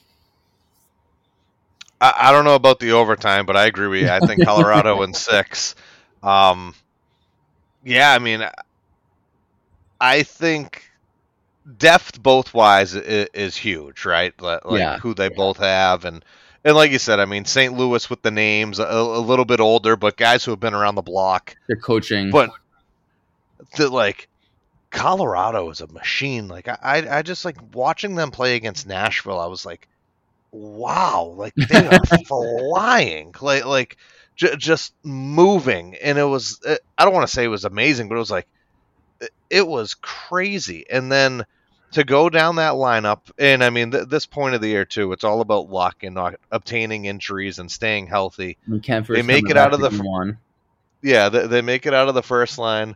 I, 2.01 2.13
I 2.17 2.31
don't 2.31 2.45
know 2.45 2.55
about 2.55 2.79
the 2.79 2.91
overtime, 2.91 3.45
but 3.45 3.55
I 3.55 3.65
agree 3.65 3.87
with 3.87 4.01
you. 4.01 4.09
I 4.09 4.19
think 4.19 4.43
Colorado 4.43 5.01
in 5.03 5.13
six. 5.13 5.75
Um, 6.23 6.73
yeah, 7.89 8.13
I 8.13 8.19
mean, 8.19 8.47
I 9.99 10.23
think 10.23 10.89
depth 11.77 12.21
both 12.21 12.53
wise 12.53 12.95
is, 12.95 13.27
is 13.33 13.57
huge, 13.57 14.05
right? 14.05 14.39
Like 14.41 14.61
yeah. 14.71 14.97
who 14.99 15.13
they 15.13 15.25
yeah. 15.25 15.35
both 15.35 15.57
have, 15.57 16.05
and 16.05 16.23
and 16.63 16.75
like 16.75 16.91
you 16.91 16.99
said, 16.99 17.19
I 17.19 17.25
mean, 17.25 17.45
St. 17.45 17.73
Louis 17.73 18.09
with 18.09 18.21
the 18.21 18.31
names 18.31 18.79
a, 18.79 18.83
a, 18.83 19.19
little 19.19 19.45
bit 19.45 19.59
older, 19.59 19.95
but 19.95 20.17
guys 20.17 20.43
who 20.43 20.51
have 20.51 20.59
been 20.59 20.73
around 20.73 20.95
the 20.95 21.01
block. 21.01 21.55
They're 21.67 21.77
coaching, 21.77 22.31
but 22.31 22.51
the 23.77 23.89
like 23.89 24.27
Colorado 24.91 25.69
is 25.69 25.81
a 25.81 25.87
machine. 25.87 26.47
Like 26.47 26.67
I, 26.67 27.05
I 27.09 27.21
just 27.21 27.45
like 27.45 27.57
watching 27.73 28.15
them 28.15 28.31
play 28.31 28.55
against 28.55 28.87
Nashville. 28.87 29.39
I 29.39 29.47
was 29.47 29.65
like, 29.65 29.87
wow, 30.51 31.33
like 31.37 31.53
they 31.55 31.87
are 31.87 32.05
flying, 32.27 33.33
like 33.41 33.65
like 33.65 33.97
j- 34.39 34.55
just 34.55 34.93
moving, 35.03 35.95
and 36.01 36.17
it 36.17 36.23
was. 36.23 36.59
It, 36.65 36.79
I 36.97 37.03
don't 37.05 37.13
want 37.13 37.27
to 37.27 37.33
say 37.33 37.43
it 37.43 37.49
was 37.49 37.65
amazing, 37.65 38.07
but 38.07 38.15
it 38.15 38.19
was 38.19 38.31
like 38.31 38.47
it, 39.19 39.31
it 39.49 39.67
was 39.67 39.93
crazy. 39.95 40.85
And 40.89 41.11
then 41.11 41.45
to 41.91 42.03
go 42.03 42.29
down 42.29 42.55
that 42.55 42.73
lineup, 42.73 43.31
and 43.37 43.63
I 43.63 43.69
mean, 43.69 43.91
th- 43.91 44.07
this 44.07 44.25
point 44.25 44.55
of 44.55 44.61
the 44.61 44.69
year 44.69 44.85
too, 44.85 45.11
it's 45.11 45.25
all 45.25 45.41
about 45.41 45.69
luck 45.69 46.03
and 46.03 46.15
not 46.15 46.35
obtaining 46.51 47.05
injuries 47.05 47.59
and 47.59 47.69
staying 47.69 48.07
healthy. 48.07 48.57
They 49.17 49.27
make 49.27 49.49
it 49.49 49.57
out 49.57 49.73
of 49.73 49.81
the 49.81 49.89
one. 50.01 50.37
Yeah, 51.01 51.29
they, 51.29 51.47
they, 51.47 51.61
make 51.61 51.85
it 51.85 51.93
out 51.93 52.09
of 52.09 52.15
the 52.15 52.23
first 52.23 52.57
line 52.57 52.95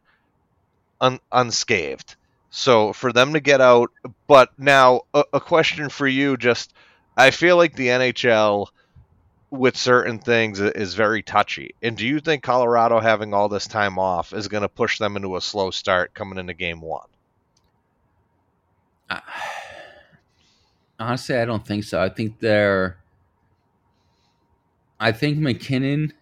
un- 1.00 1.22
unscathed. 1.32 2.16
So 2.50 2.94
for 2.94 3.12
them 3.14 3.34
to 3.34 3.40
get 3.40 3.62
out, 3.62 3.92
but 4.28 4.52
now 4.58 5.02
a, 5.14 5.24
a 5.34 5.40
question 5.40 5.90
for 5.90 6.08
you, 6.08 6.38
just 6.38 6.74
I 7.18 7.32
feel 7.32 7.58
like 7.58 7.76
the 7.76 7.88
NHL 7.88 8.68
with 9.54 9.78
certain 9.78 10.18
things 10.18 10.60
is 10.60 10.96
very 10.96 11.22
touchy. 11.22 11.76
And 11.84 11.96
do 11.96 12.08
you 12.08 12.20
think 12.20 12.42
Colorado 12.42 13.00
having 13.00 13.36
all 13.36 13.50
this 13.50 13.68
time 13.68 14.00
off 14.00 14.34
is 14.34 14.48
going 14.48 14.64
to 14.64 14.70
push 14.70 14.98
them 14.98 15.16
into 15.16 15.36
a 15.36 15.42
slow 15.42 15.70
start 15.70 16.16
coming 16.16 16.40
into 16.40 16.56
game 16.56 16.82
one? 16.82 17.08
Uh, 19.12 19.20
honestly, 21.00 21.36
I 21.38 21.46
don't 21.46 21.66
think 21.66 21.84
so. 21.84 22.02
I 22.02 22.10
think 22.10 22.40
they're. 22.40 22.98
I 25.00 25.12
think 25.12 25.38
MacKinnon, 25.38 26.14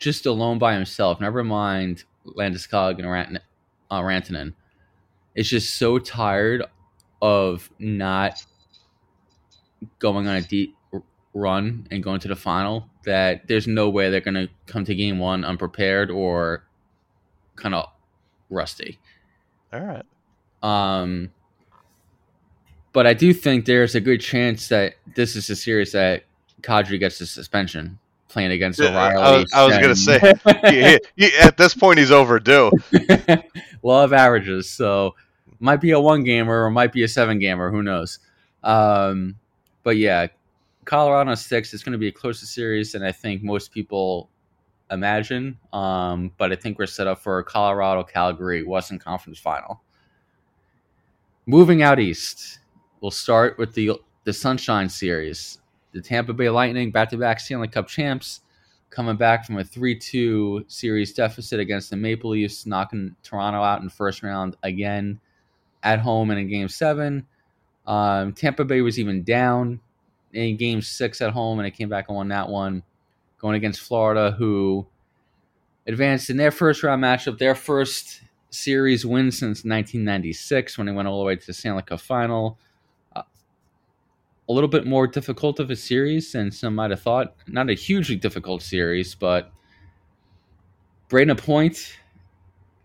just 0.00 0.26
alone 0.26 0.58
by 0.58 0.74
himself, 0.74 1.20
never 1.20 1.44
mind 1.44 2.02
Landeskog 2.26 2.98
and 2.98 3.08
Rant- 3.08 3.38
uh, 3.90 4.00
Rantanen, 4.00 4.54
is 5.36 5.48
just 5.48 5.76
so 5.76 6.00
tired 6.00 6.64
of 7.22 7.70
not 7.78 8.44
going 10.00 10.26
on 10.26 10.34
a 10.34 10.42
deep 10.42 10.75
run 11.36 11.86
and 11.90 12.02
going 12.02 12.18
to 12.20 12.28
the 12.28 12.36
final 12.36 12.88
that 13.04 13.46
there's 13.46 13.66
no 13.66 13.90
way 13.90 14.10
they're 14.10 14.20
going 14.20 14.34
to 14.34 14.48
come 14.66 14.84
to 14.84 14.94
game 14.94 15.18
one 15.18 15.44
unprepared 15.44 16.10
or 16.10 16.64
kind 17.56 17.74
of 17.74 17.88
rusty. 18.48 18.98
All 19.72 19.80
right. 19.80 20.04
Um, 20.62 21.30
but 22.92 23.06
I 23.06 23.12
do 23.12 23.34
think 23.34 23.66
there's 23.66 23.94
a 23.94 24.00
good 24.00 24.20
chance 24.20 24.68
that 24.68 24.94
this 25.14 25.36
is 25.36 25.50
a 25.50 25.56
series 25.56 25.92
that 25.92 26.24
Kadri 26.62 26.98
gets 26.98 27.20
a 27.20 27.26
suspension 27.26 27.98
playing 28.28 28.52
against 28.52 28.80
O'Reilly. 28.80 29.46
I 29.52 29.64
was, 29.64 29.74
was 29.74 29.78
going 29.78 29.88
to 29.88 29.96
say, 29.96 30.98
he, 31.16 31.26
he, 31.26 31.36
at 31.36 31.56
this 31.56 31.74
point, 31.74 31.98
he's 31.98 32.10
overdue. 32.10 32.70
Of 33.88 34.12
averages. 34.12 34.68
So 34.68 35.14
might 35.60 35.80
be 35.80 35.92
a 35.92 36.00
one 36.00 36.24
gamer 36.24 36.64
or 36.64 36.70
might 36.72 36.92
be 36.92 37.04
a 37.04 37.08
seven 37.08 37.38
gamer. 37.38 37.70
Who 37.70 37.84
knows? 37.84 38.18
Um, 38.64 39.36
but 39.84 39.96
yeah, 39.96 40.26
Colorado 40.86 41.34
six 41.34 41.74
is 41.74 41.82
going 41.82 41.92
to 41.92 41.98
be 41.98 42.08
a 42.08 42.12
closer 42.12 42.46
series 42.46 42.92
than 42.92 43.02
I 43.02 43.12
think 43.12 43.42
most 43.42 43.72
people 43.72 44.30
imagine. 44.90 45.58
Um, 45.72 46.32
but 46.38 46.52
I 46.52 46.56
think 46.56 46.78
we're 46.78 46.86
set 46.86 47.06
up 47.06 47.20
for 47.20 47.38
a 47.38 47.44
Colorado 47.44 48.04
Calgary 48.04 48.62
Western 48.62 48.98
Conference 48.98 49.38
final. 49.38 49.82
Moving 51.44 51.82
out 51.82 52.00
east, 52.00 52.60
we'll 53.00 53.10
start 53.10 53.58
with 53.58 53.74
the 53.74 53.92
the 54.24 54.32
Sunshine 54.32 54.88
Series. 54.88 55.58
The 55.92 56.00
Tampa 56.00 56.32
Bay 56.32 56.50
Lightning, 56.50 56.90
back 56.90 57.08
to 57.10 57.16
back 57.16 57.40
Stanley 57.40 57.68
Cup 57.68 57.88
champs, 57.88 58.40
coming 58.90 59.16
back 59.16 59.46
from 59.46 59.58
a 59.58 59.64
3 59.64 59.98
2 59.98 60.66
series 60.68 61.12
deficit 61.14 61.58
against 61.58 61.90
the 61.90 61.96
Maple 61.96 62.30
Leafs, 62.30 62.66
knocking 62.66 63.14
Toronto 63.22 63.62
out 63.62 63.82
in 63.82 63.88
first 63.88 64.22
round 64.22 64.56
again 64.62 65.20
at 65.82 66.00
home 66.00 66.30
and 66.30 66.38
in 66.38 66.48
game 66.48 66.68
seven. 66.68 67.26
Um, 67.86 68.32
Tampa 68.32 68.64
Bay 68.64 68.82
was 68.82 68.98
even 68.98 69.22
down 69.22 69.80
in 70.36 70.56
game 70.56 70.82
six 70.82 71.20
at 71.20 71.32
home, 71.32 71.58
and 71.58 71.66
they 71.66 71.70
came 71.70 71.88
back 71.88 72.06
and 72.08 72.16
won 72.16 72.28
that 72.28 72.48
one. 72.48 72.82
Going 73.38 73.56
against 73.56 73.80
Florida, 73.80 74.34
who 74.38 74.86
advanced 75.86 76.30
in 76.30 76.36
their 76.36 76.50
first 76.50 76.82
round 76.82 77.02
matchup, 77.02 77.38
their 77.38 77.54
first 77.54 78.22
series 78.50 79.04
win 79.04 79.30
since 79.30 79.64
1996 79.64 80.78
when 80.78 80.86
they 80.86 80.92
went 80.92 81.08
all 81.08 81.18
the 81.18 81.24
way 81.24 81.36
to 81.36 81.46
the 81.46 81.52
Stanley 81.52 81.82
Cup 81.82 82.00
final. 82.00 82.58
Uh, 83.14 83.22
a 84.48 84.52
little 84.52 84.68
bit 84.68 84.86
more 84.86 85.06
difficult 85.06 85.60
of 85.60 85.70
a 85.70 85.76
series 85.76 86.32
than 86.32 86.50
some 86.50 86.74
might 86.74 86.90
have 86.90 87.02
thought. 87.02 87.34
Not 87.46 87.70
a 87.70 87.74
hugely 87.74 88.16
difficult 88.16 88.62
series, 88.62 89.14
but 89.14 89.52
Brayden 91.08 91.38
Point, 91.38 91.98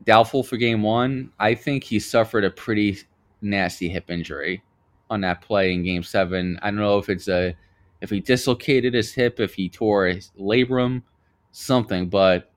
doubtful 0.05 0.43
for 0.43 0.57
game 0.57 0.81
one. 0.81 1.31
I 1.39 1.55
think 1.55 1.83
he 1.83 1.99
suffered 1.99 2.43
a 2.43 2.49
pretty 2.51 2.99
nasty 3.41 3.89
hip 3.89 4.09
injury 4.09 4.63
on 5.11 5.21
that 5.21 5.41
play 5.41 5.73
in 5.73 5.83
game 5.83 6.01
seven. 6.01 6.57
I 6.63 6.71
don't 6.71 6.79
know 6.79 6.97
if 6.97 7.09
it's 7.09 7.27
a 7.27 7.55
if 7.99 8.09
he 8.09 8.19
dislocated 8.19 8.95
his 8.95 9.13
hip, 9.13 9.39
if 9.39 9.53
he 9.53 9.69
tore 9.69 10.07
his 10.07 10.31
labrum, 10.39 11.03
something. 11.51 12.09
But 12.09 12.51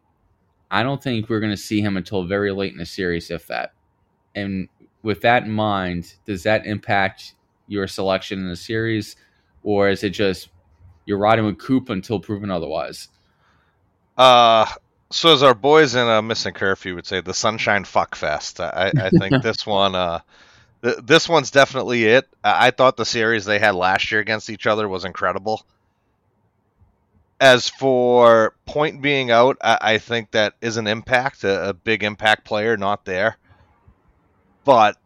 I 0.70 0.82
don't 0.82 1.02
think 1.02 1.28
we're 1.28 1.40
going 1.40 1.52
to 1.52 1.56
see 1.56 1.82
him 1.82 1.98
until 1.98 2.24
very 2.24 2.52
late 2.52 2.72
in 2.72 2.78
the 2.78 2.86
series, 2.86 3.30
if 3.30 3.46
that. 3.48 3.72
And 4.34 4.68
with 5.02 5.20
that 5.20 5.42
in 5.42 5.50
mind, 5.50 6.14
does 6.24 6.44
that 6.44 6.64
impact 6.64 7.34
your 7.66 7.86
selection 7.86 8.38
in 8.38 8.48
the 8.48 8.56
series, 8.56 9.16
or 9.62 9.90
is 9.90 10.02
it 10.04 10.10
just 10.10 10.48
you're 11.04 11.18
riding 11.18 11.44
with 11.44 11.58
Coop 11.58 11.90
until 11.90 12.20
proven 12.20 12.50
otherwise? 12.50 13.08
Uh, 14.16 14.66
so 15.10 15.32
as 15.32 15.42
our 15.42 15.54
boys 15.54 15.94
in 15.94 16.08
a 16.08 16.22
missing 16.22 16.54
curfew 16.54 16.94
would 16.94 17.06
say, 17.06 17.20
the 17.20 17.34
Sunshine 17.34 17.84
Fuck 17.84 18.14
Fest. 18.14 18.60
I, 18.60 18.92
I 18.96 19.10
think 19.10 19.34
this 19.42 19.66
one, 19.66 19.94
uh, 19.94 20.20
th- 20.84 20.98
this 21.02 21.28
one's 21.28 21.50
definitely 21.50 22.04
it. 22.04 22.28
I-, 22.44 22.68
I 22.68 22.70
thought 22.70 22.96
the 22.96 23.04
series 23.04 23.44
they 23.44 23.58
had 23.58 23.74
last 23.74 24.12
year 24.12 24.20
against 24.20 24.50
each 24.50 24.66
other 24.66 24.88
was 24.88 25.04
incredible. 25.04 25.64
As 27.40 27.68
for 27.68 28.54
point 28.66 29.02
being 29.02 29.30
out, 29.32 29.58
I, 29.60 29.78
I 29.80 29.98
think 29.98 30.30
that 30.30 30.54
is 30.60 30.76
an 30.76 30.86
impact, 30.86 31.42
a, 31.42 31.70
a 31.70 31.72
big 31.72 32.04
impact 32.04 32.44
player, 32.44 32.76
not 32.76 33.04
there. 33.04 33.36
But 34.64 34.96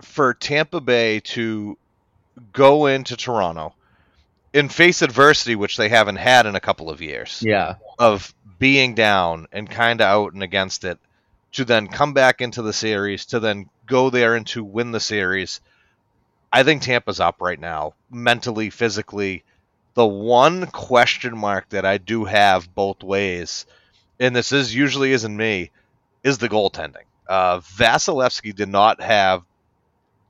for 0.00 0.34
Tampa 0.34 0.80
Bay 0.80 1.20
to 1.20 1.76
go 2.52 2.86
into 2.86 3.16
Toronto 3.16 3.74
and 4.52 4.72
face 4.72 5.02
adversity, 5.02 5.56
which 5.56 5.76
they 5.76 5.88
haven't 5.88 6.16
had 6.16 6.46
in 6.46 6.54
a 6.54 6.60
couple 6.60 6.90
of 6.90 7.02
years. 7.02 7.42
Yeah. 7.44 7.74
Of 7.98 8.34
being 8.58 8.94
down 8.94 9.46
and 9.52 9.68
kind 9.68 10.00
of 10.00 10.06
out 10.06 10.32
and 10.32 10.42
against 10.42 10.84
it, 10.84 10.98
to 11.54 11.64
then 11.64 11.86
come 11.86 12.12
back 12.12 12.40
into 12.40 12.62
the 12.62 12.72
series, 12.72 13.26
to 13.26 13.40
then 13.40 13.68
go 13.86 14.10
there 14.10 14.34
and 14.34 14.46
to 14.48 14.62
win 14.62 14.92
the 14.92 15.00
series. 15.00 15.60
I 16.52 16.62
think 16.62 16.82
Tampa's 16.82 17.20
up 17.20 17.40
right 17.40 17.58
now, 17.58 17.94
mentally, 18.10 18.70
physically. 18.70 19.44
The 19.94 20.06
one 20.06 20.66
question 20.66 21.36
mark 21.36 21.68
that 21.70 21.84
I 21.84 21.98
do 21.98 22.24
have 22.24 22.74
both 22.74 23.02
ways, 23.02 23.66
and 24.18 24.34
this 24.34 24.52
is 24.52 24.74
usually 24.74 25.12
isn't 25.12 25.36
me, 25.36 25.70
is 26.22 26.38
the 26.38 26.48
goaltending. 26.48 27.06
Uh, 27.28 27.60
Vasilevskiy 27.60 28.54
did 28.54 28.68
not 28.68 29.00
have 29.00 29.42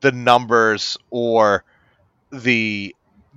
the 0.00 0.12
numbers 0.12 0.98
or 1.10 1.64
the 2.30 2.94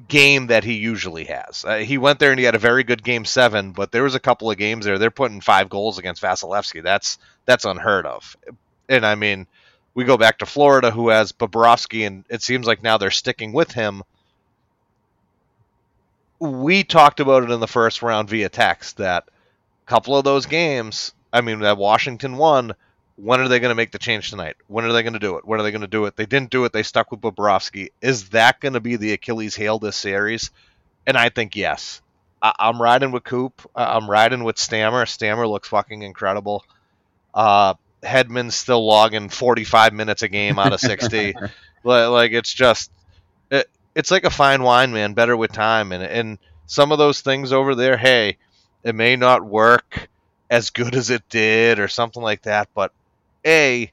game 0.07 0.47
that 0.47 0.63
he 0.63 0.73
usually 0.73 1.25
has. 1.25 1.65
Uh, 1.65 1.77
he 1.77 1.97
went 1.97 2.19
there 2.19 2.31
and 2.31 2.39
he 2.39 2.45
had 2.45 2.55
a 2.55 2.59
very 2.59 2.83
good 2.83 3.03
game 3.03 3.25
seven, 3.25 3.71
but 3.71 3.91
there 3.91 4.03
was 4.03 4.15
a 4.15 4.19
couple 4.19 4.51
of 4.51 4.57
games 4.57 4.85
there 4.85 4.97
they're 4.99 5.11
putting 5.11 5.41
five 5.41 5.69
goals 5.69 5.97
against 5.97 6.21
Vasilevskiy. 6.21 6.83
That's 6.83 7.17
that's 7.45 7.65
unheard 7.65 8.05
of. 8.05 8.37
And 8.87 9.05
I 9.05 9.15
mean, 9.15 9.47
we 9.93 10.03
go 10.03 10.17
back 10.17 10.39
to 10.39 10.45
Florida, 10.45 10.91
who 10.91 11.09
has 11.09 11.31
Bobrovsky, 11.31 12.05
and 12.05 12.23
it 12.29 12.41
seems 12.43 12.67
like 12.67 12.83
now 12.83 12.97
they're 12.97 13.11
sticking 13.11 13.53
with 13.53 13.71
him. 13.71 14.03
We 16.39 16.83
talked 16.83 17.19
about 17.19 17.43
it 17.43 17.49
in 17.49 17.59
the 17.59 17.67
first 17.67 18.03
round 18.03 18.29
via 18.29 18.49
text 18.49 18.97
that 18.97 19.23
a 19.27 19.89
couple 19.89 20.15
of 20.15 20.23
those 20.23 20.45
games, 20.45 21.13
I 21.33 21.41
mean, 21.41 21.59
that 21.59 21.77
Washington 21.77 22.37
won 22.37 22.75
when 23.17 23.39
are 23.39 23.47
they 23.47 23.59
going 23.59 23.71
to 23.71 23.75
make 23.75 23.91
the 23.91 23.97
change 23.97 24.29
tonight? 24.29 24.55
When 24.67 24.85
are 24.85 24.93
they 24.93 25.01
going 25.01 25.13
to 25.13 25.19
do 25.19 25.37
it? 25.37 25.45
When 25.45 25.59
are 25.59 25.63
they 25.63 25.71
going 25.71 25.81
to 25.81 25.87
do 25.87 26.05
it? 26.05 26.15
They 26.15 26.27
didn't 26.27 26.51
do 26.51 26.65
it. 26.65 26.71
They 26.71 26.83
stuck 26.83 27.11
with 27.11 27.19
Bobrovsky. 27.19 27.89
Is 28.01 28.29
that 28.29 28.59
going 28.59 28.73
to 28.73 28.79
be 28.79 28.95
the 28.95 29.13
Achilles 29.13 29.55
heel 29.55 29.79
this 29.79 29.95
series? 29.95 30.51
And 31.05 31.17
I 31.17 31.29
think 31.29 31.55
yes. 31.55 32.01
I- 32.41 32.53
am 32.59 32.79
riding 32.79 33.11
with 33.11 33.23
Coop. 33.23 33.69
I'm 33.75 34.09
riding 34.09 34.43
with 34.43 34.59
Stammer. 34.59 35.05
Stammer 35.07 35.47
looks 35.47 35.67
fucking 35.67 36.03
incredible. 36.03 36.63
Uh, 37.33 37.73
Hedman's 38.03 38.55
still 38.55 38.85
logging 38.85 39.29
45 39.29 39.93
minutes 39.93 40.21
a 40.21 40.27
game 40.27 40.59
out 40.59 40.73
of 40.73 40.79
60. 40.79 41.33
like 41.83 42.31
it's 42.33 42.53
just, 42.53 42.91
it, 43.49 43.67
it's 43.95 44.11
like 44.11 44.25
a 44.25 44.29
fine 44.29 44.61
wine, 44.61 44.93
man. 44.93 45.13
Better 45.13 45.35
with 45.35 45.51
time, 45.51 45.91
and 45.91 46.03
and 46.03 46.37
some 46.67 46.91
of 46.91 46.99
those 46.99 47.21
things 47.21 47.51
over 47.51 47.73
there. 47.73 47.97
Hey, 47.97 48.37
it 48.83 48.93
may 48.93 49.15
not 49.15 49.43
work 49.43 50.07
as 50.49 50.69
good 50.69 50.95
as 50.95 51.09
it 51.09 51.27
did 51.29 51.79
or 51.79 51.87
something 51.87 52.21
like 52.21 52.43
that, 52.43 52.69
but 52.75 52.91
a, 53.47 53.91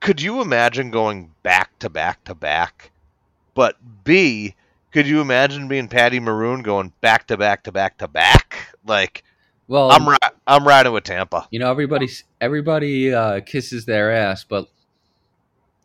could 0.00 0.22
you 0.22 0.40
imagine 0.40 0.90
going 0.90 1.32
back 1.42 1.78
to 1.80 1.90
back 1.90 2.24
to 2.24 2.34
back? 2.34 2.92
But 3.54 3.76
B, 4.04 4.54
could 4.92 5.06
you 5.06 5.20
imagine 5.20 5.68
being 5.68 5.88
Patty 5.88 6.20
Maroon 6.20 6.62
going 6.62 6.92
back 7.00 7.26
to 7.26 7.36
back 7.36 7.64
to 7.64 7.72
back 7.72 7.98
to 7.98 8.08
back? 8.08 8.74
Like, 8.86 9.24
well, 9.68 9.90
I'm 9.90 10.08
ri- 10.08 10.16
I'm 10.46 10.66
riding 10.66 10.92
with 10.92 11.04
Tampa. 11.04 11.48
You 11.50 11.58
know, 11.58 11.70
everybody 11.70 12.08
everybody 12.40 13.12
uh, 13.12 13.40
kisses 13.40 13.84
their 13.84 14.12
ass, 14.12 14.44
but 14.44 14.68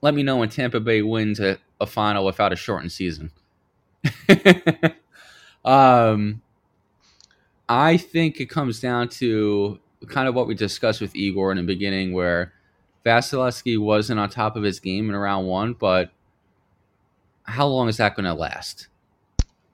let 0.01 0.13
me 0.13 0.23
know 0.23 0.37
when 0.37 0.49
Tampa 0.49 0.79
Bay 0.79 1.01
wins 1.01 1.39
a, 1.39 1.57
a 1.79 1.85
final 1.85 2.25
without 2.25 2.53
a 2.53 2.55
shortened 2.55 2.91
season. 2.91 3.31
um, 5.65 6.41
I 7.69 7.97
think 7.97 8.39
it 8.39 8.47
comes 8.47 8.79
down 8.79 9.09
to 9.09 9.79
kind 10.07 10.27
of 10.27 10.35
what 10.35 10.47
we 10.47 10.55
discussed 10.55 11.01
with 11.01 11.15
Igor 11.15 11.51
in 11.51 11.57
the 11.57 11.63
beginning, 11.63 12.13
where 12.13 12.53
Vasilevskiy 13.05 13.79
wasn't 13.79 14.19
on 14.19 14.29
top 14.29 14.55
of 14.55 14.63
his 14.63 14.79
game 14.79 15.09
in 15.09 15.15
round 15.15 15.47
one, 15.47 15.73
but 15.73 16.11
how 17.43 17.67
long 17.67 17.89
is 17.89 17.97
that 17.97 18.15
going 18.15 18.25
to 18.25 18.33
last? 18.33 18.87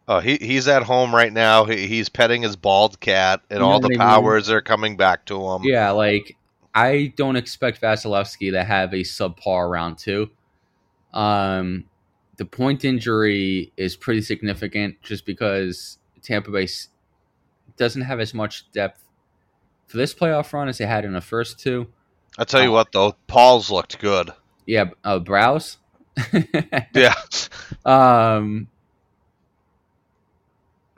Oh, 0.08 0.20
he 0.20 0.38
he's 0.38 0.70
at 0.70 0.84
home 0.84 1.14
right 1.14 1.34
now. 1.34 1.66
He, 1.66 1.86
he's 1.88 2.08
petting 2.08 2.42
his 2.42 2.56
bald 2.56 3.00
cat, 3.02 3.42
and 3.50 3.60
you 3.60 3.66
all 3.66 3.80
the 3.82 3.98
powers 3.98 4.50
are 4.50 4.62
coming 4.62 4.96
back 4.96 5.26
to 5.26 5.52
him. 5.52 5.64
Yeah, 5.66 5.92
like 5.92 6.38
I 6.74 7.14
don't 7.18 7.36
expect 7.36 7.82
Vasilevskiy 7.82 8.52
to 8.52 8.64
have 8.64 8.94
a 8.94 8.98
subpar 8.98 9.70
round 9.70 9.98
two. 9.98 10.30
Um, 11.14 11.86
the 12.38 12.46
point 12.46 12.86
injury 12.86 13.74
is 13.76 13.98
pretty 13.98 14.22
significant, 14.22 15.02
just 15.02 15.26
because 15.26 15.98
Tampa 16.22 16.52
Bay 16.52 16.68
doesn't 17.76 18.04
have 18.04 18.22
as 18.22 18.34
much 18.34 18.72
depth 18.72 19.04
for 19.88 19.98
this 19.98 20.14
playoff 20.14 20.54
run 20.54 20.68
as 20.68 20.78
they 20.78 20.86
had 20.86 21.06
in 21.06 21.14
the 21.14 21.22
first 21.22 21.60
two. 21.60 21.88
I 22.38 22.44
tell 22.44 22.62
you 22.62 22.72
what, 22.72 22.92
though, 22.92 23.16
Paul's 23.26 23.72
looked 23.72 24.00
good. 24.00 24.32
Yeah, 24.66 24.92
uh, 25.04 25.20
Browse. 25.20 25.78
yeah. 26.94 27.16
Um, 27.86 28.68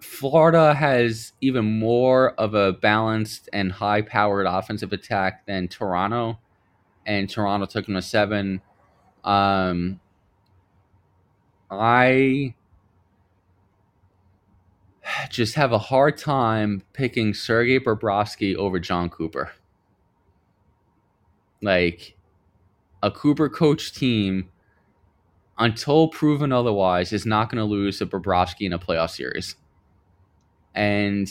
Florida 0.02 0.74
has 0.74 1.34
even 1.40 1.80
more 1.80 2.32
of 2.32 2.54
a 2.54 2.74
balanced 2.74 3.48
and 3.54 3.72
high-powered 3.72 4.48
offensive 4.48 4.92
attack 4.92 5.46
than 5.46 5.68
Toronto, 5.68 6.40
and 7.06 7.30
Toronto 7.30 7.66
took 7.66 7.86
them 7.86 7.96
to 7.96 8.02
seven. 8.02 8.62
Um, 9.24 10.00
I 11.72 12.56
just 15.30 15.56
have 15.56 15.72
a 15.72 15.78
hard 15.78 16.18
time 16.18 16.84
picking 16.94 17.34
Sergei 17.34 17.80
Bobrovsky 17.80 18.56
over 18.56 18.80
John 18.80 19.10
Cooper. 19.10 19.52
Like 21.62 22.16
a 23.04 23.12
Cooper 23.12 23.50
coach 23.50 23.94
team, 23.94 24.50
until 25.58 26.08
proven 26.08 26.52
otherwise, 26.52 27.12
is 27.12 27.26
not 27.26 27.50
going 27.50 27.58
to 27.58 27.66
lose 27.66 28.00
to 28.00 28.06
Bobrovsky 28.06 28.62
in 28.62 28.74
a 28.74 28.80
playoff 28.80 29.12
series. 29.12 29.56
And 30.74 31.28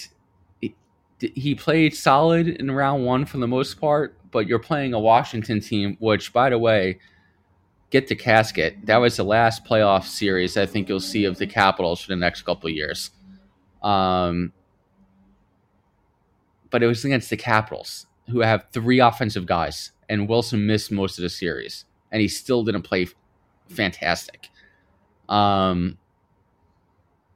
he 1.18 1.54
played 1.54 1.96
solid 1.96 2.46
in 2.46 2.70
round 2.70 3.04
one 3.04 3.24
for 3.24 3.38
the 3.38 3.48
most 3.48 3.80
part, 3.80 4.16
but 4.30 4.46
you're 4.46 4.58
playing 4.58 4.92
a 4.94 5.00
Washington 5.00 5.60
team, 5.60 5.96
which, 5.98 6.32
by 6.32 6.50
the 6.50 6.58
way, 6.58 6.98
get 7.90 8.08
the 8.08 8.14
casket. 8.14 8.76
That 8.84 8.98
was 8.98 9.16
the 9.16 9.24
last 9.24 9.64
playoff 9.64 10.04
series 10.04 10.56
I 10.56 10.66
think 10.66 10.88
you'll 10.88 11.00
see 11.00 11.24
of 11.24 11.38
the 11.38 11.46
Capitals 11.46 12.02
for 12.02 12.08
the 12.08 12.16
next 12.16 12.42
couple 12.42 12.68
years. 12.68 13.10
Um, 13.82 14.52
but 16.70 16.82
it 16.82 16.86
was 16.86 17.04
against 17.04 17.30
the 17.30 17.36
Capitals, 17.36 18.06
who 18.28 18.40
have 18.40 18.66
three 18.72 19.00
offensive 19.00 19.46
guys, 19.46 19.92
and 20.08 20.28
Wilson 20.28 20.66
missed 20.66 20.90
most 20.90 21.18
of 21.18 21.22
the 21.22 21.28
series, 21.28 21.84
and 22.12 22.20
he 22.20 22.28
still 22.28 22.64
didn't 22.64 22.82
play 22.82 23.06
fantastic. 23.68 24.48
Um, 25.28 25.98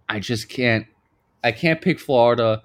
I 0.09 0.20
just 0.20 0.49
can't. 0.49 0.86
I 1.45 1.53
can't 1.53 1.80
pick 1.80 1.99
Florida 1.99 2.62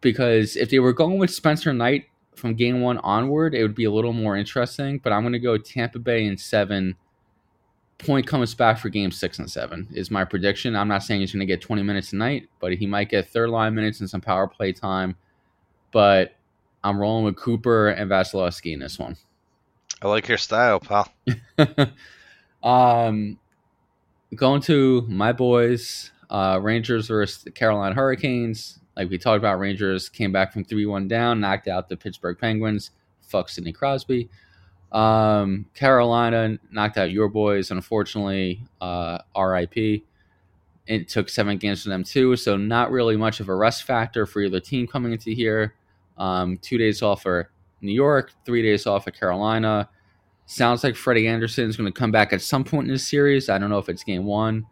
because 0.00 0.56
if 0.56 0.70
they 0.70 0.78
were 0.78 0.92
going 0.92 1.18
with 1.18 1.30
Spencer 1.30 1.72
Knight 1.72 2.06
from 2.34 2.54
game 2.54 2.80
one 2.80 2.98
onward, 2.98 3.54
it 3.54 3.62
would 3.62 3.74
be 3.74 3.84
a 3.84 3.90
little 3.90 4.12
more 4.12 4.36
interesting. 4.36 4.98
But 4.98 5.12
I'm 5.12 5.22
going 5.22 5.32
to 5.32 5.38
go 5.38 5.56
Tampa 5.58 5.98
Bay 5.98 6.24
in 6.24 6.36
seven 6.36 6.96
Point 7.98 8.26
comes 8.26 8.54
back 8.54 8.78
for 8.78 8.88
game 8.88 9.12
six 9.12 9.38
and 9.38 9.50
seven, 9.50 9.86
is 9.92 10.10
my 10.10 10.24
prediction. 10.24 10.74
I'm 10.74 10.88
not 10.88 11.04
saying 11.04 11.20
he's 11.20 11.32
going 11.32 11.40
to 11.40 11.46
get 11.46 11.60
20 11.60 11.82
minutes 11.82 12.10
tonight, 12.10 12.48
but 12.58 12.72
he 12.74 12.86
might 12.86 13.08
get 13.08 13.28
third 13.28 13.50
line 13.50 13.74
minutes 13.74 14.00
and 14.00 14.10
some 14.10 14.20
power 14.20 14.48
play 14.48 14.72
time. 14.72 15.14
But 15.92 16.34
I'm 16.82 16.98
rolling 16.98 17.24
with 17.24 17.36
Cooper 17.36 17.88
and 17.88 18.10
Vasilevskiy 18.10 18.72
in 18.72 18.80
this 18.80 18.98
one. 18.98 19.16
I 20.02 20.08
like 20.08 20.26
your 20.26 20.38
style, 20.38 20.80
pal. 20.80 21.12
um, 22.62 23.38
going 24.34 24.60
to 24.62 25.02
my 25.08 25.32
boys, 25.32 26.10
uh, 26.28 26.58
Rangers 26.60 27.06
versus 27.06 27.44
the 27.44 27.52
Carolina 27.52 27.94
Hurricanes. 27.94 28.80
Like 28.96 29.10
we 29.10 29.18
talked 29.18 29.38
about, 29.38 29.60
Rangers 29.60 30.08
came 30.08 30.32
back 30.32 30.52
from 30.52 30.64
3 30.64 30.86
1 30.86 31.06
down, 31.06 31.40
knocked 31.40 31.68
out 31.68 31.88
the 31.88 31.96
Pittsburgh 31.96 32.36
Penguins. 32.38 32.90
Fuck 33.20 33.48
Sidney 33.48 33.72
Crosby. 33.72 34.28
Um, 34.92 35.66
Carolina 35.74 36.58
knocked 36.70 36.98
out 36.98 37.10
your 37.10 37.28
boys, 37.28 37.70
unfortunately. 37.70 38.62
Uh, 38.80 39.18
RIP. 39.36 40.02
it 40.86 41.08
took 41.08 41.28
seven 41.28 41.56
games 41.56 41.82
for 41.82 41.88
them 41.88 42.04
too, 42.04 42.36
so 42.36 42.56
not 42.56 42.90
really 42.90 43.16
much 43.16 43.40
of 43.40 43.48
a 43.48 43.54
rest 43.54 43.84
factor 43.84 44.26
for 44.26 44.40
either 44.40 44.60
team 44.60 44.86
coming 44.86 45.12
into 45.12 45.30
here. 45.30 45.74
Um, 46.18 46.58
two 46.58 46.76
days 46.76 47.00
off 47.02 47.22
for 47.22 47.50
New 47.80 47.92
York, 47.92 48.32
three 48.44 48.62
days 48.62 48.86
off 48.86 49.04
for 49.04 49.10
Carolina. 49.10 49.88
Sounds 50.44 50.84
like 50.84 50.94
Freddie 50.96 51.26
Anderson 51.26 51.68
is 51.68 51.76
going 51.76 51.90
to 51.90 51.98
come 51.98 52.10
back 52.10 52.32
at 52.32 52.42
some 52.42 52.64
point 52.64 52.86
in 52.86 52.92
this 52.92 53.06
series. 53.06 53.48
I 53.48 53.58
don't 53.58 53.70
know 53.70 53.78
if 53.78 53.88
it's 53.88 54.04
game 54.04 54.24
one, 54.24 54.66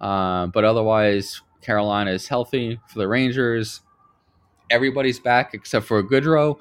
uh, 0.00 0.46
but 0.48 0.64
otherwise, 0.64 1.42
Carolina 1.60 2.10
is 2.10 2.26
healthy 2.26 2.80
for 2.88 2.98
the 2.98 3.06
Rangers. 3.06 3.82
Everybody's 4.70 5.20
back 5.20 5.54
except 5.54 5.86
for 5.86 6.02
Goodrow, 6.02 6.58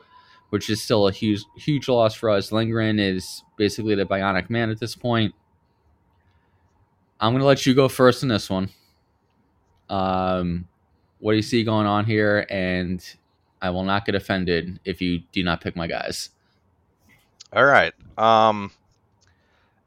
which 0.49 0.69
is 0.69 0.81
still 0.81 1.07
a 1.07 1.11
huge, 1.11 1.43
huge 1.55 1.87
loss 1.87 2.13
for 2.13 2.29
us. 2.29 2.51
Lindgren 2.51 2.99
is 2.99 3.43
basically 3.57 3.95
the 3.95 4.05
bionic 4.05 4.49
man 4.49 4.69
at 4.69 4.79
this 4.79 4.95
point. 4.95 5.33
I'm 7.19 7.33
going 7.33 7.41
to 7.41 7.47
let 7.47 7.65
you 7.65 7.73
go 7.73 7.87
first 7.87 8.23
in 8.23 8.29
this 8.29 8.49
one. 8.49 8.69
Um, 9.89 10.67
what 11.19 11.33
do 11.33 11.35
you 11.35 11.43
see 11.43 11.63
going 11.63 11.85
on 11.85 12.05
here? 12.05 12.45
And 12.49 13.03
I 13.61 13.71
will 13.71 13.83
not 13.83 14.05
get 14.05 14.15
offended 14.15 14.79
if 14.85 15.01
you 15.01 15.21
do 15.31 15.43
not 15.43 15.61
pick 15.61 15.75
my 15.75 15.87
guys. 15.87 16.29
All 17.51 17.65
right. 17.65 17.93
Um, 18.17 18.71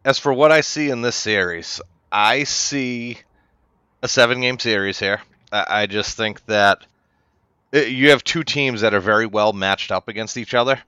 as 0.04 0.18
for 0.18 0.32
what 0.32 0.52
I 0.52 0.60
see 0.60 0.90
in 0.90 1.02
this 1.02 1.16
series, 1.16 1.80
I 2.10 2.44
see 2.44 3.18
a 4.02 4.08
seven 4.08 4.40
game 4.40 4.58
series 4.58 4.98
here. 4.98 5.20
I, 5.50 5.66
I 5.68 5.86
just 5.86 6.16
think 6.16 6.44
that 6.46 6.84
you 7.72 8.10
have 8.10 8.22
two 8.22 8.44
teams 8.44 8.82
that 8.82 8.94
are 8.94 9.00
very 9.00 9.26
well 9.26 9.52
matched 9.52 9.90
up 9.90 10.08
against 10.08 10.36
each 10.36 10.54
other. 10.54 10.80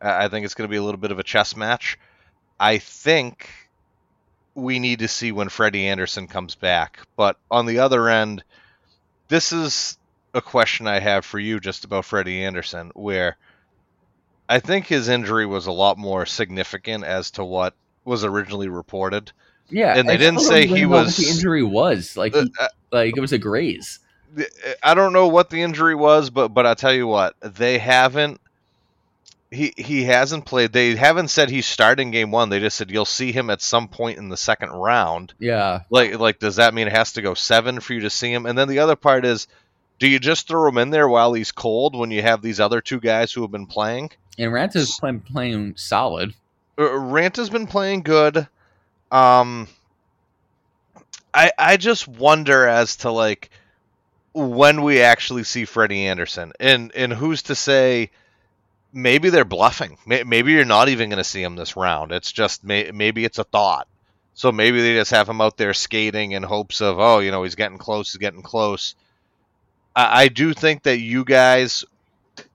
I, 0.00 0.28
think 0.28 0.44
it's 0.44 0.54
going 0.54 0.68
to 0.68 0.70
be 0.70 0.76
a 0.76 0.82
little 0.82 1.00
bit 1.00 1.10
of 1.10 1.18
a 1.18 1.24
chess 1.24 1.56
match. 1.56 1.98
I 2.60 2.78
think 2.78 3.50
we 4.54 4.78
need 4.78 5.00
to 5.00 5.08
see 5.08 5.32
when 5.32 5.48
Freddie 5.48 5.88
Anderson 5.88 6.28
comes 6.28 6.54
back. 6.54 7.00
But 7.16 7.36
on 7.50 7.66
the 7.66 7.80
other 7.80 8.08
end, 8.08 8.44
this 9.28 9.52
is 9.52 9.98
a 10.34 10.40
question 10.40 10.86
I 10.86 11.00
have 11.00 11.24
for 11.24 11.38
you 11.38 11.58
just 11.58 11.84
about 11.84 12.04
Freddie 12.04 12.44
Anderson, 12.44 12.92
where 12.94 13.36
I 14.48 14.60
think 14.60 14.86
his 14.86 15.08
injury 15.08 15.46
was 15.46 15.66
a 15.66 15.72
lot 15.72 15.98
more 15.98 16.26
significant 16.26 17.04
as 17.04 17.32
to 17.32 17.44
what 17.44 17.74
was 18.04 18.24
originally 18.24 18.68
reported. 18.68 19.32
Yeah, 19.68 19.98
And 19.98 20.08
they 20.08 20.14
I 20.14 20.16
didn't 20.18 20.40
say 20.40 20.66
he 20.66 20.86
was- 20.86 21.16
the 21.16 21.28
injury 21.28 21.62
was 21.62 22.16
like. 22.16 22.34
Uh, 22.34 22.46
like 22.90 23.16
it 23.16 23.20
was 23.20 23.32
a 23.32 23.38
graze. 23.38 23.98
I 24.82 24.94
don't 24.94 25.12
know 25.12 25.28
what 25.28 25.50
the 25.50 25.62
injury 25.62 25.94
was, 25.94 26.30
but 26.30 26.48
but 26.48 26.66
I 26.66 26.74
tell 26.74 26.92
you 26.92 27.06
what, 27.06 27.34
they 27.40 27.78
haven't. 27.78 28.40
He 29.50 29.72
he 29.76 30.04
hasn't 30.04 30.44
played. 30.44 30.72
They 30.72 30.94
haven't 30.94 31.28
said 31.28 31.48
he's 31.48 31.66
starting 31.66 32.10
game 32.10 32.30
one. 32.30 32.50
They 32.50 32.60
just 32.60 32.76
said 32.76 32.90
you'll 32.90 33.04
see 33.06 33.32
him 33.32 33.48
at 33.48 33.62
some 33.62 33.88
point 33.88 34.18
in 34.18 34.28
the 34.28 34.36
second 34.36 34.70
round. 34.70 35.32
Yeah, 35.38 35.82
Like 35.88 36.18
like 36.18 36.38
does 36.38 36.56
that 36.56 36.74
mean 36.74 36.86
it 36.86 36.92
has 36.92 37.14
to 37.14 37.22
go 37.22 37.32
seven 37.34 37.80
for 37.80 37.94
you 37.94 38.00
to 38.00 38.10
see 38.10 38.30
him? 38.32 38.44
And 38.44 38.58
then 38.58 38.68
the 38.68 38.80
other 38.80 38.96
part 38.96 39.24
is, 39.24 39.48
do 39.98 40.06
you 40.06 40.18
just 40.18 40.46
throw 40.48 40.68
him 40.68 40.76
in 40.76 40.90
there 40.90 41.08
while 41.08 41.32
he's 41.32 41.50
cold 41.50 41.96
when 41.96 42.10
you 42.10 42.20
have 42.20 42.42
these 42.42 42.60
other 42.60 42.82
two 42.82 43.00
guys 43.00 43.32
who 43.32 43.40
have 43.42 43.50
been 43.50 43.66
playing? 43.66 44.10
and 44.38 44.52
Raanta's 44.52 44.98
playing 45.00 45.20
playing 45.20 45.76
solid. 45.76 46.34
Uh, 46.76 46.82
Raanta's 46.82 47.50
been 47.50 47.66
playing 47.66 48.02
good. 48.02 48.46
Um, 49.10 49.66
I 51.32 51.50
I 51.58 51.76
just 51.78 52.06
wonder 52.06 52.66
as 52.66 52.96
to 52.96 53.10
like 53.10 53.50
when 54.32 54.82
we 54.82 55.00
actually 55.00 55.44
see 55.44 55.64
Freddie 55.64 56.06
Anderson, 56.06 56.52
and 56.60 56.92
and 56.94 57.12
who's 57.12 57.42
to 57.44 57.54
say 57.54 58.10
maybe 58.92 59.30
they're 59.30 59.44
bluffing. 59.44 59.98
Maybe 60.06 60.52
you're 60.52 60.64
not 60.64 60.88
even 60.88 61.10
going 61.10 61.18
to 61.18 61.24
see 61.24 61.42
him 61.42 61.56
this 61.56 61.76
round. 61.76 62.12
It's 62.12 62.32
just 62.32 62.64
maybe 62.64 63.24
it's 63.24 63.38
a 63.38 63.44
thought. 63.44 63.86
So 64.34 64.52
maybe 64.52 64.80
they 64.80 64.94
just 64.94 65.10
have 65.10 65.28
him 65.28 65.40
out 65.40 65.56
there 65.56 65.74
skating 65.74 66.32
in 66.32 66.42
hopes 66.42 66.80
of 66.80 66.98
oh 66.98 67.18
you 67.18 67.30
know 67.30 67.42
he's 67.42 67.56
getting 67.56 67.78
close, 67.78 68.12
he's 68.12 68.18
getting 68.18 68.42
close. 68.42 68.94
I, 70.00 70.28
do 70.28 70.54
think 70.54 70.84
that 70.84 71.00
you 71.00 71.24
guys, 71.24 71.84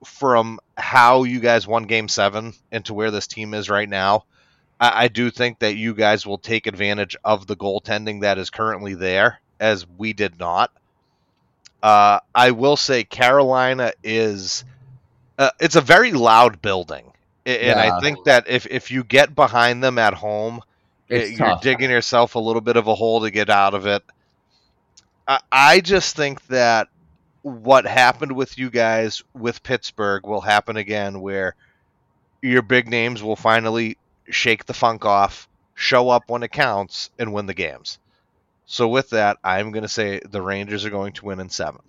from 0.06 0.62
how 0.78 1.24
you 1.24 1.42
guys 1.42 1.68
won 1.68 1.84
Game 1.84 2.08
Seven 2.08 2.54
into 2.72 2.94
where 2.94 3.12
this 3.12 3.28
team 3.28 3.54
is 3.54 3.70
right 3.70 3.90
now, 3.90 4.24
I 4.80 5.10
do 5.10 5.30
think 5.30 5.60
that 5.60 5.76
you 5.76 5.94
guys 5.94 6.26
will 6.26 6.38
take 6.38 6.68
advantage 6.68 7.18
of 7.24 7.48
the 7.48 7.58
goaltending 7.58 8.22
that 8.22 8.38
is 8.38 8.50
currently 8.50 8.94
there, 8.94 9.42
as 9.60 9.86
we 9.98 10.14
did 10.14 10.40
not. 10.40 10.72
Uh, 11.84 12.20
I 12.34 12.52
will 12.52 12.78
say 12.78 13.04
Carolina 13.04 13.92
is 14.04 14.64
uh, 15.38 15.50
it's 15.60 15.76
a 15.76 15.82
very 15.82 16.14
loud 16.14 16.62
building, 16.62 17.12
and 17.46 17.62
Yeah. 17.62 17.96
I 17.98 18.00
think 18.00 18.24
that 18.24 18.48
if 18.48 18.66
if 18.68 18.90
you 18.90 19.04
get 19.04 19.36
behind 19.36 19.84
them 19.84 20.00
at 20.00 20.14
home, 20.14 20.62
It's 21.10 21.38
you're 21.38 21.50
tough. 21.50 21.62
digging 21.62 21.90
yourself 21.90 22.36
a 22.36 22.40
little 22.40 22.62
bit 22.62 22.78
of 22.78 22.88
a 22.88 22.96
hole 22.96 23.22
to 23.22 23.32
get 23.32 23.50
out 23.50 23.74
of 23.74 23.86
it. 23.86 24.02
I, 25.28 25.40
I 25.52 25.80
just 25.82 26.16
think 26.16 26.46
that 26.48 26.88
what 27.42 27.86
happened 27.86 28.32
with 28.32 28.58
you 28.58 28.70
guys 28.70 29.22
with 29.34 29.62
Pittsburgh 29.64 30.26
will 30.26 30.40
happen 30.42 30.78
again, 30.78 31.20
where 31.20 31.54
your 32.42 32.62
big 32.62 32.88
names 32.88 33.22
will 33.22 33.36
finally 33.36 33.98
shake 34.30 34.66
the 34.66 34.74
funk 34.74 35.04
off, 35.06 35.50
show 35.76 36.10
up 36.10 36.24
when 36.30 36.44
it 36.44 36.52
counts, 36.54 37.10
and 37.20 37.34
win 37.34 37.46
the 37.46 37.54
games. 37.54 38.00
So 38.66 38.88
with 38.88 39.10
that, 39.12 39.38
I'm 39.44 39.72
going 39.72 39.84
to 39.84 39.90
say 39.90 40.20
the 40.20 40.42
Rangers 40.42 40.86
are 40.86 40.90
going 40.90 41.14
to 41.14 41.26
win 41.26 41.40
in 41.40 41.50
seven. 41.50 41.82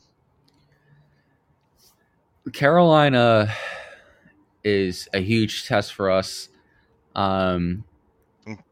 Carolina 2.52 3.52
is 4.62 5.08
a 5.14 5.20
huge 5.20 5.66
test 5.66 5.94
for 5.94 6.10
us. 6.10 6.48
Um, 7.14 7.84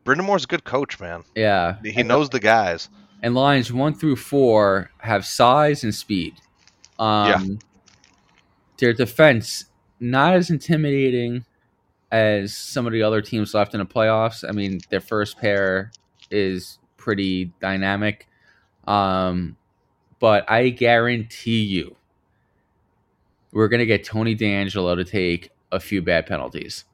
Moore's 0.06 0.44
a 0.44 0.46
good 0.46 0.64
coach, 0.64 1.00
man. 1.00 1.24
yeah, 1.34 1.76
He 1.82 2.02
knows 2.02 2.28
the 2.28 2.40
guys. 2.40 2.88
and 3.22 3.34
lines 3.34 3.72
one 3.72 3.94
through 3.94 4.16
four 4.16 4.90
have 4.98 5.24
size 5.24 5.84
and 5.84 5.94
speed. 5.94 6.34
Um, 6.98 7.58
Their 8.78 8.92
defense 8.92 9.66
not 10.00 10.34
as 10.34 10.50
intimidating 10.50 11.44
as 12.10 12.54
some 12.54 12.86
of 12.86 12.92
the 12.92 13.02
other 13.02 13.22
teams 13.22 13.54
left 13.54 13.72
in 13.74 13.80
the 13.80 13.86
playoffs. 13.86 14.46
I 14.46 14.52
mean, 14.52 14.80
their 14.90 15.00
first 15.00 15.38
pair 15.38 15.92
is 16.30 16.78
pretty 17.02 17.52
dynamic, 17.60 18.28
um, 18.86 19.56
but 20.20 20.48
I 20.48 20.68
guarantee 20.68 21.62
you, 21.62 21.96
we're 23.52 23.68
gonna 23.68 23.86
get 23.86 24.04
Tony 24.04 24.36
DeAngelo 24.36 24.94
to 24.96 25.04
take 25.04 25.50
a 25.72 25.80
few 25.80 26.00
bad 26.00 26.26
penalties, 26.26 26.84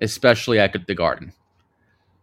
especially 0.00 0.58
at 0.58 0.72
the 0.86 0.94
Garden. 0.94 1.32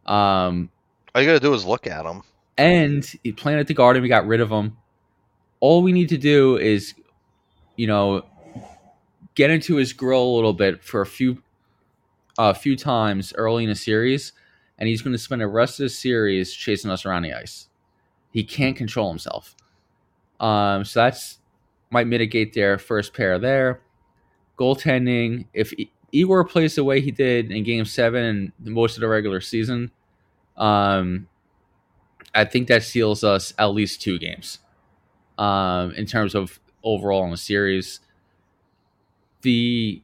Um, 0.05 0.69
All 1.15 1.21
you 1.21 1.27
got 1.27 1.33
to 1.33 1.39
do 1.39 1.53
is 1.53 1.65
look 1.65 1.87
at 1.87 2.05
him. 2.05 2.23
and 2.57 3.05
he 3.23 3.31
playing 3.31 3.59
at 3.59 3.67
the 3.67 3.73
Garden. 3.73 4.01
We 4.01 4.09
got 4.09 4.27
rid 4.27 4.41
of 4.41 4.49
him. 4.49 4.77
All 5.59 5.83
we 5.83 5.91
need 5.93 6.09
to 6.09 6.17
do 6.17 6.57
is, 6.57 6.93
you 7.77 7.87
know, 7.87 8.25
get 9.35 9.51
into 9.51 9.75
his 9.75 9.93
grill 9.93 10.23
a 10.23 10.35
little 10.35 10.53
bit 10.53 10.83
for 10.83 11.01
a 11.01 11.05
few, 11.05 11.41
a 12.37 12.53
few 12.55 12.75
times 12.75 13.31
early 13.37 13.63
in 13.63 13.69
the 13.69 13.75
series, 13.75 14.33
and 14.81 14.87
he's 14.87 15.03
going 15.03 15.13
to 15.13 15.19
spend 15.19 15.41
the 15.41 15.47
rest 15.47 15.79
of 15.79 15.83
the 15.83 15.89
series 15.89 16.51
chasing 16.51 16.89
us 16.89 17.05
around 17.05 17.21
the 17.21 17.33
ice. 17.33 17.69
He 18.31 18.43
can't 18.43 18.75
control 18.75 19.09
himself. 19.09 19.55
Um, 20.39 20.83
so 20.85 21.01
that's 21.01 21.37
might 21.91 22.07
mitigate 22.07 22.53
their 22.53 22.79
first 22.79 23.13
pair 23.13 23.37
there. 23.37 23.81
Goaltending, 24.57 25.45
if 25.53 25.71
Igor 26.11 26.45
plays 26.45 26.73
the 26.73 26.83
way 26.83 26.99
he 26.99 27.11
did 27.11 27.51
in 27.51 27.63
Game 27.63 27.85
Seven 27.85 28.51
and 28.57 28.73
most 28.73 28.97
of 28.97 29.01
the 29.01 29.07
regular 29.07 29.39
season, 29.39 29.91
um, 30.57 31.27
I 32.33 32.45
think 32.45 32.67
that 32.69 32.81
seals 32.81 33.23
us 33.23 33.53
at 33.59 33.67
least 33.67 34.01
two 34.01 34.17
games 34.17 34.57
um, 35.37 35.91
in 35.91 36.07
terms 36.07 36.33
of 36.33 36.59
overall 36.83 37.23
in 37.25 37.29
the 37.29 37.37
series. 37.37 37.99
The 39.43 40.01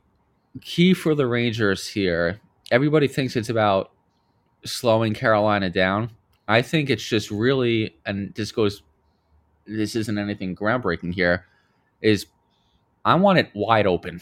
key 0.61 0.93
for 0.93 1.15
the 1.15 1.25
Rangers 1.25 1.87
here, 1.87 2.41
everybody 2.69 3.07
thinks 3.07 3.35
it's 3.35 3.49
about 3.49 3.91
slowing 4.65 5.13
Carolina 5.13 5.69
down. 5.69 6.11
I 6.47 6.61
think 6.61 6.89
it's 6.89 7.03
just 7.03 7.29
really, 7.31 7.95
and 8.05 8.33
this 8.35 8.51
goes, 8.51 8.83
this 9.65 9.95
isn't 9.95 10.17
anything 10.17 10.55
groundbreaking 10.55 11.13
here, 11.13 11.45
is 12.01 12.27
I 13.03 13.15
want 13.15 13.39
it 13.39 13.49
wide 13.53 13.85
open, 13.87 14.21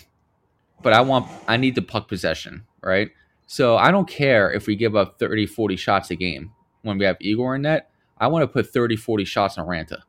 but 0.82 0.94
I 0.94 1.02
want, 1.02 1.28
I 1.48 1.58
need 1.58 1.76
the 1.76 1.82
puck 1.82 2.08
possession, 2.08 2.66
right? 2.82 3.10
So 3.48 3.78
I 3.78 3.92
don't 3.92 4.08
care 4.08 4.52
if 4.52 4.66
we 4.66 4.76
give 4.76 4.96
up 4.96 5.20
30, 5.20 5.46
40 5.46 5.76
shots 5.76 6.10
a 6.10 6.16
game 6.16 6.52
when 6.82 6.98
we 6.98 7.06
have 7.06 7.18
Igor 7.20 7.56
in 7.56 7.62
net. 7.64 7.90
I 8.18 8.28
want 8.28 8.44
to 8.44 8.48
put 8.48 8.68
30, 8.72 8.96
40 8.96 9.26
shots 9.26 9.58
on 9.58 9.68
Raanta. 9.68 10.02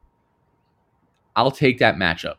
I'll 1.35 1.51
take 1.51 1.79
that 1.79 1.97
matchup. 1.97 2.37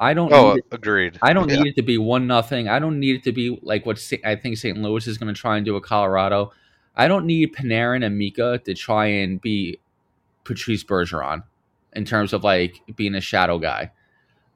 I 0.00 0.14
don't 0.14 0.32
Oh, 0.32 0.52
need 0.54 0.58
it, 0.60 0.64
agreed. 0.70 1.18
I 1.20 1.32
don't 1.32 1.50
Yeah. 1.50 1.56
need 1.56 1.70
it 1.70 1.76
to 1.76 1.82
be 1.82 1.98
one 1.98 2.26
nothing. 2.26 2.68
I 2.68 2.78
don't 2.78 3.00
need 3.00 3.16
it 3.16 3.22
to 3.24 3.32
be 3.32 3.58
like 3.62 3.84
what 3.84 4.00
I 4.24 4.36
think 4.36 4.56
St. 4.56 4.78
Louis 4.78 5.06
is 5.06 5.18
going 5.18 5.32
to 5.34 5.38
try 5.38 5.56
and 5.56 5.66
do 5.66 5.74
with 5.74 5.82
Colorado. 5.82 6.52
I 6.98 7.08
don't 7.08 7.26
need 7.26 7.54
Panarin 7.54 8.04
and 8.04 8.18
Mika 8.18 8.60
to 8.64 8.74
try 8.74 9.06
and 9.06 9.40
be 9.40 9.78
Patrice 10.44 10.84
Bergeron 10.84 11.44
in 11.92 12.04
terms 12.04 12.32
of 12.32 12.44
like 12.44 12.80
being 12.96 13.14
a 13.14 13.20
shadow 13.20 13.58
guy. 13.58 13.92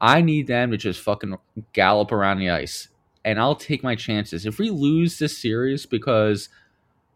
I 0.01 0.20
need 0.20 0.49
them 0.49 0.72
to 0.72 0.76
just 0.76 1.01
fucking 1.01 1.36
gallop 1.72 2.11
around 2.11 2.40
the 2.40 2.51
ice, 2.51 2.88
and 3.24 3.38
I'll 3.38 3.55
take 3.55 3.84
my 3.84 3.95
chances. 3.95 4.45
If 4.45 4.59
we 4.59 4.70
lose 4.70 5.18
this 5.18 5.38
series 5.38 5.86
because 5.86 6.49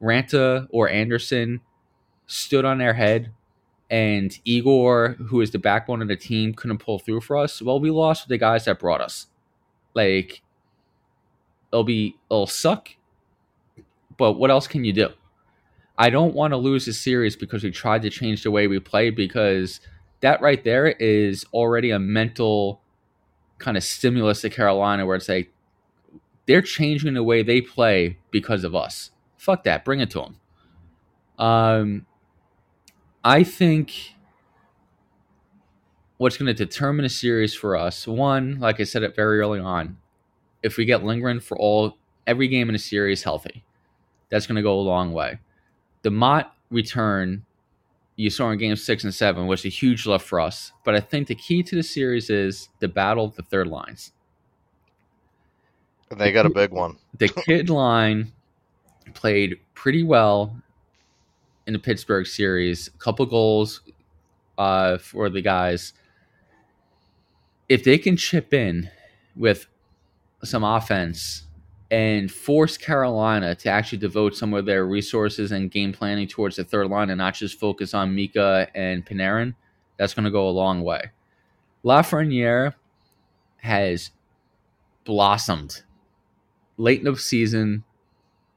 Raanta 0.01 0.68
or 0.70 0.89
Anderson 0.89 1.61
stood 2.27 2.64
on 2.64 2.79
their 2.79 2.95
head 2.95 3.33
and 3.91 4.39
Igor, 4.45 5.16
who 5.29 5.41
is 5.41 5.51
the 5.51 5.59
backbone 5.59 6.03
of 6.03 6.09
the 6.09 6.16
team, 6.16 6.55
couldn't 6.55 6.79
pull 6.79 6.99
through 6.99 7.20
for 7.20 7.37
us. 7.37 7.62
Well, 7.62 7.81
we 7.81 7.91
lost 7.91 8.24
with 8.24 8.31
the 8.31 8.39
guys 8.39 8.64
that 8.64 8.79
brought 8.79 9.01
us. 9.01 9.27
Like, 9.95 10.43
it'll 11.72 11.85
be 11.85 12.16
it'll 12.31 12.47
suck, 12.47 12.91
but 14.17 14.33
what 14.33 14.51
else 14.51 14.67
can 14.67 14.85
you 14.85 14.93
do? 14.93 15.09
I 15.99 16.11
don't 16.11 16.35
want 16.35 16.53
to 16.53 16.57
lose 16.57 16.87
a 16.89 16.93
series 16.93 17.37
because 17.37 17.64
we 17.64 17.71
tried 17.71 18.03
to 18.03 18.11
change 18.11 18.43
the 18.43 18.51
way 18.51 18.67
we 18.67 18.79
play 18.79 19.11
because 19.11 19.81
that 20.21 20.41
right 20.43 20.62
there 20.62 20.89
is 20.89 21.45
already 21.53 21.91
a 21.91 21.99
mental 21.99 22.81
kind 23.59 23.77
of 23.77 23.85
stimulus 23.85 24.43
to 24.43 24.51
Carolina 24.51 25.07
where 25.07 25.17
it's 25.17 25.29
like 25.29 25.53
they're 26.47 26.62
changing 26.62 27.14
the 27.14 27.23
way 27.23 27.43
they 27.43 27.61
play 27.61 28.19
because 28.31 28.64
of 28.64 28.75
us. 28.75 29.11
Fuck 29.37 29.64
that. 29.64 29.85
Bring 29.85 30.01
it 30.01 30.11
to 30.11 30.19
them. 30.21 30.37
Um, 31.39 32.07
I 33.25 33.43
think 33.43 34.14
what's 36.19 36.37
going 36.37 36.47
to 36.47 36.55
determine 36.55 37.05
a 37.05 37.11
series 37.11 37.55
for 37.55 37.77
us, 37.77 38.07
one, 38.07 38.59
like 38.61 38.81
I 38.81 38.85
said 38.85 39.03
it 39.03 39.14
very 39.14 39.41
early 39.41 39.61
on, 39.61 39.99
if 40.62 40.77
we 40.77 40.85
get 40.85 41.05
Lindgren 41.05 41.41
for 41.41 41.59
all 41.59 41.99
every 42.27 42.49
game 42.49 42.69
in 42.69 42.75
a 42.75 42.79
series 42.79 43.23
healthy, 43.23 43.64
that's 44.37 44.47
going 44.47 44.57
to 44.57 44.62
go 44.62 44.78
a 44.78 44.80
long 44.80 45.12
way. 45.12 45.39
The 46.03 46.11
Motte 46.11 46.53
return 46.70 47.45
you 48.16 48.30
saw 48.30 48.51
in 48.51 48.59
game 48.59 48.76
six 48.76 49.03
and 49.05 49.14
seven 49.14 49.47
was 49.47 49.64
a 49.64 49.68
huge 49.68 50.07
lift 50.07 50.26
for 50.26 50.41
us. 50.41 50.72
But 50.84 50.95
I 50.95 51.01
think 51.01 51.28
the 51.28 51.34
key 51.34 51.62
to 51.62 51.74
the 51.74 51.82
series 51.82 52.28
is 52.28 52.68
the 52.80 52.89
battle 52.89 53.24
of 53.24 53.34
the 53.37 53.43
third 53.43 53.66
lines. 53.66 54.12
They 56.11 56.32
got 56.32 56.47
a 56.47 56.51
big 56.51 56.70
one. 56.70 56.99
The 57.18 57.28
kid 57.28 57.68
line 57.70 58.32
played 59.14 59.59
pretty 59.74 60.03
well 60.03 60.55
in 61.66 61.72
the 61.72 61.78
Pittsburgh 61.78 62.26
series. 62.26 62.89
A 62.89 62.99
couple 62.99 63.26
goals 63.26 63.80
uh, 64.59 64.99
for 64.99 65.28
the 65.28 65.41
guys. 65.41 65.95
If 67.68 67.84
they 67.84 67.99
can 67.99 68.16
chip 68.16 68.55
in 68.55 68.91
with 69.34 69.66
some 70.45 70.62
offense 70.62 71.45
and 71.91 72.30
force 72.30 72.76
Carolina 72.76 73.55
to 73.55 73.68
actually 73.68 73.99
devote 73.99 74.37
some 74.37 74.53
of 74.55 74.66
their 74.66 74.87
resources 74.87 75.53
and 75.53 75.70
game 75.70 75.93
planning 75.93 76.26
towards 76.26 76.57
the 76.57 76.64
third 76.64 76.89
line 76.89 77.11
and 77.11 77.18
not 77.18 77.34
just 77.34 77.61
focus 77.61 77.95
on 77.95 78.14
Mika 78.14 78.68
and 78.74 79.07
Panarin, 79.07 79.55
that's 79.97 80.14
going 80.14 80.24
to 80.24 80.30
go 80.30 80.49
a 80.49 80.51
long 80.51 80.82
way. 80.82 81.11
Lafreniere 81.84 82.74
has 83.59 84.11
blossomed 85.05 85.82
late 86.76 86.99
in 86.99 87.05
the 87.05 87.16
season, 87.16 87.84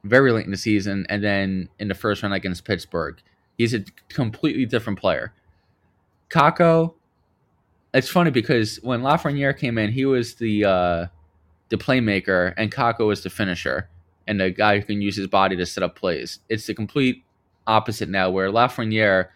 very 0.04 0.32
late 0.32 0.46
in 0.46 0.52
the 0.52 0.58
season, 0.58 1.06
and 1.10 1.24
then 1.24 1.70
in 1.80 1.88
the 1.88 1.96
first 1.96 2.24
round 2.24 2.34
against 2.34 2.66
Pittsburgh. 2.66 3.22
He's 3.58 3.74
a 3.74 3.84
completely 4.08 4.66
different 4.66 5.00
player. 5.00 5.34
Kakko, 6.30 6.96
it's 7.94 8.10
funny 8.10 8.32
because 8.32 8.78
when 8.82 9.02
Lafreniere 9.02 9.58
came 9.58 9.78
in, 9.78 9.92
he 9.92 10.06
was 10.06 10.36
the 10.36 10.66
uh, 10.66 11.06
the 11.70 11.78
playmaker, 11.78 12.54
and 12.58 12.72
Kakko 12.72 13.12
is 13.14 13.24
the 13.24 13.30
finisher, 13.30 13.90
and 14.28 14.40
the 14.40 14.52
guy 14.52 14.80
who 14.80 14.86
can 14.86 15.02
use 15.02 15.16
his 15.16 15.28
body 15.28 15.56
to 15.56 15.66
set 15.66 15.84
up 15.84 15.96
plays. 15.96 16.40
It's 16.50 16.68
the 16.68 16.74
complete 16.74 17.24
opposite 17.68 18.10
now, 18.10 18.30
where 18.30 18.50
Lafreniere, 18.50 19.30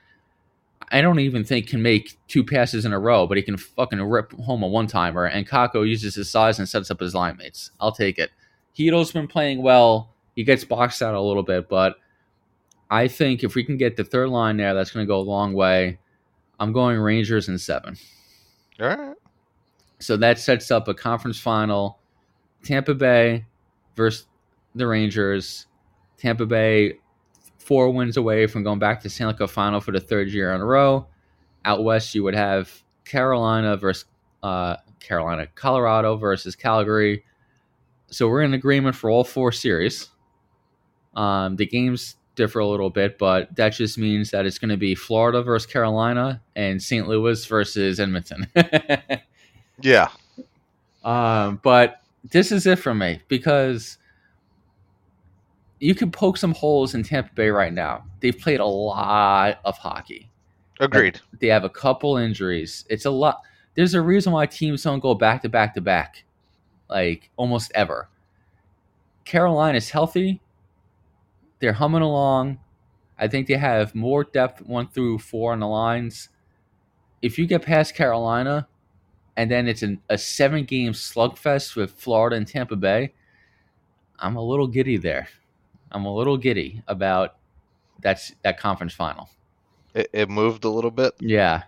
I 0.92 1.02
don't 1.02 1.20
even 1.20 1.44
think 1.44 1.68
can 1.68 1.82
make 1.82 2.18
two 2.28 2.44
passes 2.44 2.86
in 2.86 2.94
a 2.94 3.00
row, 3.00 3.28
but 3.28 3.38
he 3.38 3.44
can 3.44 3.58
fucking 3.58 4.02
rip 4.02 4.34
home 4.34 4.64
a 4.64 4.68
one 4.68 4.88
timer, 4.88 5.26
and 5.26 5.48
Kakko 5.48 5.88
uses 5.88 6.16
his 6.16 6.30
size 6.30 6.60
and 6.60 6.68
sets 6.68 6.92
up 6.92 7.00
his 7.00 7.16
line 7.16 7.38
mates. 7.38 7.72
I'll 7.80 7.92
take 7.92 8.18
it. 8.18 8.32
Chytil's 8.76 9.12
been 9.12 9.28
playing 9.28 9.62
well. 9.62 10.10
He 10.36 10.44
gets 10.44 10.64
boxed 10.64 11.02
out 11.02 11.14
a 11.14 11.22
little 11.22 11.44
bit, 11.44 11.70
but 11.70 11.98
I 12.90 13.08
think 13.08 13.44
if 13.44 13.56
we 13.56 13.64
can 13.64 13.78
get 13.78 13.98
the 13.98 14.04
third 14.04 14.30
line 14.30 14.58
there, 14.58 14.74
that's 14.74 14.92
going 14.92 15.06
to 15.06 15.08
go 15.08 15.20
a 15.20 15.22
long 15.22 15.54
way. 15.54 16.00
I'm 16.60 16.74
going 16.74 17.00
Rangers 17.00 17.50
in 17.50 17.58
seven. 17.58 17.98
All 18.80 18.88
right. 18.88 19.16
So 20.00 20.18
that 20.18 20.40
sets 20.40 20.70
up 20.72 20.88
a 20.88 20.94
conference 20.94 21.40
final 21.40 22.00
Tampa 22.64 22.94
Bay 22.94 23.46
versus 23.96 24.28
the 24.76 24.88
Rangers. 24.88 25.68
Tampa 26.18 26.46
Bay 26.46 27.00
four 27.58 27.90
wins 27.90 28.18
away 28.18 28.48
from 28.48 28.64
going 28.64 28.80
back 28.80 29.02
to 29.02 29.10
Stanley 29.10 29.36
Cup 29.36 29.50
final 29.50 29.80
for 29.80 29.92
the 29.92 30.00
third 30.00 30.30
year 30.30 30.54
in 30.54 30.62
a 30.62 30.66
row. 30.66 31.08
Out 31.66 31.84
west, 31.84 32.14
you 32.14 32.24
would 32.24 32.36
have 32.36 32.72
Carolina 33.06 33.78
versus 33.78 34.06
uh, 34.42 34.78
Carolina, 35.00 35.48
Colorado 35.56 36.18
versus 36.18 36.56
Calgary. 36.56 37.24
So 38.08 38.28
we're 38.28 38.42
in 38.42 38.54
agreement 38.54 38.96
for 38.96 39.10
all 39.10 39.24
four 39.24 39.52
series. 39.52 40.10
Um, 41.16 41.56
the 41.56 41.66
games 41.66 42.16
differ 42.36 42.60
a 42.60 42.68
little 42.68 42.90
bit, 42.90 43.18
but 43.18 43.56
that 43.56 43.70
just 43.70 43.98
means 43.98 44.32
that 44.32 44.46
it's 44.46 44.58
going 44.58 44.70
to 44.70 44.78
be 44.78 44.96
Florida 44.96 45.42
versus 45.42 45.72
Carolina 45.72 46.42
and 46.56 46.82
St. 46.82 47.08
Louis 47.08 47.46
versus 47.46 48.00
Edmonton. 48.00 48.48
yeah. 49.82 50.10
Um, 51.04 51.60
but 51.64 52.03
this 52.24 52.52
is 52.52 52.66
it 52.66 52.80
for 52.80 52.94
me 52.94 53.22
because 53.28 53.98
you 55.80 55.94
can 55.94 56.12
poke 56.12 56.38
some 56.38 56.54
holes 56.54 56.96
in 56.96 57.04
Tampa 57.04 57.34
Bay 57.34 57.50
right 57.50 57.74
now. 57.74 58.06
They've 58.22 58.38
played 58.38 58.62
a 58.62 58.66
lot 58.66 59.60
of 59.66 59.78
hockey. 59.78 60.30
Agreed. 60.80 61.20
They 61.40 61.48
have 61.48 61.66
a 61.66 61.70
couple 61.70 62.18
injuries. 62.18 62.86
It's 62.90 63.06
a 63.06 63.12
lot. 63.12 63.42
There's 63.76 63.94
a 63.94 64.02
reason 64.02 64.32
why 64.32 64.46
teams 64.46 64.84
don't 64.84 65.00
go 65.00 65.14
back 65.14 65.42
to 65.42 65.50
back 65.50 65.74
to 65.74 65.82
back, 65.82 66.24
like 66.90 67.30
almost 67.36 67.72
ever. 67.76 68.10
Carolina's 69.26 69.90
healthy. 69.90 70.42
They're 71.60 71.74
humming 71.74 72.02
along. 72.02 72.60
I 73.18 73.28
think 73.28 73.48
they 73.48 73.56
have 73.56 73.94
more 73.96 74.24
depth 74.24 74.62
one 74.62 74.88
through 74.88 75.20
four 75.20 75.54
on 75.54 75.60
the 75.60 75.68
lines. 75.68 76.30
If 77.22 77.38
you 77.38 77.46
get 77.46 77.62
past 77.62 77.96
Carolina, 77.96 78.68
and 79.36 79.50
then 79.50 79.68
it's 79.68 79.82
an, 79.82 80.00
a 80.10 80.18
seven 80.18 80.66
game 80.66 80.94
slugfest 80.94 81.76
with 81.76 81.92
Florida 81.92 82.36
and 82.36 82.48
Tampa 82.48 82.76
Bay, 82.76 83.14
I'm 84.20 84.36
a 84.36 84.44
little 84.44 84.68
giddy 84.68 84.98
there. 84.98 85.28
I'm 85.92 86.06
a 86.06 86.14
little 86.14 86.38
giddy 86.38 86.82
about 86.88 87.36
that's 88.02 88.34
that 88.44 88.60
conference 88.60 88.94
final. 88.94 89.30
It, 89.94 90.10
it 90.14 90.30
moved 90.30 90.64
a 90.64 90.70
little 90.70 90.92
bit. 90.92 91.14
Yeah, 91.20 91.64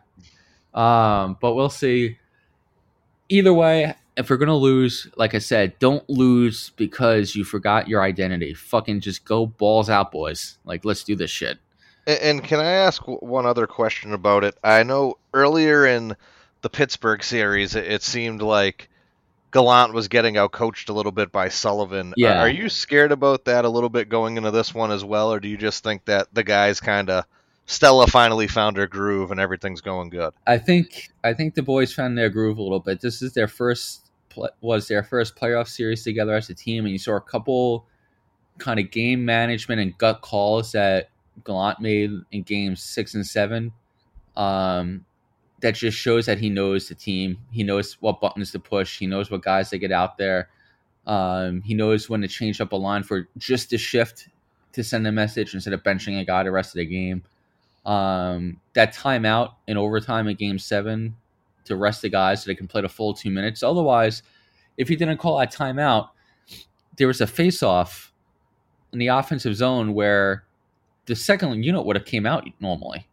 um, 0.74 1.38
but 1.42 1.54
we'll 1.54 1.70
see. 1.70 2.18
Either 3.30 3.54
way, 3.54 3.96
if 4.18 4.30
we're 4.30 4.38
gonna 4.38 4.56
lose, 4.56 5.08
like 5.16 5.34
I 5.34 5.40
said, 5.40 5.78
don't 5.80 6.08
lose 6.10 6.72
because 6.72 7.36
you 7.36 7.44
forgot 7.44 7.88
your 7.88 8.02
identity. 8.02 8.54
Fucking 8.54 9.02
just 9.02 9.26
go 9.26 9.46
balls 9.46 9.90
out, 9.90 10.12
boys. 10.12 10.58
Like 10.66 10.86
let's 10.86 11.04
do 11.04 11.16
this 11.16 11.32
shit. 11.32 11.60
And, 12.08 12.20
and 12.20 12.44
can 12.44 12.60
I 12.60 12.72
ask 12.72 13.02
one 13.06 13.46
other 13.46 13.68
question 13.68 14.14
about 14.14 14.44
it? 14.44 14.56
I 14.64 14.84
know 14.84 15.18
earlier 15.34 15.86
in 15.86 16.16
the 16.66 16.70
Pittsburgh 16.72 17.24
series, 17.24 17.76
it, 17.76 17.86
it 17.86 18.02
seemed 18.02 18.42
like 18.42 18.90
Gallant 19.52 19.94
was 19.94 20.08
getting 20.08 20.36
out 20.36 20.52
coached 20.52 20.90
a 20.90 20.94
little 20.94 21.12
bit 21.12 21.32
by 21.32 21.50
Sullivan. 21.50 22.16
Yeah. 22.18 22.40
Are, 22.40 22.48
are 22.48 22.50
you 22.50 22.70
scared 22.70 23.12
about 23.12 23.46
that 23.46 23.66
a 23.66 23.70
little 23.70 23.92
bit 23.92 24.10
going 24.10 24.36
into 24.38 24.50
this 24.50 24.74
one 24.74 24.90
as 24.90 25.06
well, 25.06 25.32
or 25.32 25.40
do 25.40 25.48
you 25.48 25.58
just 25.58 25.84
think 25.84 26.06
that 26.06 26.34
the 26.34 26.44
guys 26.44 26.80
kind 26.80 27.12
of 27.12 27.26
Stella 27.68 28.08
finally 28.08 28.48
found 28.48 28.78
her 28.78 28.88
groove 28.88 29.30
and 29.30 29.40
everything's 29.40 29.82
going 29.82 30.10
good? 30.10 30.34
I 30.48 30.58
think 30.58 31.12
I 31.24 31.36
think 31.36 31.54
the 31.54 31.62
boys 31.62 31.94
found 31.94 32.18
their 32.18 32.32
groove 32.32 32.58
a 32.58 32.64
little 32.64 32.80
bit. 32.80 33.00
This 33.00 33.22
is 33.22 33.34
their 33.34 33.48
first 33.48 34.10
was 34.60 34.88
their 34.88 35.04
first 35.04 35.36
playoff 35.36 35.68
series 35.68 36.04
together 36.04 36.34
as 36.34 36.50
a 36.50 36.56
team, 36.56 36.86
and 36.86 36.92
you 36.92 36.98
saw 36.98 37.16
a 37.16 37.22
couple 37.22 37.86
kind 38.58 38.80
of 38.80 38.90
game 38.90 39.24
management 39.24 39.82
and 39.82 39.96
gut 40.00 40.22
calls 40.22 40.72
that 40.72 41.10
Gallant 41.44 41.80
made 41.80 42.10
in 42.32 42.42
games 42.42 42.82
six 42.82 43.14
and 43.14 43.24
seven. 43.24 43.72
Um, 44.36 45.06
that 45.62 45.76
just 45.76 45.98
shows 45.98 46.26
that 46.26 46.40
he 46.40 46.50
knows 46.50 46.88
the 46.88 46.96
team. 46.96 47.38
He 47.52 47.64
knows 47.64 47.94
what 48.02 48.22
buttons 48.22 48.52
to 48.52 48.60
push. 48.60 49.00
He 49.00 49.08
knows 49.08 49.32
what 49.32 49.42
guys 49.42 49.70
to 49.70 49.78
get 49.78 49.92
out 49.92 50.18
there. 50.18 50.50
Um, 51.08 51.62
he 51.62 51.74
knows 51.74 52.10
when 52.10 52.22
to 52.22 52.28
change 52.28 52.60
up 52.60 52.72
a 52.72 52.76
line 52.76 53.04
for 53.04 53.28
just 53.38 53.72
a 53.74 53.78
shift 53.78 54.28
to 54.74 54.84
send 54.84 55.08
a 55.08 55.12
message 55.12 55.54
instead 55.54 55.74
of 55.74 55.84
benching 55.84 56.20
a 56.20 56.26
guy 56.26 56.44
the 56.44 56.52
rest 56.52 56.76
of 56.76 56.80
the 56.80 56.86
game. 56.86 57.24
Um, 57.86 58.60
that 58.74 58.94
timeout 58.94 59.54
in 59.68 59.78
overtime 59.78 60.28
in 60.28 60.36
game 60.36 60.60
seven 60.60 61.16
to 61.66 61.76
rest 61.76 62.02
the 62.02 62.10
guys 62.10 62.44
so 62.44 62.50
they 62.50 62.56
can 62.56 62.68
play 62.68 62.82
the 62.82 62.90
full 62.90 63.14
two 63.14 63.30
minutes. 63.30 63.64
Otherwise, 63.64 64.24
if 64.78 64.88
he 64.88 64.96
didn't 64.96 65.18
call 65.18 65.38
that 65.40 65.54
timeout, 65.54 66.10
there 66.98 67.08
was 67.08 67.22
a 67.22 67.28
face 67.28 67.62
off 67.62 68.12
in 68.92 69.00
the 69.00 69.08
offensive 69.08 69.56
zone 69.56 69.94
where 69.94 70.46
the 71.06 71.16
second 71.16 71.64
unit 71.64 71.86
would 71.86 71.96
have 71.96 72.06
came 72.06 72.26
out 72.26 72.48
normally. 72.60 73.08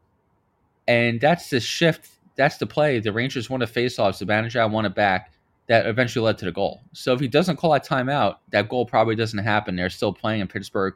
And 0.88 1.20
that's 1.20 1.51
the 1.51 1.61
shift 1.61 2.09
that's 2.37 2.57
the 2.57 2.66
play. 2.66 2.99
The 3.01 3.12
Rangers 3.12 3.51
won 3.51 3.62
a 3.62 3.66
faceoff. 3.66 4.24
Zibanejad 4.24 4.70
won 4.70 4.85
it 4.85 4.95
back. 4.95 5.33
That 5.68 5.87
eventually 5.87 6.24
led 6.24 6.39
to 6.39 6.45
the 6.45 6.53
goal. 6.53 6.80
So 6.93 7.12
if 7.12 7.20
he 7.20 7.28
doesn't 7.28 7.57
call 7.57 7.72
that 7.72 7.87
timeout, 7.87 8.37
that 8.51 8.68
goal 8.68 8.85
probably 8.85 9.14
doesn't 9.14 9.39
happen. 9.39 9.76
They're 9.76 9.91
still 9.91 10.12
playing, 10.12 10.41
and 10.41 10.51
Pittsburgh 10.51 10.95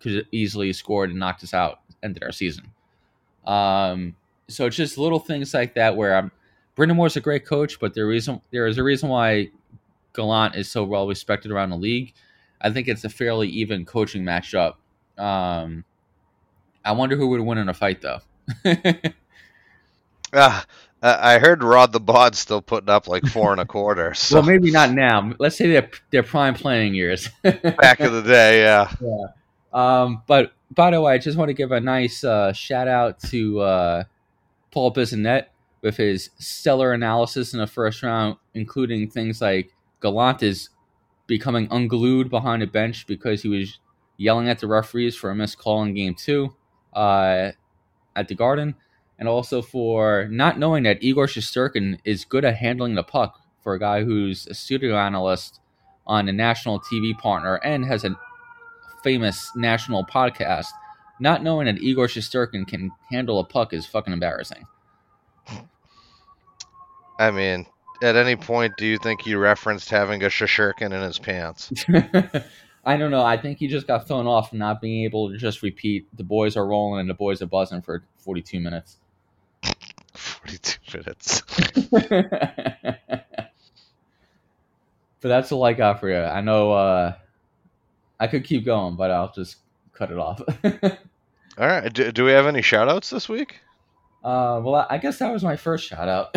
could 0.00 0.26
easily 0.32 0.72
scored 0.72 1.10
and 1.10 1.18
knocked 1.18 1.42
us 1.42 1.54
out, 1.54 1.80
ended 2.02 2.22
our 2.22 2.32
season. 2.32 2.70
Um, 3.46 4.14
so 4.48 4.66
it's 4.66 4.76
just 4.76 4.98
little 4.98 5.18
things 5.18 5.54
like 5.54 5.74
that 5.74 5.96
where 5.96 6.16
I'm. 6.16 6.30
Brind'Amour's 6.76 7.16
a 7.16 7.20
great 7.20 7.46
coach, 7.46 7.78
but 7.80 7.94
there 7.94 8.06
reason 8.06 8.40
there 8.50 8.66
is 8.66 8.78
a 8.78 8.82
reason 8.82 9.08
why 9.08 9.50
Gallant 10.14 10.54
is 10.56 10.70
so 10.70 10.84
well 10.84 11.06
respected 11.06 11.50
around 11.50 11.70
the 11.70 11.76
league. 11.76 12.14
I 12.60 12.70
think 12.70 12.88
it's 12.88 13.04
a 13.04 13.08
fairly 13.08 13.48
even 13.48 13.84
coaching 13.84 14.22
matchup. 14.22 14.74
Um, 15.18 15.84
I 16.84 16.92
wonder 16.92 17.16
who 17.16 17.28
would 17.28 17.40
win 17.40 17.58
in 17.58 17.68
a 17.68 17.74
fight, 17.74 18.02
though. 18.02 18.20
Uh, 20.32 20.62
I 21.02 21.38
heard 21.38 21.64
Rod 21.64 21.92
the 21.92 21.98
Bod 21.98 22.36
still 22.36 22.62
putting 22.62 22.88
up 22.88 23.08
like 23.08 23.26
four 23.26 23.50
and 23.50 23.60
a 23.60 23.66
quarter. 23.66 24.14
So 24.22 24.36
well, 24.36 24.44
maybe 24.44 24.70
not 24.70 24.92
now. 24.92 25.32
Let's 25.38 25.56
say 25.56 25.68
they're 25.68 25.90
their 26.10 26.22
prime 26.22 26.54
playing 26.54 26.94
years. 26.94 27.28
back 27.42 28.00
in 28.00 28.12
the 28.12 28.22
day, 28.22 28.60
yeah. 28.60 28.92
Yeah. 29.00 29.26
Um, 29.72 30.22
but 30.26 30.52
by 30.70 30.90
the 30.92 31.00
way, 31.00 31.14
I 31.14 31.18
just 31.18 31.36
want 31.36 31.48
to 31.48 31.54
give 31.54 31.72
a 31.72 31.80
nice 31.80 32.22
uh, 32.22 32.52
shout 32.52 32.86
out 32.88 33.18
to 33.30 33.60
uh, 33.60 34.04
Paul 34.70 34.92
Bissonnette 34.92 35.46
with 35.82 35.96
his 35.96 36.30
stellar 36.38 36.92
analysis 36.92 37.52
in 37.52 37.58
the 37.58 37.66
first 37.66 38.02
round, 38.02 38.36
including 38.54 39.10
things 39.10 39.40
like 39.40 39.74
Gallant 40.00 40.42
is 40.42 40.68
becoming 41.26 41.66
unglued 41.70 42.30
behind 42.30 42.62
the 42.62 42.66
bench 42.66 43.06
because 43.06 43.42
he 43.42 43.48
was 43.48 43.78
yelling 44.16 44.48
at 44.48 44.60
the 44.60 44.66
referees 44.66 45.16
for 45.16 45.30
a 45.30 45.34
missed 45.34 45.58
call 45.58 45.82
in 45.82 45.94
game 45.94 46.14
two 46.14 46.54
uh, 46.92 47.50
at 48.14 48.28
the 48.28 48.34
Garden, 48.34 48.74
and 49.22 49.28
also 49.28 49.62
for 49.62 50.26
not 50.32 50.58
knowing 50.58 50.82
that 50.82 51.00
Igor 51.00 51.28
Shesterkin 51.28 52.00
is 52.04 52.24
good 52.24 52.44
at 52.44 52.56
handling 52.56 52.96
the 52.96 53.04
puck 53.04 53.40
for 53.60 53.72
a 53.72 53.78
guy 53.78 54.02
who's 54.02 54.48
a 54.48 54.54
studio 54.54 54.96
analyst 54.96 55.60
on 56.08 56.28
a 56.28 56.32
national 56.32 56.80
TV 56.80 57.16
partner 57.16 57.54
and 57.62 57.84
has 57.84 58.02
a 58.02 58.18
famous 59.04 59.52
national 59.54 60.04
podcast. 60.04 60.66
Not 61.20 61.44
knowing 61.44 61.66
that 61.66 61.80
Igor 61.80 62.08
Shesterkin 62.08 62.66
can 62.66 62.90
handle 63.10 63.38
a 63.38 63.44
puck 63.44 63.72
is 63.72 63.86
fucking 63.86 64.12
embarrassing. 64.12 64.64
I 67.16 67.30
mean, 67.30 67.66
at 68.02 68.16
any 68.16 68.34
point, 68.34 68.76
do 68.76 68.86
you 68.86 68.98
think 68.98 69.22
he 69.22 69.36
referenced 69.36 69.88
having 69.88 70.24
a 70.24 70.26
shishirkin 70.26 70.92
in 70.92 71.00
his 71.00 71.20
pants? 71.20 71.72
I 72.84 72.96
don't 72.96 73.12
know. 73.12 73.22
I 73.22 73.36
think 73.36 73.58
he 73.58 73.68
just 73.68 73.86
got 73.86 74.08
thrown 74.08 74.26
off 74.26 74.52
not 74.52 74.80
being 74.80 75.04
able 75.04 75.30
to 75.30 75.36
just 75.38 75.62
repeat 75.62 76.08
the 76.16 76.24
boys 76.24 76.56
are 76.56 76.66
rolling 76.66 76.98
and 77.02 77.08
the 77.08 77.14
boys 77.14 77.40
are 77.40 77.46
buzzing 77.46 77.82
for 77.82 78.02
42 78.18 78.58
minutes. 78.58 78.98
42 80.14 80.98
minutes. 80.98 81.42
but 81.90 83.26
that's 85.20 85.52
all 85.52 85.64
I 85.64 85.72
got 85.72 86.00
for 86.00 86.08
you. 86.08 86.18
I 86.18 86.40
know 86.40 86.72
uh, 86.72 87.14
I 88.20 88.26
could 88.26 88.44
keep 88.44 88.64
going, 88.64 88.96
but 88.96 89.10
I'll 89.10 89.32
just 89.32 89.56
cut 89.92 90.10
it 90.10 90.18
off. 90.18 90.40
All 91.58 91.66
right. 91.66 91.92
Do, 91.92 92.10
do 92.12 92.24
we 92.24 92.32
have 92.32 92.46
any 92.46 92.62
shout 92.62 92.88
outs 92.88 93.10
this 93.10 93.28
week? 93.28 93.60
Uh, 94.24 94.60
well, 94.62 94.86
I 94.88 94.98
guess 94.98 95.18
that 95.18 95.32
was 95.32 95.42
my 95.42 95.56
first 95.56 95.86
shout 95.86 96.08
out. 96.08 96.36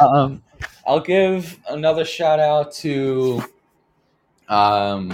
um, 0.00 0.42
I'll 0.86 1.00
give 1.00 1.58
another 1.68 2.04
shout 2.04 2.38
out 2.38 2.72
to 2.74 3.42
um, 4.48 5.12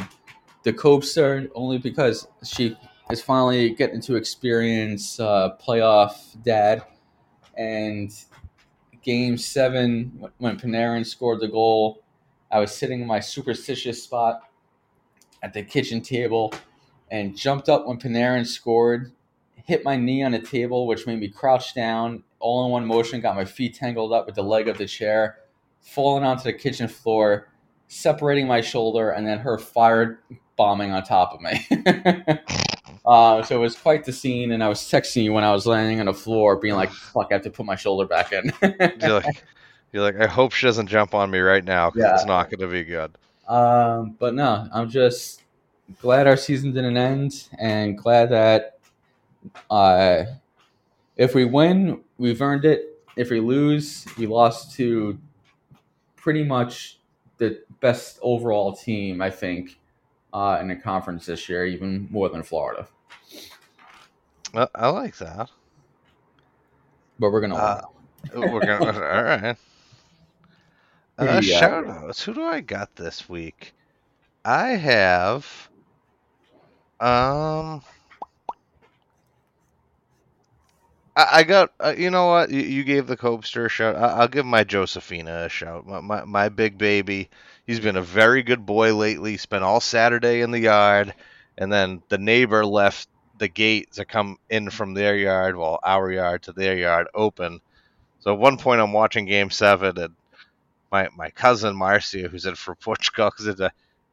the 0.63 0.73
Copester 0.73 1.51
only 1.55 1.79
because 1.79 2.27
she 2.45 2.77
is 3.11 3.23
finally 3.23 3.71
getting 3.71 4.01
to 4.03 4.17
experience 4.17 5.19
uh, 5.19 5.57
playoff 5.61 6.41
dad. 6.43 6.83
And 7.59 8.11
game 9.03 9.37
seven, 9.37 10.31
when 10.39 10.59
Panarin 10.59 11.05
scored 11.05 11.41
the 11.41 11.49
goal, 11.49 12.03
I 12.51 12.61
was 12.61 12.75
sitting 12.75 13.03
in 13.03 13.07
my 13.07 13.21
superstitious 13.21 14.03
spot 14.03 14.41
at 15.43 15.53
the 15.53 15.63
kitchen 15.63 16.01
table 16.01 16.55
and 17.11 17.37
jumped 17.37 17.69
up 17.69 17.87
when 17.87 17.99
Panarin 17.99 18.47
scored 18.47 19.13
hit 19.69 19.85
my 19.85 19.97
knee 19.97 20.23
on 20.23 20.33
a 20.33 20.41
table, 20.41 20.87
which 20.87 21.07
made 21.07 21.21
me 21.21 21.29
crouch 21.29 21.75
down 21.75 22.25
all 22.41 22.65
in 22.65 22.73
one 22.73 22.87
motion, 22.87 23.21
got 23.21 23.37
my 23.37 23.45
feet 23.45 23.75
tangled 23.75 24.15
up 24.15 24.25
with 24.25 24.35
the 24.35 24.43
leg 24.43 24.67
of 24.67 24.79
the 24.79 24.87
chair, 24.87 25.41
falling 25.83 26.25
onto 26.25 26.45
the 26.45 26.55
kitchen 26.55 26.89
floor, 26.89 27.53
separating 27.87 28.47
my 28.47 28.63
shoulder, 28.63 29.11
and 29.11 29.27
then 29.27 29.39
her 29.39 29.59
fire 29.59 30.21
bombing 30.57 30.91
on 30.91 31.03
top 31.03 31.35
of 31.35 31.43
me. 31.43 31.67
uh, 33.09 33.43
so 33.43 33.57
it 33.57 33.59
was 33.59 33.75
quite 33.75 34.05
the 34.05 34.13
scene, 34.13 34.53
and 34.53 34.63
I 34.63 34.69
was 34.69 34.81
texting 34.81 35.25
you 35.25 35.33
when 35.33 35.43
I 35.43 35.51
was 35.51 35.65
laying 35.65 35.99
on 35.99 36.07
the 36.07 36.13
floor, 36.13 36.57
being 36.57 36.75
like, 36.75 36.93
fuck, 37.15 37.29
I 37.31 37.35
have 37.35 37.43
to 37.45 37.51
put 37.51 37.65
my 37.65 37.75
shoulder 37.75 38.07
back 38.07 38.33
in. 38.35 38.53
you're, 39.01 39.21
like, 39.21 39.45
you're 39.93 40.03
like, 40.03 40.21
I 40.21 40.27
hope 40.27 40.53
she 40.53 40.67
doesn't 40.67 40.89
jump 40.89 41.15
on 41.15 41.31
me 41.31 41.39
right 41.39 41.65
now 41.65 41.91
because 41.91 42.07
yeah. 42.07 42.15
it's 42.15 42.27
not 42.27 42.51
going 42.51 42.61
to 42.61 42.69
be 42.69 42.85
good. 42.85 43.17
Um, 43.49 44.15
but 44.19 44.35
no, 44.35 44.69
I'm 44.75 44.91
just 44.91 45.43
glad 46.03 46.27
our 46.27 46.37
season 46.37 46.75
didn't 46.75 46.99
end 46.99 47.49
and 47.59 47.97
glad 47.97 48.29
that 48.29 48.79
uh, 49.71 50.25
if 51.17 51.35
we 51.35 51.47
win, 51.47 52.03
we've 52.19 52.43
earned 52.43 52.67
it. 52.67 53.03
If 53.17 53.31
we 53.31 53.41
lose, 53.41 54.05
we 54.19 54.27
lost 54.27 54.77
to 54.77 55.19
pretty 56.15 56.45
much 56.45 56.99
the 57.39 57.63
best 57.81 58.19
overall 58.21 58.75
team, 58.75 59.23
I 59.23 59.31
think, 59.31 59.81
uh, 60.35 60.59
in 60.61 60.69
the 60.69 60.77
conference 60.77 61.25
this 61.25 61.49
year, 61.49 61.65
even 61.65 62.07
more 62.11 62.29
than 62.29 62.43
Florida. 62.43 62.87
Well, 64.53 64.71
I 64.75 64.89
like 64.89 65.17
that. 65.19 65.51
But 67.19 67.31
we're 67.31 67.41
gonna. 67.41 67.57
Uh, 67.57 67.83
we're 68.35 68.61
gonna. 68.61 68.87
all 68.87 69.25
right. 69.25 69.57
Uh, 71.19 71.41
shout 71.41 71.89
outs. 71.89 72.23
Who 72.23 72.35
do 72.35 72.45
I 72.45 72.61
got 72.61 72.95
this 72.95 73.29
week? 73.29 73.73
I 74.45 74.69
have. 74.69 75.69
Um. 77.01 77.83
I, 81.21 81.43
got, 81.43 81.73
uh, 81.81 81.95
you 81.99 82.11
know 82.11 82.29
what? 82.29 82.49
You, 82.49 82.61
you, 82.61 82.85
gave 82.85 83.09
the 83.09 83.17
Copester 83.17 83.67
a 83.67 83.69
shout. 83.69 83.97
I, 83.97 84.21
will 84.21 84.29
give 84.29 84.47
my 84.47 84.63
Josephina 84.63 85.47
a 85.47 85.49
shout. 85.49 85.85
My, 85.85 86.01
my, 86.01 86.25
my 86.25 86.49
big 86.49 86.79
baby. 86.79 87.29
He's 87.67 87.81
been 87.81 87.97
a 87.97 88.03
very 88.03 88.45
good 88.45 88.65
boy 88.65 88.95
lately. 88.95 89.37
Spent 89.37 89.65
all 89.65 89.81
Saturday 89.81 90.43
in 90.43 90.53
the 90.53 90.61
yard, 90.61 91.13
and 91.57 91.73
then 91.73 92.03
the 92.09 92.19
neighbor 92.19 92.65
left 92.65 93.09
the 93.39 93.49
gate 93.49 93.93
to 93.93 94.05
come 94.05 94.39
in 94.51 94.71
from 94.71 94.95
their 94.95 95.17
yard, 95.17 95.57
well, 95.57 95.79
our 95.83 96.11
yard 96.11 96.43
to 96.43 96.53
their 96.53 96.77
yard 96.77 97.09
open. 97.15 97.61
So 98.21 98.33
at 98.33 98.39
one 98.39 98.59
point, 98.59 98.81
I'm 98.81 98.93
watching 98.93 99.27
Game 99.27 99.51
Seven, 99.51 99.99
and 99.99 100.15
my 100.91 101.09
my 101.17 101.31
cousin 101.31 101.77
Marcia, 101.77 102.29
who's 102.29 102.47
in 102.47 102.55
for 102.55 102.75
Portugal, 102.77 103.31
said, 103.37 103.71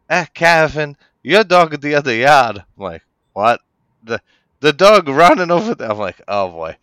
"Eh, 0.09 0.25
Kevin, 0.33 0.95
your 1.23 1.43
dog 1.43 1.73
at 1.73 1.81
the 1.81 1.95
other 1.95 2.13
yard." 2.13 2.57
I'm 2.57 2.83
like, 2.83 3.03
"What?" 3.33 3.61
The 4.03 4.21
the 4.59 4.73
dog 4.73 5.07
running 5.07 5.51
over 5.51 5.75
there. 5.75 5.91
I'm 5.91 5.97
like, 5.97 6.21
oh 6.27 6.49
boy. 6.49 6.77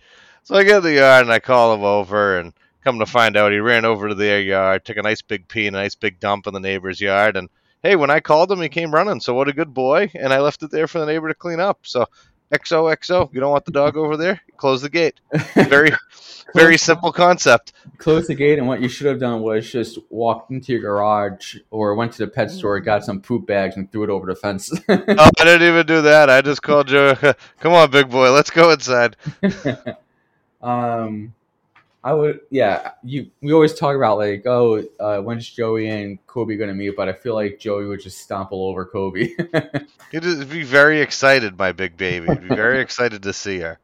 So 0.45 0.57
I 0.57 0.65
get 0.65 0.79
in 0.79 0.83
the 0.83 0.95
yard 0.95 1.23
and 1.23 1.33
I 1.33 1.39
call 1.39 1.75
him 1.75 1.85
over 1.85 2.39
and 2.39 2.53
come 2.85 2.99
to 2.99 3.07
find 3.07 3.37
out 3.37 3.53
he 3.53 3.59
ran 3.59 3.85
over 3.85 4.09
to 4.09 4.15
their 4.15 4.41
yard, 4.41 4.85
took 4.85 4.97
a 4.97 5.03
nice 5.03 5.23
big 5.23 5.49
pee, 5.49 5.67
and 5.67 5.77
a 5.77 5.81
nice 5.81 5.95
big 5.95 6.19
dump 6.19 6.47
in 6.47 6.55
the 6.55 6.61
neighbor's 6.61 7.01
yard, 7.01 7.37
and 7.37 7.49
hey, 7.83 7.97
when 7.97 8.11
I 8.11 8.21
called 8.21 8.51
him, 8.51 8.61
he 8.61 8.69
came 8.69 8.95
running. 8.95 9.21
So 9.21 9.35
what 9.35 9.49
a 9.49 9.53
good 9.53 9.75
boy, 9.75 10.11
and 10.15 10.33
I 10.33 10.41
left 10.41 10.63
it 10.63 10.71
there 10.71 10.87
for 10.87 11.01
the 11.01 11.07
neighbor 11.07 11.29
to 11.29 11.35
clean 11.35 11.61
up. 11.61 11.81
So 11.83 12.07
XOXO, 12.53 13.33
you 13.33 13.41
don't 13.41 13.51
want 13.51 13.65
the 13.65 13.73
dog 13.73 13.97
over 13.97 14.17
there? 14.17 14.41
Close 14.57 14.83
the 14.83 14.91
gate. 14.91 15.21
Very, 15.55 15.91
very 16.55 16.77
simple 16.77 17.13
concept. 17.13 17.73
Close 17.99 18.27
the 18.27 18.35
gate, 18.35 18.59
and 18.59 18.69
what 18.69 18.81
you 18.81 18.89
should 18.89 19.07
have 19.07 19.19
done 19.19 19.41
was 19.41 19.71
just 19.71 19.99
walked 20.11 20.51
into 20.51 20.73
your 20.73 20.81
garage 20.81 21.57
or 21.71 21.95
went 21.95 22.13
to 22.13 22.19
the 22.19 22.27
pet 22.27 22.51
store, 22.51 22.79
got 22.81 23.05
some 23.05 23.21
poop 23.21 23.47
bags, 23.47 23.77
and 23.77 23.91
threw 23.91 24.05
it 24.05 24.11
over 24.11 24.27
the 24.27 24.35
fence. 24.35 24.71
oh, 24.89 25.31
I 25.39 25.45
didn't 25.45 25.67
even 25.67 25.87
do 25.87 26.03
that. 26.03 26.29
I 26.31 26.43
just 26.43 26.63
called 26.63 26.89
Joe. 26.89 27.15
Come 27.61 27.73
on, 27.73 27.91
big 27.91 28.11
boy, 28.11 28.31
let's 28.31 28.51
go 28.51 28.71
inside. 28.71 29.17
um, 30.61 31.35
I 32.05 32.15
would, 32.15 32.41
yeah. 32.51 32.93
You 33.05 33.31
we 33.41 33.53
always 33.53 33.75
talk 33.75 33.95
about 33.95 34.19
like, 34.19 34.45
oh, 34.45 34.83
uh, 34.99 35.19
when's 35.19 35.49
Joey 35.49 35.89
and 35.89 36.25
Kobe 36.27 36.57
going 36.57 36.69
to 36.69 36.75
meet? 36.75 36.97
But 36.97 37.09
I 37.09 37.13
feel 37.13 37.35
like 37.35 37.61
Joey 37.61 37.87
would 37.87 38.01
just 38.01 38.19
stomp 38.19 38.51
all 38.51 38.69
over 38.69 38.85
Kobe. 38.85 39.29
He'd 40.11 40.51
be 40.51 40.65
very 40.65 41.01
excited, 41.01 41.57
my 41.57 41.71
big 41.71 41.97
baby. 41.97 42.27
He'd 42.27 42.49
be 42.49 42.55
very 42.55 42.81
excited 42.83 43.23
to 43.23 43.33
see 43.33 43.61
her. 43.61 43.79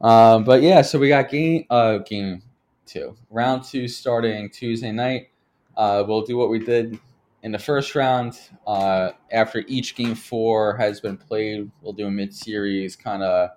Um, 0.00 0.44
but 0.44 0.62
yeah, 0.62 0.82
so 0.82 0.98
we 0.98 1.08
got 1.08 1.28
game 1.28 1.64
uh 1.70 1.98
game 1.98 2.42
two, 2.86 3.16
round 3.30 3.64
two 3.64 3.88
starting 3.88 4.48
Tuesday 4.50 4.92
night. 4.92 5.30
Uh, 5.76 6.04
we'll 6.06 6.22
do 6.22 6.36
what 6.36 6.50
we 6.50 6.60
did 6.60 7.00
in 7.42 7.50
the 7.50 7.58
first 7.58 7.96
round. 7.96 8.38
Uh, 8.64 9.10
after 9.32 9.64
each 9.66 9.96
game 9.96 10.14
four 10.14 10.76
has 10.76 11.00
been 11.00 11.16
played, 11.16 11.68
we'll 11.82 11.92
do 11.92 12.06
a 12.06 12.10
mid 12.10 12.32
series 12.32 12.94
kind 12.94 13.24
of 13.24 13.50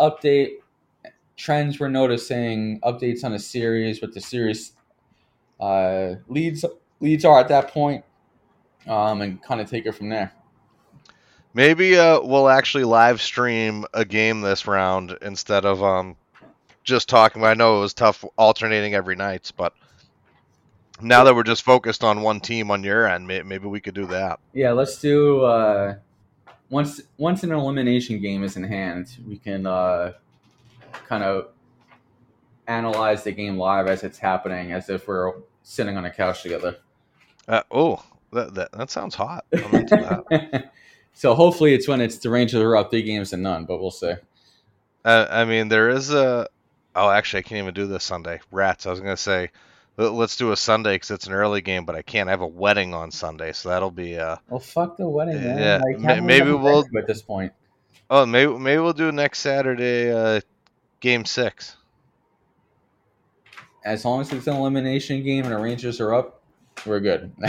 update 0.00 0.60
trends 1.40 1.80
we're 1.80 1.88
noticing, 1.88 2.80
updates 2.80 3.24
on 3.24 3.32
the 3.32 3.38
series, 3.38 4.02
what 4.02 4.12
the 4.12 4.20
series 4.20 4.72
uh, 5.58 6.14
leads 6.28 6.64
leads 7.00 7.24
are 7.24 7.40
at 7.40 7.48
that 7.48 7.72
point, 7.72 8.04
um, 8.86 9.22
and 9.22 9.42
kind 9.42 9.60
of 9.60 9.68
take 9.68 9.86
it 9.86 9.92
from 9.92 10.10
there. 10.10 10.32
Maybe 11.54 11.98
uh, 11.98 12.20
we'll 12.20 12.48
actually 12.48 12.84
live 12.84 13.20
stream 13.20 13.84
a 13.94 14.04
game 14.04 14.42
this 14.42 14.66
round 14.66 15.16
instead 15.22 15.64
of 15.64 15.82
um, 15.82 16.16
just 16.84 17.08
talking. 17.08 17.42
I 17.42 17.54
know 17.54 17.78
it 17.78 17.80
was 17.80 17.94
tough 17.94 18.24
alternating 18.36 18.94
every 18.94 19.16
night, 19.16 19.50
but 19.56 19.72
now 21.00 21.24
that 21.24 21.34
we're 21.34 21.42
just 21.42 21.62
focused 21.62 22.04
on 22.04 22.20
one 22.20 22.40
team 22.40 22.70
on 22.70 22.84
your 22.84 23.08
end, 23.08 23.26
maybe 23.26 23.66
we 23.66 23.80
could 23.80 23.94
do 23.94 24.06
that. 24.06 24.38
Yeah, 24.52 24.72
let's 24.72 25.00
do. 25.00 25.40
Uh, 25.40 25.96
once 26.68 27.00
once 27.16 27.42
an 27.42 27.50
elimination 27.50 28.20
game 28.20 28.44
is 28.44 28.56
in 28.56 28.62
hand, 28.62 29.16
we 29.26 29.38
can 29.38 29.66
uh, 29.66 30.12
kind 31.06 31.22
of 31.24 31.48
analyze 32.66 33.24
the 33.24 33.32
game 33.32 33.56
live 33.58 33.86
as 33.86 34.02
it's 34.04 34.18
happening, 34.18 34.72
as 34.72 34.88
if 34.88 35.08
we're 35.08 35.32
sitting 35.62 35.96
on 35.96 36.04
a 36.04 36.10
couch 36.10 36.42
together. 36.42 36.76
Uh, 37.48 37.62
oh, 37.70 38.02
that, 38.32 38.54
that 38.54 38.72
that 38.72 38.90
sounds 38.90 39.14
hot. 39.14 39.44
That. 39.50 40.70
so 41.14 41.34
hopefully 41.34 41.74
it's 41.74 41.88
when 41.88 42.00
it's 42.00 42.18
the 42.18 42.30
Rangers 42.30 42.60
are 42.60 42.76
up 42.76 42.90
three 42.90 43.02
games 43.02 43.32
and 43.32 43.42
none, 43.42 43.64
but 43.64 43.80
we'll 43.80 43.90
see. 43.90 44.12
Uh, 45.04 45.26
I 45.30 45.44
mean, 45.44 45.68
there 45.68 45.88
is 45.88 46.12
a 46.12 46.48
Oh, 46.94 47.08
actually, 47.08 47.38
I 47.38 47.42
can't 47.42 47.58
even 47.60 47.72
do 47.74 47.86
this 47.86 48.02
Sunday. 48.02 48.40
Rats. 48.50 48.84
I 48.86 48.90
was 48.90 48.98
gonna 49.00 49.16
say, 49.16 49.50
let- 49.96 50.12
let's 50.12 50.36
do 50.36 50.50
a 50.52 50.56
Sunday 50.56 50.96
because 50.96 51.12
it's 51.12 51.26
an 51.28 51.32
early 51.32 51.60
game, 51.60 51.84
but 51.84 51.94
I 51.94 52.02
can't. 52.02 52.28
I 52.28 52.32
have 52.32 52.40
a 52.40 52.46
wedding 52.46 52.94
on 52.94 53.10
Sunday, 53.12 53.52
so 53.52 53.68
that'll 53.68 53.92
be. 53.92 54.18
uh 54.18 54.36
Well, 54.48 54.58
fuck 54.60 54.96
the 54.96 55.08
wedding, 55.08 55.36
man. 55.42 55.58
Yeah, 55.58 55.80
Like, 55.98 56.22
maybe 56.22 56.52
we'll- 56.52 56.84
at 56.98 57.06
this 57.06 57.22
point. 57.22 57.52
Oh, 58.10 58.26
maybe 58.26 58.52
maybe 58.58 58.80
we'll 58.80 58.92
do 58.92 59.12
next 59.12 59.38
Saturday, 59.38 60.12
uh 60.12 60.40
game 61.00 61.24
six. 61.24 61.76
As 63.84 64.04
long 64.04 64.20
as 64.20 64.32
it's 64.32 64.46
an 64.46 64.56
elimination 64.56 65.22
game 65.22 65.44
and 65.44 65.54
the 65.54 65.58
Rangers 65.58 66.00
are 66.00 66.14
up, 66.14 66.42
we're 66.86 67.00
good. 67.00 67.32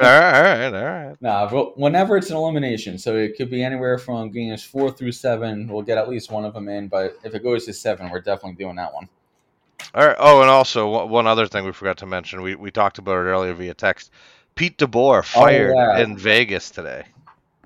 All 0.00 0.06
right, 0.06 0.34
all 0.34 0.70
right, 0.70 0.74
all 0.74 0.84
right. 0.84 1.16
nah, 1.20 1.50
but 1.50 1.76
whenever 1.78 2.16
it's 2.16 2.30
an 2.30 2.36
elimination, 2.36 2.96
so 2.96 3.16
it 3.16 3.36
could 3.36 3.50
be 3.50 3.62
anywhere 3.62 3.98
from 3.98 4.30
games 4.30 4.62
four 4.62 4.90
through 4.90 5.12
seven. 5.12 5.68
We'll 5.68 5.82
get 5.82 5.98
at 5.98 6.08
least 6.08 6.30
one 6.30 6.46
of 6.46 6.54
them 6.54 6.70
in, 6.70 6.88
but 6.88 7.18
if 7.22 7.34
it 7.34 7.42
goes 7.42 7.66
to 7.66 7.74
seven, 7.74 8.08
we're 8.08 8.22
definitely 8.22 8.54
doing 8.54 8.76
that 8.76 8.94
one. 8.94 9.10
All 9.94 10.06
right. 10.06 10.16
Oh, 10.18 10.40
and 10.40 10.48
also 10.48 11.06
one 11.06 11.26
other 11.26 11.46
thing 11.46 11.66
we 11.66 11.72
forgot 11.72 11.98
to 11.98 12.06
mention. 12.06 12.40
We 12.40 12.54
we 12.54 12.70
talked 12.70 12.96
about 12.96 13.12
it 13.12 13.28
earlier 13.28 13.52
via 13.52 13.74
text. 13.74 14.10
Pete 14.54 14.78
DeBoer 14.78 15.18
oh, 15.18 15.22
fired 15.22 15.74
yeah. 15.74 15.98
in 16.00 16.16
Vegas 16.16 16.70
today. 16.70 17.04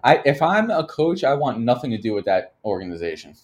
I 0.03 0.21
if 0.25 0.43
I'm 0.43 0.71
a 0.71 0.85
coach, 0.87 1.23
I 1.23 1.35
want 1.35 1.61
nothing 1.61 1.91
to 1.93 1.99
do 1.99 2.15
with 2.15 2.25
that 2.25 2.55
organization. 2.65 3.35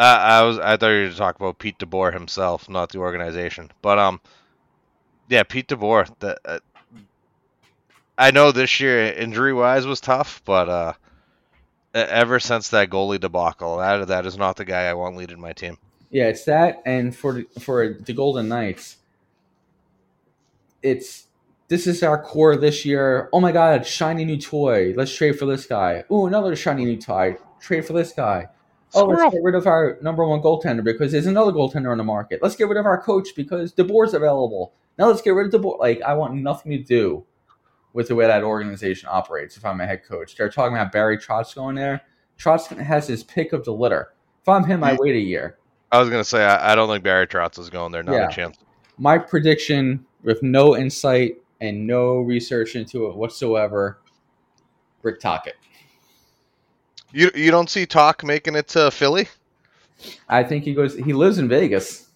Uh, 0.00 0.18
I 0.18 0.42
was 0.44 0.58
I 0.58 0.78
thought 0.78 0.88
you 0.88 1.08
were 1.08 1.12
talk 1.12 1.36
about 1.36 1.58
Pete 1.58 1.78
DeBoer 1.78 2.14
himself, 2.14 2.70
not 2.70 2.88
the 2.90 3.00
organization. 3.00 3.70
But 3.82 3.98
um, 3.98 4.18
yeah, 5.28 5.42
Pete 5.42 5.68
DeBoer. 5.68 6.08
The, 6.20 6.38
uh, 6.42 6.58
I 8.16 8.30
know 8.30 8.50
this 8.50 8.80
year 8.80 9.12
injury 9.12 9.52
wise 9.52 9.86
was 9.86 10.00
tough, 10.00 10.40
but 10.46 10.70
uh, 10.70 10.92
ever 11.92 12.40
since 12.40 12.70
that 12.70 12.88
goalie 12.88 13.20
debacle, 13.20 13.76
that 13.76 14.08
that 14.08 14.24
is 14.24 14.38
not 14.38 14.56
the 14.56 14.64
guy 14.64 14.84
I 14.84 14.94
want 14.94 15.16
leading 15.16 15.38
my 15.38 15.52
team. 15.52 15.76
Yeah, 16.08 16.28
it's 16.28 16.44
that, 16.44 16.80
and 16.86 17.14
for 17.14 17.42
for 17.58 17.92
the 17.92 18.14
Golden 18.14 18.48
Knights, 18.48 18.96
it's 20.82 21.26
this 21.68 21.86
is 21.86 22.02
our 22.02 22.22
core 22.22 22.56
this 22.56 22.86
year. 22.86 23.28
Oh 23.34 23.40
my 23.40 23.52
God, 23.52 23.86
shiny 23.86 24.24
new 24.24 24.38
toy. 24.38 24.94
Let's 24.96 25.14
trade 25.14 25.38
for 25.38 25.44
this 25.44 25.66
guy. 25.66 26.04
Ooh, 26.10 26.24
another 26.24 26.56
shiny 26.56 26.86
new 26.86 26.96
toy. 26.96 27.36
Trade 27.60 27.84
for 27.84 27.92
this 27.92 28.14
guy. 28.14 28.48
Oh, 28.94 29.02
Squirrel. 29.02 29.20
let's 29.22 29.34
get 29.34 29.42
rid 29.42 29.54
of 29.54 29.66
our 29.66 29.98
number 30.02 30.24
one 30.26 30.40
goaltender 30.40 30.82
because 30.82 31.12
there's 31.12 31.26
another 31.26 31.52
goaltender 31.52 31.92
on 31.92 31.98
the 31.98 32.04
market. 32.04 32.40
Let's 32.42 32.56
get 32.56 32.68
rid 32.68 32.76
of 32.78 32.86
our 32.86 33.00
coach 33.00 33.28
because 33.36 33.72
DeBoer's 33.72 34.14
available. 34.14 34.72
Now 34.98 35.06
let's 35.06 35.22
get 35.22 35.30
rid 35.30 35.52
of 35.54 35.60
DeBoer. 35.60 35.78
Like, 35.78 36.02
I 36.02 36.14
want 36.14 36.34
nothing 36.34 36.72
to 36.72 36.78
do 36.78 37.24
with 37.92 38.08
the 38.08 38.14
way 38.14 38.26
that 38.26 38.42
organization 38.42 39.08
operates 39.10 39.56
if 39.56 39.64
I'm 39.64 39.80
a 39.80 39.86
head 39.86 40.02
coach. 40.04 40.36
They're 40.36 40.48
talking 40.48 40.76
about 40.76 40.92
Barry 40.92 41.18
Trotz 41.18 41.54
going 41.54 41.76
there. 41.76 42.00
Trotz 42.38 42.76
has 42.76 43.06
his 43.06 43.22
pick 43.22 43.52
of 43.52 43.64
the 43.64 43.72
litter. 43.72 44.12
If 44.42 44.48
I'm 44.48 44.64
him, 44.64 44.82
I 44.82 44.96
wait 44.98 45.14
a 45.14 45.20
year. 45.20 45.58
I 45.92 45.98
was 46.00 46.08
gonna 46.08 46.24
say 46.24 46.44
I, 46.44 46.72
I 46.72 46.74
don't 46.74 46.88
think 46.88 47.02
Barry 47.04 47.26
Trotz 47.26 47.58
is 47.58 47.68
going 47.70 47.92
there. 47.92 48.02
Not 48.02 48.14
Yeah. 48.14 48.28
a 48.28 48.32
chance. 48.32 48.56
my 48.98 49.18
prediction 49.18 50.04
with 50.22 50.42
no 50.42 50.76
insight 50.76 51.36
and 51.60 51.86
no 51.86 52.18
research 52.20 52.76
into 52.76 53.06
it 53.06 53.16
whatsoever 53.16 54.00
Rick 55.02 55.20
Tocchet 55.20 55.56
You 57.12 57.30
you 57.34 57.50
don't 57.50 57.68
see 57.70 57.86
Tocchet 57.86 58.26
making 58.26 58.54
it 58.56 58.68
to 58.68 58.90
Philly? 58.90 59.28
i 60.30 60.42
think 60.42 60.64
he 60.64 60.72
goes 60.72 60.96
he 60.96 61.12
lives 61.12 61.36
in 61.38 61.46
vegas 61.48 62.08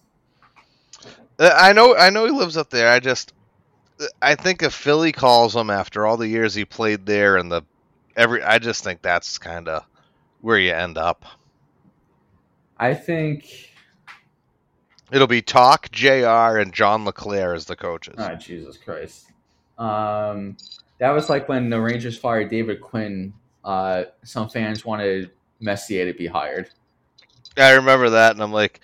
Uh, 1.37 1.51
I 1.55 1.73
know 1.73 1.95
I 1.95 2.09
know 2.09 2.25
he 2.25 2.31
lives 2.31 2.57
up 2.57 2.69
there. 2.69 2.89
I 2.89 2.99
just 2.99 3.33
I 4.21 4.35
think 4.35 4.63
if 4.63 4.73
Philly 4.73 5.11
calls 5.11 5.55
him 5.55 5.69
after 5.69 6.05
all 6.05 6.17
the 6.17 6.27
years 6.27 6.55
he 6.55 6.65
played 6.65 7.05
there 7.05 7.37
and 7.37 7.51
the 7.51 7.61
every 8.15 8.41
I 8.41 8.57
just 8.59 8.83
think 8.83 9.01
that's 9.01 9.37
kind 9.37 9.67
of 9.67 9.83
where 10.41 10.57
you 10.57 10.71
end 10.73 10.97
up. 10.97 11.25
i 12.77 12.93
think 12.93 13.71
It'll 15.11 15.27
be 15.27 15.41
Tocchet, 15.43 15.91
JR, 15.91 16.57
and 16.57 16.73
John 16.73 17.05
LeClaire 17.05 17.53
as 17.53 17.65
the 17.65 17.75
coaches. 17.75 18.15
oh 18.17 18.35
jesus 18.35 18.77
christ 18.77 19.27
um 19.77 20.57
that 20.99 21.11
was 21.11 21.29
like 21.29 21.47
when 21.47 21.69
the 21.69 21.79
rangers 21.79 22.17
fired 22.17 22.49
david 22.49 22.81
quinn 22.81 23.33
uh 23.65 24.05
some 24.23 24.47
fans 24.47 24.85
wanted 24.85 25.31
messier 25.59 26.05
to 26.11 26.17
be 26.17 26.27
hired. 26.27 26.69
I 27.57 27.71
remember 27.73 28.11
that, 28.11 28.31
and 28.31 28.41
I'm 28.41 28.53
like, 28.53 28.79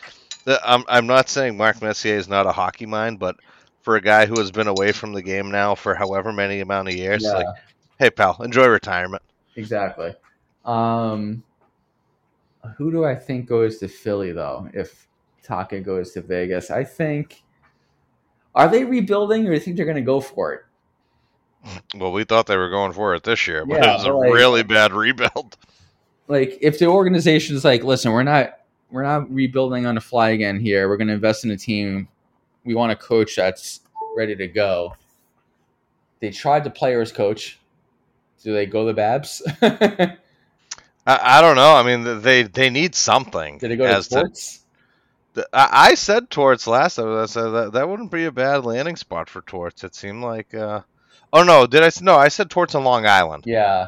I'm 0.47 0.84
I'm 0.89 1.07
not 1.07 1.29
saying 1.29 1.55
Mark 1.55 1.82
Messier 1.82 2.15
is 2.15 2.27
not 2.27 2.47
a 2.47 2.51
hockey 2.51 2.86
mind, 2.86 3.19
but 3.19 3.38
for 3.82 3.95
a 3.95 4.01
guy 4.01 4.25
who 4.25 4.38
has 4.39 4.51
been 4.51 4.67
away 4.67 4.91
from 4.91 5.13
the 5.13 5.21
game 5.21 5.51
now 5.51 5.75
for 5.75 5.95
however 5.95 6.34
many 6.34 6.59
amount 6.59 6.88
of 6.88 6.95
years, 6.95 7.23
yeah. 7.23 7.34
like, 7.34 7.47
hey 7.99 8.09
pal, 8.09 8.41
enjoy 8.41 8.67
retirement. 8.67 9.23
exactly. 9.55 10.13
Um 10.65 11.43
who 12.77 12.91
do 12.91 13.03
i 13.03 13.15
think 13.15 13.47
goes 13.47 13.79
to 13.79 13.88
philly 13.88 14.32
though 14.32 14.69
if 14.71 15.07
Tocchet 15.43 15.84
goes 15.84 16.11
to 16.11 16.21
vegas? 16.21 16.69
I 16.69 16.84
think 16.84 17.43
are 18.53 18.67
they 18.67 18.84
rebuilding 18.84 19.45
or 19.45 19.49
do 19.49 19.53
you 19.53 19.59
think 19.59 19.77
they're 19.77 19.86
going 19.86 19.95
to 19.95 20.01
go 20.01 20.19
for 20.19 20.53
it 20.53 20.61
Well, 21.95 22.12
we 22.12 22.24
thought 22.24 22.47
they 22.47 22.57
were 22.57 22.70
going 22.70 22.93
for 22.93 23.14
it 23.16 23.24
this 23.24 23.45
year, 23.47 23.66
but 23.66 23.78
Yeah, 23.84 23.91
it 23.91 23.97
was 23.97 24.05
a 24.05 24.14
like- 24.14 24.34
really 24.34 24.64
bad 24.64 24.93
rebuild. 24.93 25.57
like 26.28 26.57
if 26.62 26.80
the 26.80 26.86
organization 26.86 27.55
is 27.55 27.66
like 27.66 27.84
listen 27.84 28.12
we're 28.12 28.24
not 28.24 28.59
we're 28.89 29.03
not 29.03 29.30
rebuilding 29.34 29.86
on 29.86 29.95
the 29.95 30.01
fly 30.01 30.30
again 30.30 30.59
here 30.59 30.88
we're 30.88 30.95
going 30.95 31.07
to 31.09 31.14
invest 31.14 31.43
in 31.43 31.51
a 31.51 31.57
team 31.57 32.07
we 32.64 32.74
want 32.74 32.91
a 32.91 32.95
coach 32.95 33.36
that's 33.36 33.82
ready 34.16 34.34
to 34.36 34.47
go 34.47 34.95
they 36.22 36.30
tried 36.30 36.64
the 36.64 36.70
players 36.70 37.12
coach 37.12 37.59
do 38.43 38.53
they 38.53 38.66
go 38.66 38.86
the 38.86 38.93
babs 38.93 39.41
I, 39.62 40.18
I 41.05 41.41
don't 41.41 41.55
know. 41.55 41.74
I 41.74 41.84
mean, 41.84 42.22
they 42.22 42.43
they 42.43 42.70
need 42.70 42.93
something. 42.95 43.57
Did 43.57 43.72
they 43.72 43.76
go 43.76 43.86
to 43.86 43.93
as 43.93 44.07
to 44.09 44.20
sports 44.20 44.59
The- 45.34 45.49
I, 45.51 45.89
I 45.89 45.95
said 45.95 46.30
Torts 46.30 46.68
last. 46.68 46.99
I 46.99 47.26
said 47.26 47.49
that, 47.49 47.72
that 47.74 47.89
wouldn't 47.89 48.12
be 48.12 48.26
a 48.26 48.32
bad 48.32 48.66
landing 48.66 48.95
spot 48.95 49.28
for 49.30 49.41
Torts. 49.41 49.84
It 49.84 49.95
seemed 49.95 50.24
like. 50.24 50.53
Uh, 50.53 50.82
oh 51.34 51.43
no, 51.43 51.67
did 51.67 51.84
I? 51.84 51.89
No, 52.01 52.15
I 52.15 52.27
said 52.27 52.49
Torts 52.49 52.75
on 52.75 52.84
Long 52.84 53.05
Island. 53.05 53.43
yeah 53.45 53.88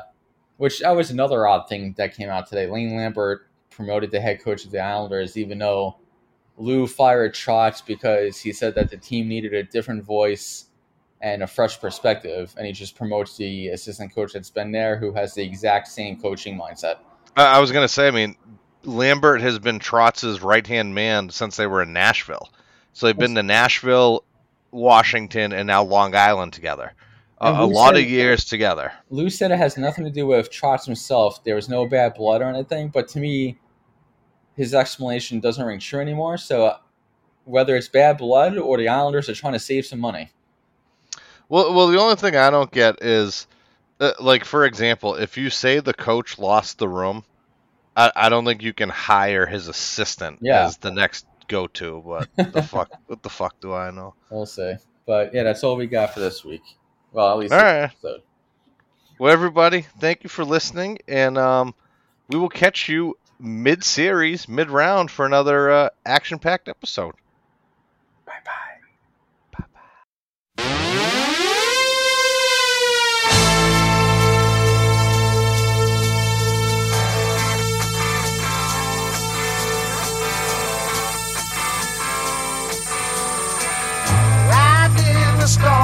which 0.57 0.79
that 0.79 0.95
was 0.95 1.09
another 1.09 1.47
odd 1.47 1.67
thing 1.67 1.93
that 1.97 2.15
came 2.15 2.29
out 2.29 2.47
today 2.47 2.67
lane 2.67 2.95
lambert 2.95 3.47
promoted 3.71 4.11
the 4.11 4.21
head 4.21 4.41
coach 4.41 4.65
of 4.65 4.71
the 4.71 4.79
islanders 4.79 5.35
even 5.35 5.57
though 5.57 5.97
lou 6.57 6.85
fired 6.85 7.33
trotz 7.33 7.83
because 7.85 8.39
he 8.39 8.53
said 8.53 8.75
that 8.75 8.89
the 8.89 8.97
team 8.97 9.27
needed 9.27 9.53
a 9.53 9.63
different 9.63 10.03
voice 10.03 10.65
and 11.23 11.41
a 11.41 11.47
fresh 11.47 11.79
perspective, 11.79 12.53
and 12.57 12.67
he 12.67 12.73
just 12.73 12.97
promotes 12.97 13.37
the 13.37 13.69
assistant 13.69 14.13
coach 14.13 14.33
that's 14.33 14.49
been 14.49 14.73
there, 14.73 14.97
who 14.97 15.13
has 15.13 15.33
the 15.33 15.41
exact 15.41 15.87
same 15.87 16.19
coaching 16.21 16.59
mindset. 16.59 16.97
I, 17.37 17.45
I 17.45 17.59
was 17.59 17.71
gonna 17.71 17.87
say. 17.87 18.09
I 18.09 18.11
mean, 18.11 18.35
Lambert 18.83 19.39
has 19.39 19.57
been 19.57 19.79
Trotz's 19.79 20.41
right 20.41 20.67
hand 20.67 20.93
man 20.93 21.29
since 21.29 21.55
they 21.55 21.65
were 21.65 21.81
in 21.81 21.93
Nashville. 21.93 22.49
So 22.91 23.05
they've 23.07 23.17
been 23.17 23.35
to 23.35 23.43
Nashville, 23.43 24.25
Washington, 24.71 25.53
and 25.53 25.65
now 25.65 25.83
Long 25.83 26.13
Island 26.13 26.51
together. 26.51 26.93
A, 27.43 27.47
And 27.47 27.57
a 27.57 27.65
lot 27.65 27.95
of 27.97 28.03
years 28.09 28.45
together. 28.45 28.93
Lou 29.09 29.29
said 29.29 29.51
it 29.51 29.57
has 29.57 29.77
nothing 29.77 30.05
to 30.05 30.09
do 30.11 30.25
with 30.27 30.49
Trotz 30.49 30.85
himself. 30.85 31.43
There 31.43 31.55
was 31.55 31.67
no 31.67 31.85
bad 31.85 32.13
blood 32.13 32.41
or 32.41 32.45
anything, 32.45 32.87
but 32.89 33.07
to 33.09 33.19
me, 33.19 33.57
his 34.55 34.73
explanation 34.73 35.39
doesn't 35.39 35.65
ring 35.65 35.79
true 35.79 35.99
anymore. 35.99 36.37
So, 36.37 36.75
whether 37.45 37.75
it's 37.75 37.89
bad 37.89 38.17
blood 38.17 38.57
or 38.57 38.77
the 38.77 38.87
Islanders 38.87 39.27
are 39.29 39.35
trying 39.35 39.53
to 39.53 39.59
save 39.59 39.85
some 39.85 39.99
money, 39.99 40.31
Well, 41.49 41.73
well, 41.73 41.87
the 41.87 41.99
only 41.99 42.15
thing 42.15 42.35
I 42.35 42.49
don't 42.49 42.71
get 42.71 43.01
is, 43.03 43.47
uh, 43.99 44.13
like, 44.19 44.45
for 44.45 44.63
example, 44.65 45.15
if 45.15 45.37
you 45.37 45.49
say 45.49 45.79
the 45.79 45.93
coach 45.93 46.39
lost 46.39 46.77
the 46.77 46.87
room, 46.87 47.25
I, 47.97 48.11
I 48.15 48.29
don't 48.29 48.45
think 48.45 48.61
you 48.63 48.73
can 48.73 48.89
hire 48.89 49.45
his 49.45 49.67
assistant 49.67 50.39
Yeah. 50.41 50.65
as 50.65 50.77
the 50.77 50.91
next 50.91 51.25
go-to. 51.47 52.01
But 52.05 52.53
the 52.53 52.61
fuck, 52.73 52.89
what 53.07 53.21
the 53.21 53.29
fuck 53.29 53.59
do 53.59 53.73
I 53.73 53.91
know? 53.91 54.15
we'll 54.29 54.45
see. 54.45 54.75
But 55.05 55.33
yeah, 55.33 55.43
that's 55.43 55.63
all 55.65 55.75
we 55.75 55.87
got 55.87 56.13
for 56.13 56.21
this 56.21 56.45
week. 56.45 56.61
Well, 57.13 57.31
at 57.31 57.37
least 57.37 57.53
All 57.53 57.59
right. 57.59 57.83
episode. 57.83 58.21
Well, 59.19 59.31
everybody, 59.31 59.85
thank 59.99 60.23
you 60.23 60.29
for 60.29 60.43
listening, 60.43 60.99
and 61.07 61.37
um, 61.37 61.75
we 62.27 62.37
will 62.37 62.49
catch 62.49 62.89
you 62.89 63.17
mid-series, 63.39 64.49
mid-round 64.49 65.11
for 65.11 65.25
another 65.25 65.71
uh, 65.71 65.89
action-packed 66.05 66.67
episode. 66.67 67.13
Bye 68.25 68.33
bye. 68.43 68.73
the. 85.53 85.82